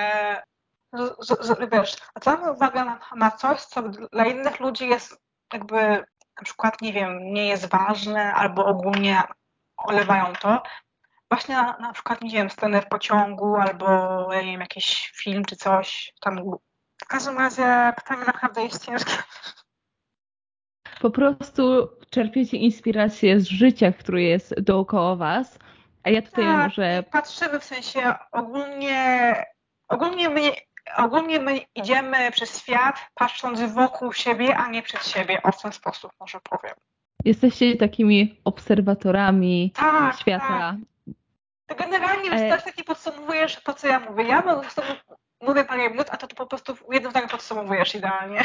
z, 0.92 1.28
z, 1.40 1.70
wiesz, 1.72 1.96
zwracamy 1.96 2.52
uwagę 2.52 2.84
na, 2.84 3.00
na 3.16 3.30
coś, 3.30 3.60
co 3.60 3.82
dla 3.82 4.26
innych 4.26 4.60
ludzi 4.60 4.88
jest 4.88 5.20
jakby 5.52 6.04
na 6.38 6.44
przykład, 6.44 6.80
nie 6.80 6.92
wiem, 6.92 7.32
nie 7.32 7.46
jest 7.48 7.70
ważne 7.70 8.34
albo 8.34 8.66
ogólnie 8.66 9.22
olewają 9.76 10.32
to, 10.40 10.62
właśnie 11.30 11.54
na, 11.54 11.76
na 11.78 11.92
przykład, 11.92 12.22
nie 12.22 12.30
wiem, 12.30 12.50
sceny 12.50 12.80
w 12.80 12.88
pociągu 12.88 13.56
albo, 13.56 13.86
ja 14.32 14.42
nie 14.42 14.50
wiem, 14.50 14.60
jakiś 14.60 15.12
film 15.16 15.44
czy 15.44 15.56
coś 15.56 16.12
tam. 16.20 16.40
W 17.02 17.06
każdym 17.06 17.38
razie 17.38 17.92
pytanie 17.96 18.24
naprawdę 18.26 18.62
jest 18.62 18.86
ciężkie. 18.86 19.12
Po 21.00 21.10
prostu 21.10 21.88
czerpiecie 22.10 22.56
inspirację 22.56 23.40
z 23.40 23.46
życia, 23.48 23.92
które 23.92 24.22
jest 24.22 24.60
dookoła 24.60 25.16
was, 25.16 25.58
a 26.02 26.10
ja 26.10 26.22
tutaj 26.22 26.44
tak, 26.44 26.64
może... 26.64 27.02
patrzymy 27.02 27.60
w 27.60 27.64
sensie 27.64 28.14
ogólnie, 28.32 29.34
ogólnie 29.88 30.28
my, 30.28 30.52
ogólnie 30.96 31.40
my 31.40 31.60
idziemy 31.74 32.30
przez 32.30 32.62
świat 32.62 32.96
patrząc 33.14 33.60
wokół 33.60 34.12
siebie, 34.12 34.56
a 34.56 34.70
nie 34.70 34.82
przed 34.82 35.06
siebie. 35.06 35.42
O 35.42 35.52
w 35.52 35.62
ten 35.62 35.72
sposób 35.72 36.12
może 36.20 36.38
powiem. 36.40 36.74
Jesteście 37.24 37.76
takimi 37.76 38.40
obserwatorami 38.44 39.72
tak, 39.74 40.16
świata. 40.16 40.48
Tak. 40.48 40.76
To 41.66 41.74
generalnie 41.74 42.30
e... 42.30 42.50
tak 42.50 42.62
taki 42.62 42.84
podsumowujesz 42.84 43.62
to, 43.62 43.74
co 43.74 43.88
ja 43.88 44.00
mówię. 44.00 44.24
Ja 44.24 44.42
po 44.42 44.60
prostu 44.60 44.82
mówię 45.42 45.64
parę 45.64 45.90
minut, 45.90 46.06
a 46.10 46.16
to, 46.16 46.26
to 46.26 46.36
po 46.36 46.46
prostu 46.46 46.74
w 46.74 46.84
jednym 46.92 47.10
zdaniu 47.10 47.28
podsumowujesz 47.28 47.94
idealnie. 47.94 48.40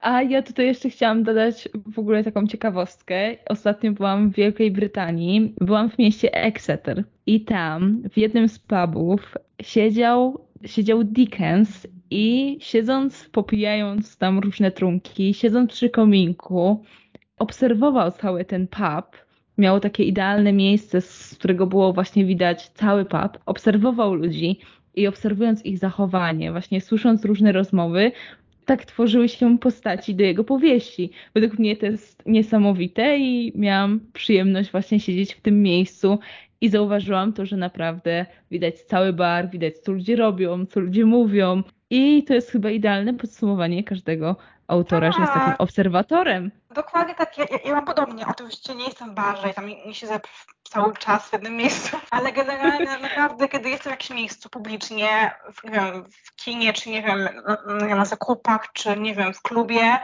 A 0.00 0.22
ja 0.22 0.42
tutaj 0.42 0.66
jeszcze 0.66 0.90
chciałam 0.90 1.22
dodać 1.22 1.68
w 1.86 1.98
ogóle 1.98 2.24
taką 2.24 2.46
ciekawostkę. 2.46 3.36
Ostatnio 3.48 3.92
byłam 3.92 4.30
w 4.30 4.34
Wielkiej 4.34 4.70
Brytanii, 4.70 5.54
byłam 5.60 5.90
w 5.90 5.98
mieście 5.98 6.34
Exeter 6.34 7.04
i 7.26 7.44
tam 7.44 8.02
w 8.12 8.18
jednym 8.18 8.48
z 8.48 8.58
pubów 8.58 9.34
siedział, 9.62 10.46
siedział 10.64 11.04
Dickens 11.04 11.86
i 12.10 12.58
siedząc, 12.60 13.28
popijając 13.32 14.16
tam 14.16 14.38
różne 14.38 14.70
trunki, 14.70 15.34
siedząc 15.34 15.72
przy 15.72 15.90
kominku, 15.90 16.84
obserwował 17.38 18.12
cały 18.12 18.44
ten 18.44 18.68
pub 18.68 19.16
miało 19.62 19.80
takie 19.80 20.04
idealne 20.04 20.52
miejsce, 20.52 21.00
z 21.00 21.34
którego 21.38 21.66
było 21.66 21.92
właśnie 21.92 22.24
widać 22.24 22.68
cały 22.68 23.04
pub, 23.04 23.38
obserwował 23.46 24.14
ludzi 24.14 24.58
i 24.94 25.06
obserwując 25.06 25.66
ich 25.66 25.78
zachowanie, 25.78 26.52
właśnie 26.52 26.80
słysząc 26.80 27.24
różne 27.24 27.52
rozmowy, 27.52 28.12
tak 28.64 28.84
tworzyły 28.84 29.28
się 29.28 29.58
postaci 29.58 30.14
do 30.14 30.24
jego 30.24 30.44
powieści. 30.44 31.10
Według 31.34 31.58
mnie 31.58 31.76
to 31.76 31.86
jest 31.86 32.22
niesamowite 32.26 33.18
i 33.18 33.52
miałam 33.54 34.00
przyjemność 34.12 34.70
właśnie 34.70 35.00
siedzieć 35.00 35.34
w 35.34 35.40
tym 35.40 35.62
miejscu 35.62 36.18
i 36.60 36.68
zauważyłam 36.68 37.32
to, 37.32 37.46
że 37.46 37.56
naprawdę 37.56 38.26
widać 38.50 38.80
cały 38.80 39.12
bar, 39.12 39.50
widać 39.50 39.78
co 39.78 39.92
ludzie 39.92 40.16
robią, 40.16 40.66
co 40.66 40.80
ludzie 40.80 41.04
mówią 41.04 41.62
i 41.90 42.24
to 42.24 42.34
jest 42.34 42.50
chyba 42.50 42.70
idealne 42.70 43.14
podsumowanie 43.14 43.84
każdego 43.84 44.36
autora, 44.68 45.12
że 45.12 45.20
jest 45.20 45.32
takim 45.32 45.50
tak. 45.50 45.60
obserwatorem. 45.60 46.50
Dokładnie 46.70 47.14
tak, 47.14 47.38
ja, 47.38 47.44
ja 47.64 47.74
mam 47.74 47.84
podobnie. 47.84 48.26
Oczywiście 48.26 48.74
nie 48.74 48.84
jestem 48.84 49.10
w 49.10 49.14
barze 49.14 49.50
i 49.50 49.54
tam 49.54 49.66
nie 49.66 49.94
siedzę 49.94 50.20
cały 50.62 50.96
czas 50.96 51.28
w 51.28 51.32
jednym 51.32 51.56
miejscu, 51.56 51.96
ale 52.10 52.32
generalnie 52.32 52.98
naprawdę, 52.98 53.48
kiedy 53.48 53.70
jestem 53.70 53.90
w 53.90 53.94
jakimś 53.94 54.10
miejscu 54.10 54.48
publicznie, 54.50 55.34
w, 55.54 55.64
nie 55.64 55.70
wiem, 55.70 56.04
w 56.24 56.36
kinie, 56.36 56.72
czy 56.72 56.90
nie 56.90 57.02
wiem, 57.02 57.28
na 57.96 58.04
zakupach, 58.04 58.72
czy 58.72 58.96
nie 58.96 59.14
wiem, 59.14 59.34
w 59.34 59.42
klubie, 59.42 59.98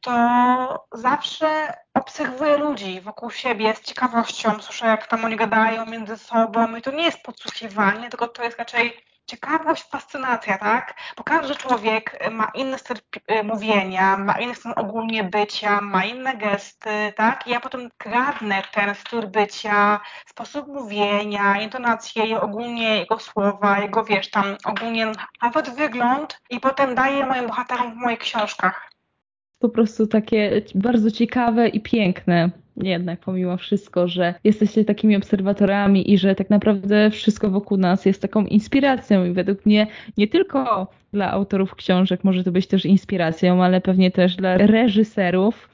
to 0.00 0.86
zawsze 0.92 1.74
obserwuję 1.94 2.56
ludzi 2.56 3.00
wokół 3.00 3.30
siebie 3.30 3.74
z 3.74 3.80
ciekawością, 3.80 4.60
słyszę 4.60 4.86
jak 4.86 5.06
tam 5.06 5.24
oni 5.24 5.36
gadają 5.36 5.86
między 5.86 6.18
sobą 6.18 6.76
i 6.76 6.82
to 6.82 6.90
nie 6.90 7.04
jest 7.04 7.22
podsłuchiwanie, 7.22 8.10
tylko 8.10 8.28
to 8.28 8.42
jest 8.42 8.58
raczej 8.58 8.96
ciekawość, 9.26 9.84
fascynacja, 9.90 10.58
tak? 10.58 10.94
Bo 11.16 11.24
każdy 11.24 11.54
człowiek 11.54 12.30
ma 12.30 12.50
inny 12.54 12.78
styl 12.78 12.96
e, 13.26 13.42
mówienia, 13.42 14.16
ma 14.16 14.38
inny 14.38 14.54
styl 14.54 14.72
ogólnie 14.76 15.24
bycia, 15.24 15.80
ma 15.80 16.04
inne 16.04 16.36
gesty, 16.36 17.12
tak? 17.16 17.46
I 17.46 17.50
ja 17.50 17.60
potem 17.60 17.90
kradnę 17.98 18.62
ten 18.72 18.94
styl 18.94 19.26
bycia, 19.28 20.00
sposób 20.26 20.66
mówienia, 20.68 21.60
intonację, 21.60 22.40
ogólnie 22.40 22.98
jego 22.98 23.18
słowa, 23.18 23.78
jego, 23.78 24.04
wiesz, 24.04 24.30
tam 24.30 24.56
ogólnie 24.64 25.12
nawet 25.42 25.70
wygląd 25.70 26.40
i 26.50 26.60
potem 26.60 26.94
daję 26.94 27.26
moim 27.26 27.46
bohaterom 27.46 27.92
w 27.92 27.96
moich 27.96 28.18
książkach 28.18 28.95
po 29.58 29.68
prostu 29.68 30.06
takie 30.06 30.62
bardzo 30.74 31.10
ciekawe 31.10 31.68
i 31.68 31.80
piękne 31.80 32.50
jednak 32.76 33.20
pomimo 33.20 33.56
wszystko, 33.56 34.08
że 34.08 34.34
jesteście 34.44 34.84
takimi 34.84 35.16
obserwatorami 35.16 36.12
i 36.12 36.18
że 36.18 36.34
tak 36.34 36.50
naprawdę 36.50 37.10
wszystko 37.10 37.50
wokół 37.50 37.78
nas 37.78 38.06
jest 38.06 38.22
taką 38.22 38.44
inspiracją 38.44 39.24
i 39.24 39.32
według 39.32 39.66
mnie 39.66 39.86
nie 40.16 40.28
tylko 40.28 40.86
dla 41.12 41.30
autorów 41.30 41.74
książek 41.74 42.24
może 42.24 42.44
to 42.44 42.52
być 42.52 42.66
też 42.66 42.84
inspiracją, 42.84 43.64
ale 43.64 43.80
pewnie 43.80 44.10
też 44.10 44.36
dla 44.36 44.56
reżyserów. 44.56 45.68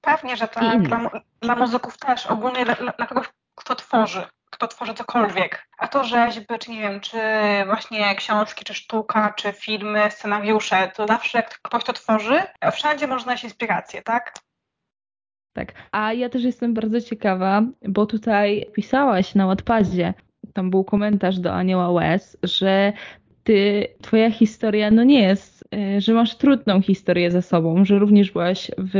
Pewnie, 0.00 0.36
że 0.36 0.48
tak. 0.48 0.82
Dla, 0.82 1.10
dla 1.40 1.56
muzyków 1.56 1.98
też, 1.98 2.26
ogólnie 2.26 2.64
dla, 2.64 2.74
dla 2.74 3.06
kogoś, 3.06 3.26
kto 3.54 3.74
tworzy 3.74 4.22
kto 4.60 4.68
tworzy 4.68 4.94
cokolwiek. 4.94 5.66
A 5.78 5.88
to 5.88 6.04
rzeźby, 6.04 6.58
czy 6.60 6.70
nie 6.70 6.80
wiem, 6.80 7.00
czy 7.00 7.18
właśnie 7.66 8.14
książki, 8.14 8.64
czy 8.64 8.74
sztuka, 8.74 9.34
czy 9.36 9.52
filmy, 9.52 10.10
scenariusze, 10.10 10.90
to 10.94 11.06
zawsze 11.06 11.38
jak 11.38 11.58
ktoś 11.62 11.84
to 11.84 11.92
tworzy, 11.92 12.42
wszędzie 12.72 13.06
można 13.06 13.24
znaleźć 13.24 13.44
inspirację, 13.44 14.02
tak? 14.02 14.34
Tak. 15.52 15.72
A 15.92 16.12
ja 16.12 16.28
też 16.28 16.42
jestem 16.42 16.74
bardzo 16.74 17.00
ciekawa, 17.00 17.62
bo 17.88 18.06
tutaj 18.06 18.66
pisałaś 18.74 19.34
na 19.34 19.46
Wattpadzie, 19.46 20.14
tam 20.54 20.70
był 20.70 20.84
komentarz 20.84 21.38
do 21.38 21.52
Anioła 21.52 21.90
Łez, 21.90 22.36
że 22.42 22.92
ty, 23.44 23.86
twoja 24.02 24.30
historia 24.30 24.90
no 24.90 25.04
nie 25.04 25.22
jest, 25.22 25.59
że 25.98 26.14
masz 26.14 26.36
trudną 26.36 26.82
historię 26.82 27.30
ze 27.30 27.42
sobą, 27.42 27.84
że 27.84 27.98
również 27.98 28.30
byłaś 28.30 28.70
w 28.78 28.94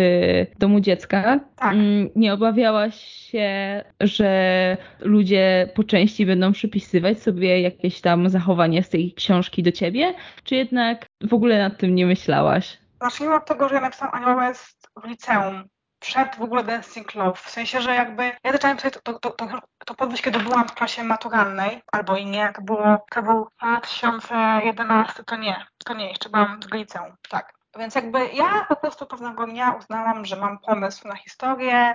domu 0.59 0.81
dziecka. 0.81 1.41
Tak. 1.57 1.73
Mm, 1.73 2.09
nie 2.17 2.35
obawiałaś 2.35 2.95
się, 3.05 3.85
że 4.01 4.77
ludzie 5.01 5.69
po 5.75 5.85
części 5.85 6.27
będą 6.27 6.53
przypisywać 6.53 7.23
sobie 7.23 7.61
jakieś 7.61 8.01
tam 8.01 8.29
zachowanie 8.29 8.83
z 8.83 8.89
tej 8.89 9.15
książki 9.15 9.63
do 9.63 9.73
ciebie, 9.73 10.15
czy 10.45 10.55
jednak 10.55 11.07
w 11.29 11.35
ogóle 11.35 11.59
nad 11.59 11.79
tym 11.79 11.95
nie 11.95 12.07
myślałaś? 12.07 12.79
Zacznijmy 13.01 13.35
od 13.35 13.47
tego, 13.47 13.69
że 13.69 13.75
ja 13.75 13.81
napisałam 13.81 14.15
Anioła 14.15 14.35
Łez 14.35 14.77
w 15.05 15.09
liceum 15.09 15.65
przed 16.01 16.37
w 16.37 16.43
ogóle 16.43 16.65
Dancing 16.65 17.15
Love. 17.15 17.37
W 17.37 17.51
sensie, 17.51 17.81
że 17.81 17.95
jakby 17.95 18.33
ja 18.45 18.53
zaczęłam 18.53 18.77
pisać 18.77 18.95
to, 19.03 19.13
to, 19.13 19.31
to, 19.31 19.49
to 19.87 19.95
podejść, 19.95 20.23
kiedy 20.23 20.39
byłam 20.39 20.69
w 20.69 20.75
klasie 20.75 21.05
maturalnej, 21.05 21.83
albo 21.93 22.17
i 22.17 22.27
nie, 22.27 22.53
to 22.53 22.63
było, 22.63 23.07
to 23.11 23.23
był 23.23 23.49
2011, 23.59 25.25
to 25.25 25.37
nie, 25.37 25.67
to 25.85 25.95
nie, 25.95 26.09
jeszcze 26.09 26.29
byłam 26.29 26.61
w 26.61 26.73
liceum, 26.73 27.17
tak. 27.29 27.53
Więc 27.79 27.95
jakby 27.95 28.29
ja 28.29 28.67
po 28.69 28.77
prostu 28.77 29.07
pewnego 29.07 29.47
dnia 29.47 29.71
uznałam, 29.71 30.25
że 30.25 30.37
mam 30.37 30.59
pomysł 30.59 31.09
na 31.09 31.17
historię, 31.17 31.95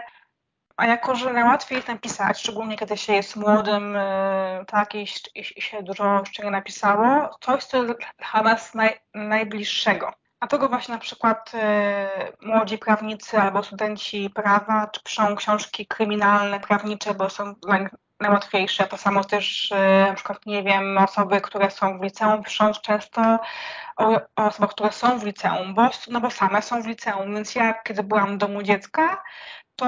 a 0.78 0.86
jako, 0.86 1.16
że 1.16 1.34
najłatwiej 1.34 1.76
jest 1.76 1.88
napisać, 1.88 2.40
szczególnie 2.40 2.78
kiedy 2.78 2.98
się 2.98 3.14
jest 3.14 3.36
młodym, 3.36 3.96
y, 3.96 4.66
tak, 4.68 4.96
i, 4.96 5.08
i, 5.36 5.46
i 5.56 5.62
się 5.62 5.84
dużo 5.84 6.20
jeszcze 6.20 6.44
nie 6.44 6.52
napisało, 6.52 7.38
coś, 7.42 7.64
co 7.64 7.84
jest 7.84 8.00
dla 8.32 8.42
nas 8.42 8.74
naj, 8.74 9.00
najbliższego. 9.14 10.14
Dlatego 10.46 10.70
właśnie 10.70 10.94
na 10.94 11.00
przykład 11.00 11.52
y, 11.54 12.48
młodzi 12.48 12.78
prawnicy 12.78 13.38
albo 13.38 13.64
studenci 13.64 14.30
prawa 14.30 14.88
piszą 15.04 15.36
książki 15.36 15.88
kryminalne, 15.88 16.60
prawnicze, 16.60 17.14
bo 17.14 17.30
są 17.30 17.54
dla 17.54 17.78
nich 17.78 17.90
najłatwiejsze. 18.20 18.88
To 18.88 18.98
samo 18.98 19.24
też 19.24 19.74
na 20.08 20.14
przykład, 20.14 20.46
nie 20.46 20.64
wiem, 20.64 20.98
osoby, 20.98 21.42
które 21.42 21.72
są 21.72 22.00
w 22.00 22.04
liceum 22.04 22.44
piszą 22.44 22.72
często 22.74 23.40
o, 23.98 24.06
o 24.36 24.46
osobach, 24.46 24.70
które 24.70 24.92
są 24.92 25.20
w 25.20 25.24
liceum, 25.26 25.74
bo, 25.74 25.90
no 26.10 26.22
bo 26.22 26.30
same 26.30 26.62
są 26.62 26.82
w 26.82 26.88
liceum, 26.88 27.34
więc 27.34 27.56
ja 27.56 27.74
kiedy 27.74 28.04
byłam 28.04 28.36
w 28.36 28.38
domu 28.38 28.64
dziecka, 28.64 29.24
to 29.76 29.86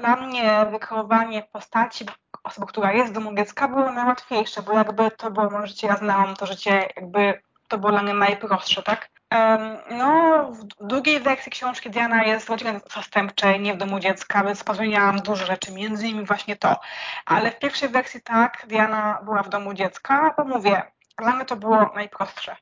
dla 0.00 0.16
mnie 0.16 0.66
wykreowanie 0.70 1.42
postaci 1.42 2.06
osoby, 2.44 2.66
która 2.66 2.92
jest 2.92 3.10
w 3.10 3.14
domu 3.14 3.34
dziecka 3.34 3.68
było 3.68 3.92
najłatwiejsze, 3.92 4.62
bo 4.62 4.72
jakby 4.72 5.10
to 5.10 5.30
było 5.30 5.50
moje 5.50 5.66
życie, 5.66 5.86
ja 5.86 5.96
znałam 5.96 6.36
to 6.36 6.46
życie, 6.46 6.88
jakby 6.96 7.42
to 7.68 7.78
było 7.78 7.92
dla 7.92 8.02
mnie 8.02 8.14
najprostsze, 8.14 8.82
tak? 8.82 9.11
No, 9.90 10.48
w 10.52 10.86
drugiej 10.86 11.20
wersji 11.20 11.52
książki 11.52 11.90
Diana 11.90 12.24
jest 12.24 12.46
w 12.46 12.50
rodzinie 12.50 12.80
zastępczej, 12.94 13.60
nie 13.60 13.74
w 13.74 13.76
domu 13.76 14.00
dziecka, 14.00 14.44
więc 14.44 14.64
pozmieniałam 14.64 15.18
dużo 15.18 15.46
rzeczy, 15.46 15.72
między 15.72 16.08
innymi 16.08 16.26
właśnie 16.26 16.56
to. 16.56 16.80
Ale 17.26 17.50
w 17.50 17.58
pierwszej 17.58 17.88
wersji 17.88 18.20
tak, 18.22 18.66
Diana 18.68 19.18
była 19.24 19.42
w 19.42 19.48
domu 19.48 19.74
dziecka, 19.74 20.34
bo 20.36 20.44
mówię, 20.44 20.82
dla 21.18 21.32
mnie 21.32 21.44
to 21.44 21.56
było 21.56 21.90
najprostsze. 21.94 22.56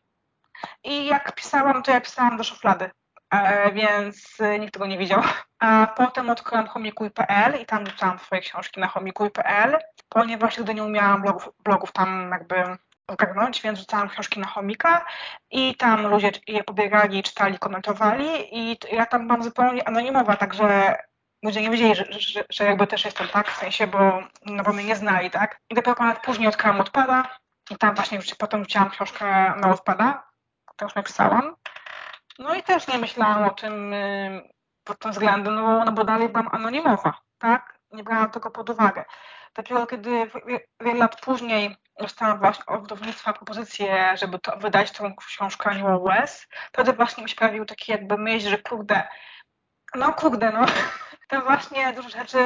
I 0.85 1.07
jak 1.07 1.35
pisałam, 1.35 1.83
to 1.83 1.91
ja 1.91 2.01
pisałam 2.01 2.37
do 2.37 2.45
szuflady, 2.45 2.91
e, 3.31 3.73
więc 3.73 4.39
nikt 4.61 4.75
tego 4.75 4.87
nie 4.87 4.99
widział. 4.99 5.23
A 5.59 5.87
potem 5.97 6.31
odkryłam 6.31 6.67
homikuj.pl 6.67 7.61
i 7.63 7.67
tam 7.67 7.87
rzucałam 7.87 8.19
swoje 8.19 8.41
książki 8.41 8.81
na 8.81 8.87
homikuj.pl, 8.87 9.79
ponieważ 10.09 10.61
gdy 10.61 10.75
nie 10.75 10.85
umiałam 10.85 11.23
blogów, 11.23 11.49
blogów 11.65 11.93
tam 11.93 12.31
jakby 12.33 12.65
ogarnąć, 13.11 13.63
więc 13.63 13.79
rzucałam 13.79 14.09
książki 14.09 14.41
na 14.41 14.47
chomika 14.47 15.07
i 15.51 15.75
tam 15.75 16.07
ludzie 16.07 16.31
je 16.47 16.65
pobierali, 16.65 17.23
czytali, 17.23 17.59
komentowali 17.59 18.59
i 18.59 18.79
ja 18.93 19.07
tam 19.07 19.27
byłam 19.27 19.43
zupełnie 19.43 19.89
anonimowa, 19.89 20.37
także 20.37 20.99
ludzie 21.43 21.63
nie 21.63 21.71
wiedzieli, 21.71 21.95
że, 21.95 22.05
że, 22.11 22.45
że 22.51 22.65
jakby 22.65 22.87
też 22.87 23.05
jestem, 23.05 23.29
tak, 23.29 23.51
w 23.51 23.57
sensie, 23.57 23.87
bo, 23.87 24.23
no 24.47 24.63
bo 24.63 24.73
mnie 24.73 24.85
nie 24.85 24.97
znali, 24.97 25.31
tak. 25.31 25.61
I 25.71 25.75
dopiero 25.75 25.97
ponad 25.97 26.23
później 26.23 26.49
odkryłam 26.49 26.81
odpada 26.81 27.39
i 27.71 27.77
tam 27.77 27.95
właśnie 27.95 28.17
już 28.17 28.35
potem 28.35 28.61
rzuciłam 28.61 28.91
książkę 28.91 29.55
na 29.57 29.71
odpada, 29.71 30.31
to 30.77 30.85
już 30.85 30.95
napisałam. 30.95 31.57
No 32.39 32.55
i 32.55 32.63
też 32.63 32.89
nie 32.89 32.99
myślałam 32.99 33.45
o 33.45 33.51
tym 33.51 33.93
y, 33.93 34.43
pod 34.85 34.99
tym 34.99 35.13
względem, 35.13 35.55
no, 35.55 35.85
no 35.85 35.93
bo 35.93 36.05
dalej 36.05 36.29
byłam 36.29 36.49
anonimowa, 36.53 37.19
tak, 37.39 37.79
nie 37.93 38.05
brałam 38.05 38.31
tego 38.31 38.51
pod 38.51 38.71
uwagę. 38.71 39.05
Dopiero 39.55 39.87
kiedy 39.87 40.31
wiele 40.81 40.99
lat 40.99 41.21
później 41.21 41.77
dostałam 41.99 42.39
właśnie 42.39 42.67
od 42.67 42.81
wydawnictwa 42.83 43.33
propozycję, 43.33 44.17
żeby 44.17 44.39
to, 44.39 44.57
wydać 44.57 44.91
tą 44.91 45.17
książkę 45.17 45.71
Anioła 45.71 45.97
Łez, 45.97 46.49
wtedy 46.73 46.93
właśnie 46.93 47.23
mi 47.23 47.29
się 47.29 47.37
pojawił 47.37 47.65
taki 47.65 47.93
jakby 47.93 48.19
myśl, 48.19 48.49
że 48.49 48.59
kurde, 48.59 49.09
no 49.95 50.13
kurde, 50.13 50.53
no, 50.53 50.67
to 51.29 51.41
właśnie 51.41 51.93
dużo 51.93 52.09
rzeczy 52.09 52.39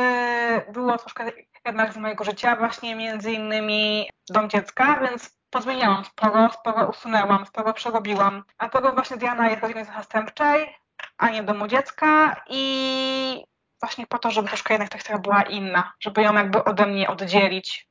było 0.72 0.98
troszkę 0.98 1.30
jednak 1.64 1.92
z 1.92 1.96
mojego 1.96 2.24
życia, 2.24 2.57
właśnie 2.57 2.96
między 2.96 3.32
innymi 3.32 4.11
dom 4.28 4.50
dziecka, 4.50 5.00
więc 5.00 5.38
pozmieniałam 5.50 6.05
sporo, 6.05 6.50
sporo 6.50 6.88
usunęłam, 6.88 7.46
sporo 7.46 7.72
przerobiłam. 7.72 8.44
A 8.59 8.68
tego 8.68 8.92
właśnie 8.92 9.16
Diana 9.16 9.48
jest 9.48 9.61
w 9.61 9.62
rodzinie 9.62 9.84
zastępczej, 9.84 10.76
a 11.18 11.28
nie 11.28 11.42
domu 11.42 11.68
dziecka 11.68 12.36
i 12.48 13.44
właśnie 13.85 14.07
po 14.07 14.18
to, 14.18 14.30
żeby 14.30 14.49
troszkę 14.49 14.74
jednak 14.74 15.03
ta 15.03 15.18
była 15.18 15.43
inna, 15.43 15.93
żeby 16.01 16.22
ją 16.22 16.35
jakby 16.35 16.64
ode 16.64 16.87
mnie 16.87 17.09
oddzielić 17.09 17.89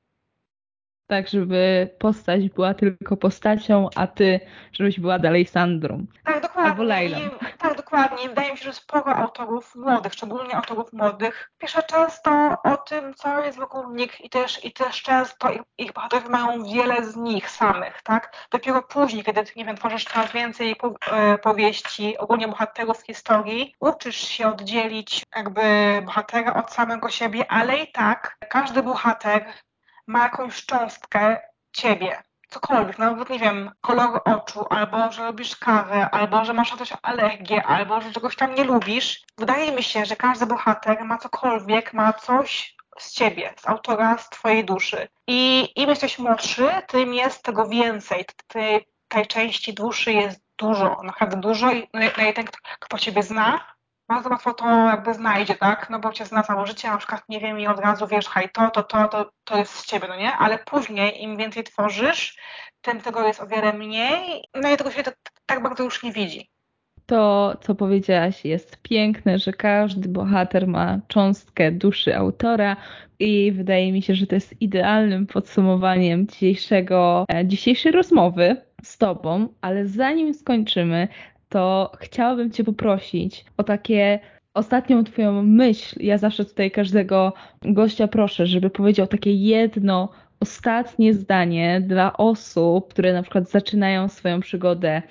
tak, 1.08 1.30
żeby 1.30 1.90
postać 2.00 2.50
była 2.50 2.74
tylko 2.74 3.18
postacią, 3.18 3.90
a 3.96 4.08
ty, 4.08 4.40
żebyś 4.72 5.00
była 5.00 5.20
dalej 5.20 5.46
Sandrą. 5.46 6.06
Tak, 6.26 6.42
dokładnie. 6.42 6.72
Albo 6.72 6.84
Lailą. 6.84 7.18
Tak, 7.58 7.78
dokładnie. 7.78 8.30
Wydaje 8.30 8.52
mi 8.52 8.58
się, 8.58 8.64
że 8.64 8.74
sporo 8.74 9.16
autorów 9.16 9.76
młodych, 9.76 10.14
szczególnie 10.14 10.56
autorów 10.56 10.94
młodych, 10.94 11.52
pisze 11.58 11.84
często 11.84 12.58
o 12.64 12.78
tym, 12.78 13.14
co 13.14 13.44
jest 13.44 13.58
wokół 13.58 13.96
nich 13.96 14.26
i 14.26 14.30
też, 14.30 14.66
i 14.66 14.72
też 14.72 15.02
często 15.02 15.52
ich, 15.52 15.62
ich 15.78 15.94
bohaterowie 15.94 16.30
mają 16.30 16.64
wiele 16.64 17.06
z 17.06 17.16
nich 17.16 17.50
samych, 17.50 18.02
tak? 18.04 18.34
Dopiero 18.52 18.82
później, 18.82 19.24
kiedy, 19.24 19.44
nie 19.56 19.66
wiem, 19.66 19.78
tworzysz 19.78 20.06
coraz 20.06 20.32
więcej 20.32 20.76
e, 21.12 21.38
powieści, 21.38 22.18
ogólnie 22.18 22.48
bohaterów 22.48 23.02
historii, 23.02 23.76
uczysz 23.80 24.18
się 24.28 24.48
oddzielić 24.48 25.24
jakby 25.36 25.62
bohatera 26.06 26.54
od 26.54 26.72
samego 26.72 27.10
siebie, 27.10 27.52
ale 27.52 27.78
i 27.78 27.92
tak 27.92 28.38
każdy 28.50 28.84
bohater 28.84 29.46
ma 30.08 30.24
jakąś 30.24 30.66
cząstkę 30.66 31.42
ciebie, 31.72 32.24
cokolwiek, 32.50 32.98
nawet 33.00 33.30
nie 33.30 33.40
wiem, 33.40 33.72
kolor 33.82 34.22
oczu, 34.26 34.66
albo 34.70 35.12
że 35.12 35.28
lubisz 35.28 35.56
kawę, 35.56 36.10
albo 36.10 36.46
że 36.46 36.54
masz 36.54 36.72
jakąś 36.72 36.94
alergię, 37.02 37.64
albo 37.64 38.02
że 38.02 38.12
czegoś 38.12 38.36
tam 38.36 38.56
nie 38.56 38.64
lubisz. 38.64 39.22
Wydaje 39.38 39.72
mi 39.72 39.84
się, 39.84 40.06
że 40.06 40.16
każdy 40.16 40.46
bohater 40.46 41.06
ma 41.06 41.18
cokolwiek, 41.18 41.94
ma 41.94 42.14
coś 42.14 42.76
z 43.00 43.14
ciebie, 43.14 43.54
z 43.58 43.68
autora, 43.68 44.18
z 44.18 44.30
twojej 44.30 44.66
duszy. 44.66 45.08
I 45.28 45.70
im 45.76 45.90
jesteś 45.90 46.20
młodszy, 46.20 46.70
tym 46.88 47.14
jest 47.14 47.44
tego 47.44 47.68
więcej. 47.68 48.26
Tej, 48.48 48.88
tej 49.08 49.28
części 49.28 49.74
duszy 49.74 50.14
jest 50.14 50.44
dużo, 50.58 50.98
naprawdę 51.04 51.38
dużo 51.38 51.72
i 51.72 51.90
no, 51.94 52.00
no 52.18 52.34
ten, 52.34 52.46
kto 52.80 52.98
ciebie 52.98 53.24
zna, 53.24 53.73
bardzo 54.08 54.30
łatwo 54.30 54.54
to 54.54 54.66
jakby 54.66 55.14
znajdzie, 55.14 55.56
tak? 55.56 55.90
No 55.90 56.00
bo 56.00 56.12
cię 56.12 56.26
zna 56.26 56.44
całe 56.44 56.68
życie, 56.68 56.88
na 56.88 56.98
przykład 56.98 57.22
nie 57.30 57.40
wiem 57.40 57.60
i 57.60 57.68
od 57.68 57.80
razu 57.80 58.08
wiesz, 58.08 58.30
hej, 58.30 58.50
to, 58.54 58.70
to, 58.70 58.84
to, 58.84 59.08
to, 59.08 59.32
to 59.44 59.58
jest 59.58 59.76
z 59.76 59.86
ciebie, 59.86 60.08
no 60.08 60.16
nie? 60.16 60.34
Ale 60.34 60.60
później 60.60 61.24
im 61.24 61.38
więcej 61.38 61.64
tworzysz, 61.64 62.38
tym 62.82 63.02
tego 63.02 63.28
jest 63.28 63.42
o 63.42 63.48
wiele 63.48 63.74
mniej, 63.74 64.44
no 64.62 64.74
i 64.74 64.78
tego 64.78 64.92
się 64.92 65.04
tak 65.46 65.64
bardzo 65.64 65.84
już 65.84 66.04
nie 66.04 66.12
widzi. 66.12 66.50
To, 67.06 67.54
co 67.62 67.76
powiedziałaś, 67.76 68.46
jest 68.46 68.82
piękne, 68.82 69.40
że 69.40 69.54
każdy 69.54 70.10
bohater 70.10 70.68
ma 70.68 71.00
cząstkę 71.08 71.72
duszy 71.72 72.16
autora 72.16 72.78
i 73.20 73.52
wydaje 73.52 73.92
mi 73.92 74.02
się, 74.02 74.16
że 74.16 74.28
to 74.28 74.36
jest 74.36 74.62
idealnym 74.62 75.28
podsumowaniem 75.28 76.28
dzisiejszego, 76.28 77.26
e, 77.34 77.48
dzisiejszej 77.48 77.92
rozmowy 77.92 78.62
z 78.84 78.98
Tobą, 78.98 79.48
ale 79.62 79.88
zanim 79.88 80.34
skończymy, 80.34 81.08
to 81.54 81.92
chciałabym 82.00 82.52
Cię 82.52 82.64
poprosić 82.64 83.46
o 83.58 83.64
takie 83.64 84.20
ostatnią 84.54 85.04
Twoją 85.04 85.44
myśl. 85.44 85.96
Ja 86.00 86.18
zawsze 86.18 86.46
tutaj 86.46 86.72
każdego 86.72 87.34
gościa 87.62 88.08
proszę, 88.08 88.48
żeby 88.48 88.70
powiedział 88.70 89.08
takie 89.08 89.34
jedno, 89.34 90.10
ostatnie 90.40 91.14
zdanie 91.14 91.82
dla 91.82 92.18
osób, 92.18 92.90
które 92.90 93.14
na 93.14 93.22
przykład 93.22 93.50
zaczynają 93.50 94.08
swoją 94.10 94.40
przygodę. 94.40 95.02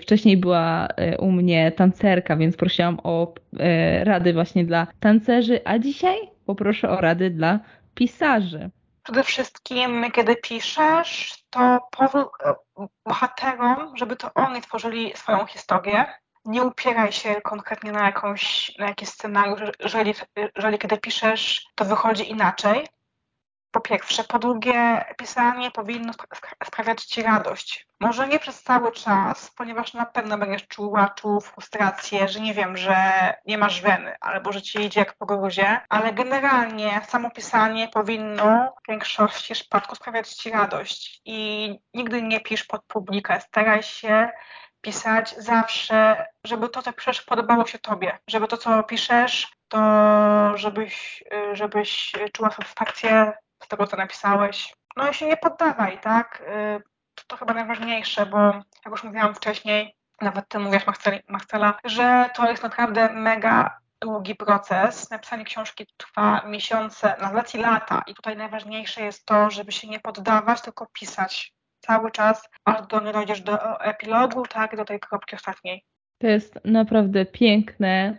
Wcześniej 0.00 0.36
była 0.36 0.86
e, 0.96 1.18
u 1.18 1.30
mnie 1.32 1.72
tancerka, 1.72 2.36
więc 2.36 2.56
prosiłam 2.56 2.98
o 3.02 3.34
e, 3.58 4.04
rady 4.04 4.32
właśnie 4.32 4.64
dla 4.64 4.86
tancerzy, 5.00 5.60
a 5.64 5.78
dzisiaj 5.78 6.16
poproszę 6.46 6.90
o 6.90 7.00
rady 7.00 7.30
dla 7.30 7.60
pisarzy. 7.94 8.70
Przede 9.04 9.24
wszystkim, 9.24 10.10
kiedy 10.12 10.36
piszesz, 10.36 11.44
to 11.50 11.88
pozwól 11.90 12.28
e, 12.44 12.54
bohaterom, 13.06 13.96
żeby 13.96 14.16
to 14.16 14.30
oni 14.34 14.60
tworzyli 14.60 15.12
swoją 15.16 15.46
historię. 15.46 16.14
Nie 16.44 16.62
upieraj 16.62 17.12
się 17.12 17.40
konkretnie 17.40 17.92
na, 17.92 18.06
jakąś, 18.06 18.72
na 18.78 18.86
jakiś 18.86 19.08
scenariusz, 19.08 19.60
jeżeli, 19.80 20.14
jeżeli 20.56 20.78
kiedy 20.78 20.98
piszesz, 20.98 21.66
to 21.74 21.84
wychodzi 21.84 22.30
inaczej 22.30 22.86
po 23.74 23.80
pierwsze. 23.80 24.24
Po 24.24 24.38
drugie, 24.38 25.04
pisanie 25.18 25.70
powinno 25.70 26.12
sprawiać 26.64 27.04
Ci 27.04 27.22
radość. 27.22 27.86
Może 28.00 28.28
nie 28.28 28.38
przez 28.38 28.62
cały 28.62 28.92
czas, 28.92 29.50
ponieważ 29.56 29.94
na 29.94 30.06
pewno 30.06 30.38
będziesz 30.38 30.68
czuła, 30.68 31.08
czuł 31.08 31.40
frustrację, 31.40 32.28
że 32.28 32.40
nie 32.40 32.54
wiem, 32.54 32.76
że 32.76 32.96
nie 33.46 33.58
masz 33.58 33.80
weny, 33.80 34.16
albo 34.20 34.52
że 34.52 34.62
Ci 34.62 34.80
idzie 34.80 35.00
jak 35.00 35.16
po 35.16 35.26
gruzie, 35.26 35.80
ale 35.88 36.12
generalnie 36.12 37.00
samo 37.08 37.30
pisanie 37.30 37.88
powinno 37.88 38.74
w 38.84 38.90
większości 38.90 39.54
przypadków 39.54 39.98
sprawiać 39.98 40.28
Ci 40.28 40.50
radość. 40.50 41.20
I 41.24 41.78
nigdy 41.94 42.22
nie 42.22 42.40
pisz 42.40 42.64
pod 42.64 42.84
publikę. 42.84 43.40
Staraj 43.40 43.82
się 43.82 44.30
pisać 44.80 45.34
zawsze, 45.38 46.26
żeby 46.44 46.68
to, 46.68 46.82
co 46.82 46.92
piszesz, 46.92 47.22
podobało 47.22 47.66
się 47.66 47.78
Tobie. 47.78 48.18
Żeby 48.28 48.48
to, 48.48 48.56
co 48.56 48.82
piszesz, 48.82 49.52
to 49.68 49.80
żebyś, 50.54 51.24
żebyś 51.52 52.12
czuła 52.32 52.50
satysfakcję 52.50 53.32
tego, 53.68 53.86
co 53.86 53.96
napisałeś. 53.96 54.74
No 54.96 55.10
i 55.10 55.14
się 55.14 55.26
nie 55.26 55.36
poddawaj, 55.36 56.00
tak? 56.00 56.40
Y, 56.40 56.82
to, 57.14 57.24
to 57.26 57.36
chyba 57.36 57.54
najważniejsze, 57.54 58.26
bo 58.26 58.38
jak 58.84 58.90
już 58.90 59.04
mówiłam 59.04 59.34
wcześniej, 59.34 59.96
nawet 60.20 60.48
ty 60.48 60.58
mówisz 60.58 60.82
Marcela, 61.28 61.78
że 61.84 62.30
to 62.34 62.50
jest 62.50 62.62
naprawdę 62.62 63.12
mega 63.12 63.78
długi 64.00 64.34
proces. 64.34 65.10
Napisanie 65.10 65.44
książki 65.44 65.86
trwa 65.96 66.42
miesiące, 66.46 67.16
nawet 67.20 67.54
i 67.54 67.58
lata. 67.58 68.02
I 68.06 68.14
tutaj 68.14 68.36
najważniejsze 68.36 69.02
jest 69.02 69.26
to, 69.26 69.50
żeby 69.50 69.72
się 69.72 69.88
nie 69.88 70.00
poddawać, 70.00 70.60
tylko 70.60 70.86
pisać 70.92 71.54
cały 71.80 72.10
czas, 72.10 72.48
aż 72.64 72.86
do 72.86 73.00
nie 73.00 73.12
dojdziesz 73.12 73.40
do 73.40 73.80
epilogu, 73.80 74.46
tak, 74.46 74.76
do 74.76 74.84
tej 74.84 75.00
kropki 75.00 75.36
ostatniej. 75.36 75.84
To 76.24 76.28
jest 76.28 76.58
naprawdę 76.64 77.26
piękne. 77.26 78.16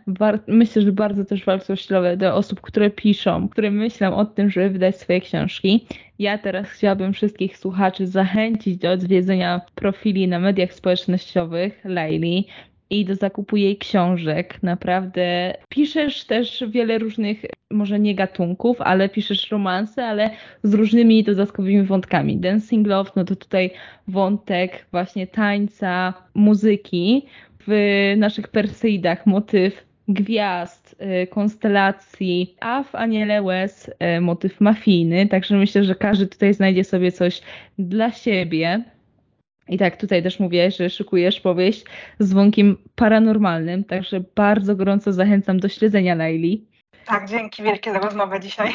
Myślę, 0.47 0.81
że 0.81 0.91
bardzo 0.91 1.25
też 1.25 1.45
wartościowe 1.45 2.17
dla 2.17 2.33
osób, 2.33 2.61
które 2.61 2.89
piszą, 2.89 3.49
które 3.49 3.71
myślą 3.71 4.15
o 4.15 4.25
tym, 4.25 4.49
żeby 4.49 4.69
wydać 4.69 4.95
swoje 4.95 5.21
książki. 5.21 5.85
Ja 6.19 6.37
teraz 6.37 6.69
chciałabym 6.69 7.13
wszystkich 7.13 7.57
słuchaczy 7.57 8.07
zachęcić 8.07 8.77
do 8.77 8.91
odwiedzenia 8.91 9.61
profili 9.75 10.27
na 10.27 10.39
mediach 10.39 10.73
społecznościowych 10.73 11.81
Laili. 11.85 12.47
i 12.89 13.05
do 13.05 13.15
zakupu 13.15 13.57
jej 13.57 13.77
książek. 13.77 14.63
Naprawdę 14.63 15.53
piszesz 15.69 16.25
też 16.25 16.63
wiele 16.69 16.97
różnych, 16.97 17.41
może 17.71 17.99
nie 17.99 18.15
gatunków, 18.15 18.81
ale 18.81 19.09
piszesz 19.09 19.51
romanse, 19.51 20.05
ale 20.05 20.29
z 20.63 20.73
różnymi 20.73 21.23
dodatkowymi 21.23 21.83
wątkami. 21.83 22.37
Dancing 22.37 22.87
Love, 22.87 23.11
no 23.15 23.23
to 23.23 23.35
tutaj 23.35 23.71
wątek 24.07 24.85
właśnie 24.91 25.27
tańca, 25.27 26.13
muzyki. 26.33 27.25
W 27.67 28.13
naszych 28.17 28.47
Perseidach 28.47 29.25
motyw 29.25 29.85
gwiazd, 30.07 30.95
y, 31.23 31.27
konstelacji, 31.27 32.55
a 32.59 32.83
w 32.83 32.95
Aniele 32.95 33.41
Łez 33.41 33.89
y, 34.17 34.21
motyw 34.21 34.61
mafijny, 34.61 35.27
także 35.27 35.55
myślę, 35.55 35.83
że 35.83 35.95
każdy 35.95 36.27
tutaj 36.27 36.53
znajdzie 36.53 36.83
sobie 36.83 37.11
coś 37.11 37.41
dla 37.79 38.11
siebie. 38.11 38.83
I 39.69 39.77
tak, 39.77 39.97
tutaj 39.97 40.23
też 40.23 40.39
mówię, 40.39 40.71
że 40.71 40.89
szykujesz 40.89 41.41
powieść 41.41 41.85
z 42.19 42.33
wątkiem 42.33 42.77
paranormalnym, 42.95 43.83
także 43.83 44.21
bardzo 44.35 44.75
gorąco 44.75 45.13
zachęcam 45.13 45.59
do 45.59 45.69
śledzenia 45.69 46.15
Laili. 46.15 46.67
Tak, 47.05 47.29
dzięki 47.29 47.63
wielkie 47.63 47.91
za 47.91 47.99
rozmowę 47.99 48.39
dzisiaj. 48.39 48.73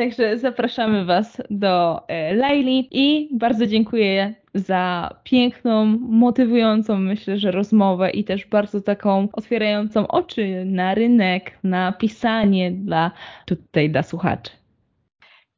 Także 0.00 0.38
zapraszamy 0.38 1.04
Was 1.04 1.42
do 1.50 2.04
e, 2.08 2.34
Laili 2.34 2.88
i 2.90 3.28
bardzo 3.38 3.66
dziękuję 3.66 4.34
za 4.54 5.10
piękną, 5.24 5.84
motywującą, 6.00 6.98
myślę, 6.98 7.38
że 7.38 7.50
rozmowę 7.50 8.10
i 8.10 8.24
też 8.24 8.46
bardzo 8.46 8.80
taką 8.80 9.28
otwierającą 9.32 10.08
oczy 10.08 10.64
na 10.64 10.94
rynek, 10.94 11.58
na 11.64 11.92
pisanie 11.92 12.70
dla 12.70 13.10
tutaj 13.46 13.90
dla 13.90 14.02
słuchaczy. 14.02 14.50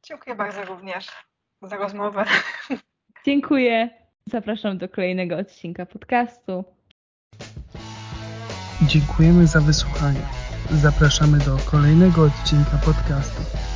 Dziękuję 0.03 0.35
bardzo 0.35 0.65
również 0.65 1.07
za 1.61 1.77
rozmowę. 1.77 2.25
Dziękuję. 3.25 3.89
Zapraszam 4.25 4.77
do 4.77 4.89
kolejnego 4.89 5.37
odcinka 5.37 5.85
podcastu. 5.85 6.63
Dziękujemy 8.81 9.47
za 9.47 9.61
wysłuchanie. 9.61 10.21
Zapraszamy 10.71 11.37
do 11.37 11.57
kolejnego 11.71 12.23
odcinka 12.23 12.77
podcastu. 12.85 13.72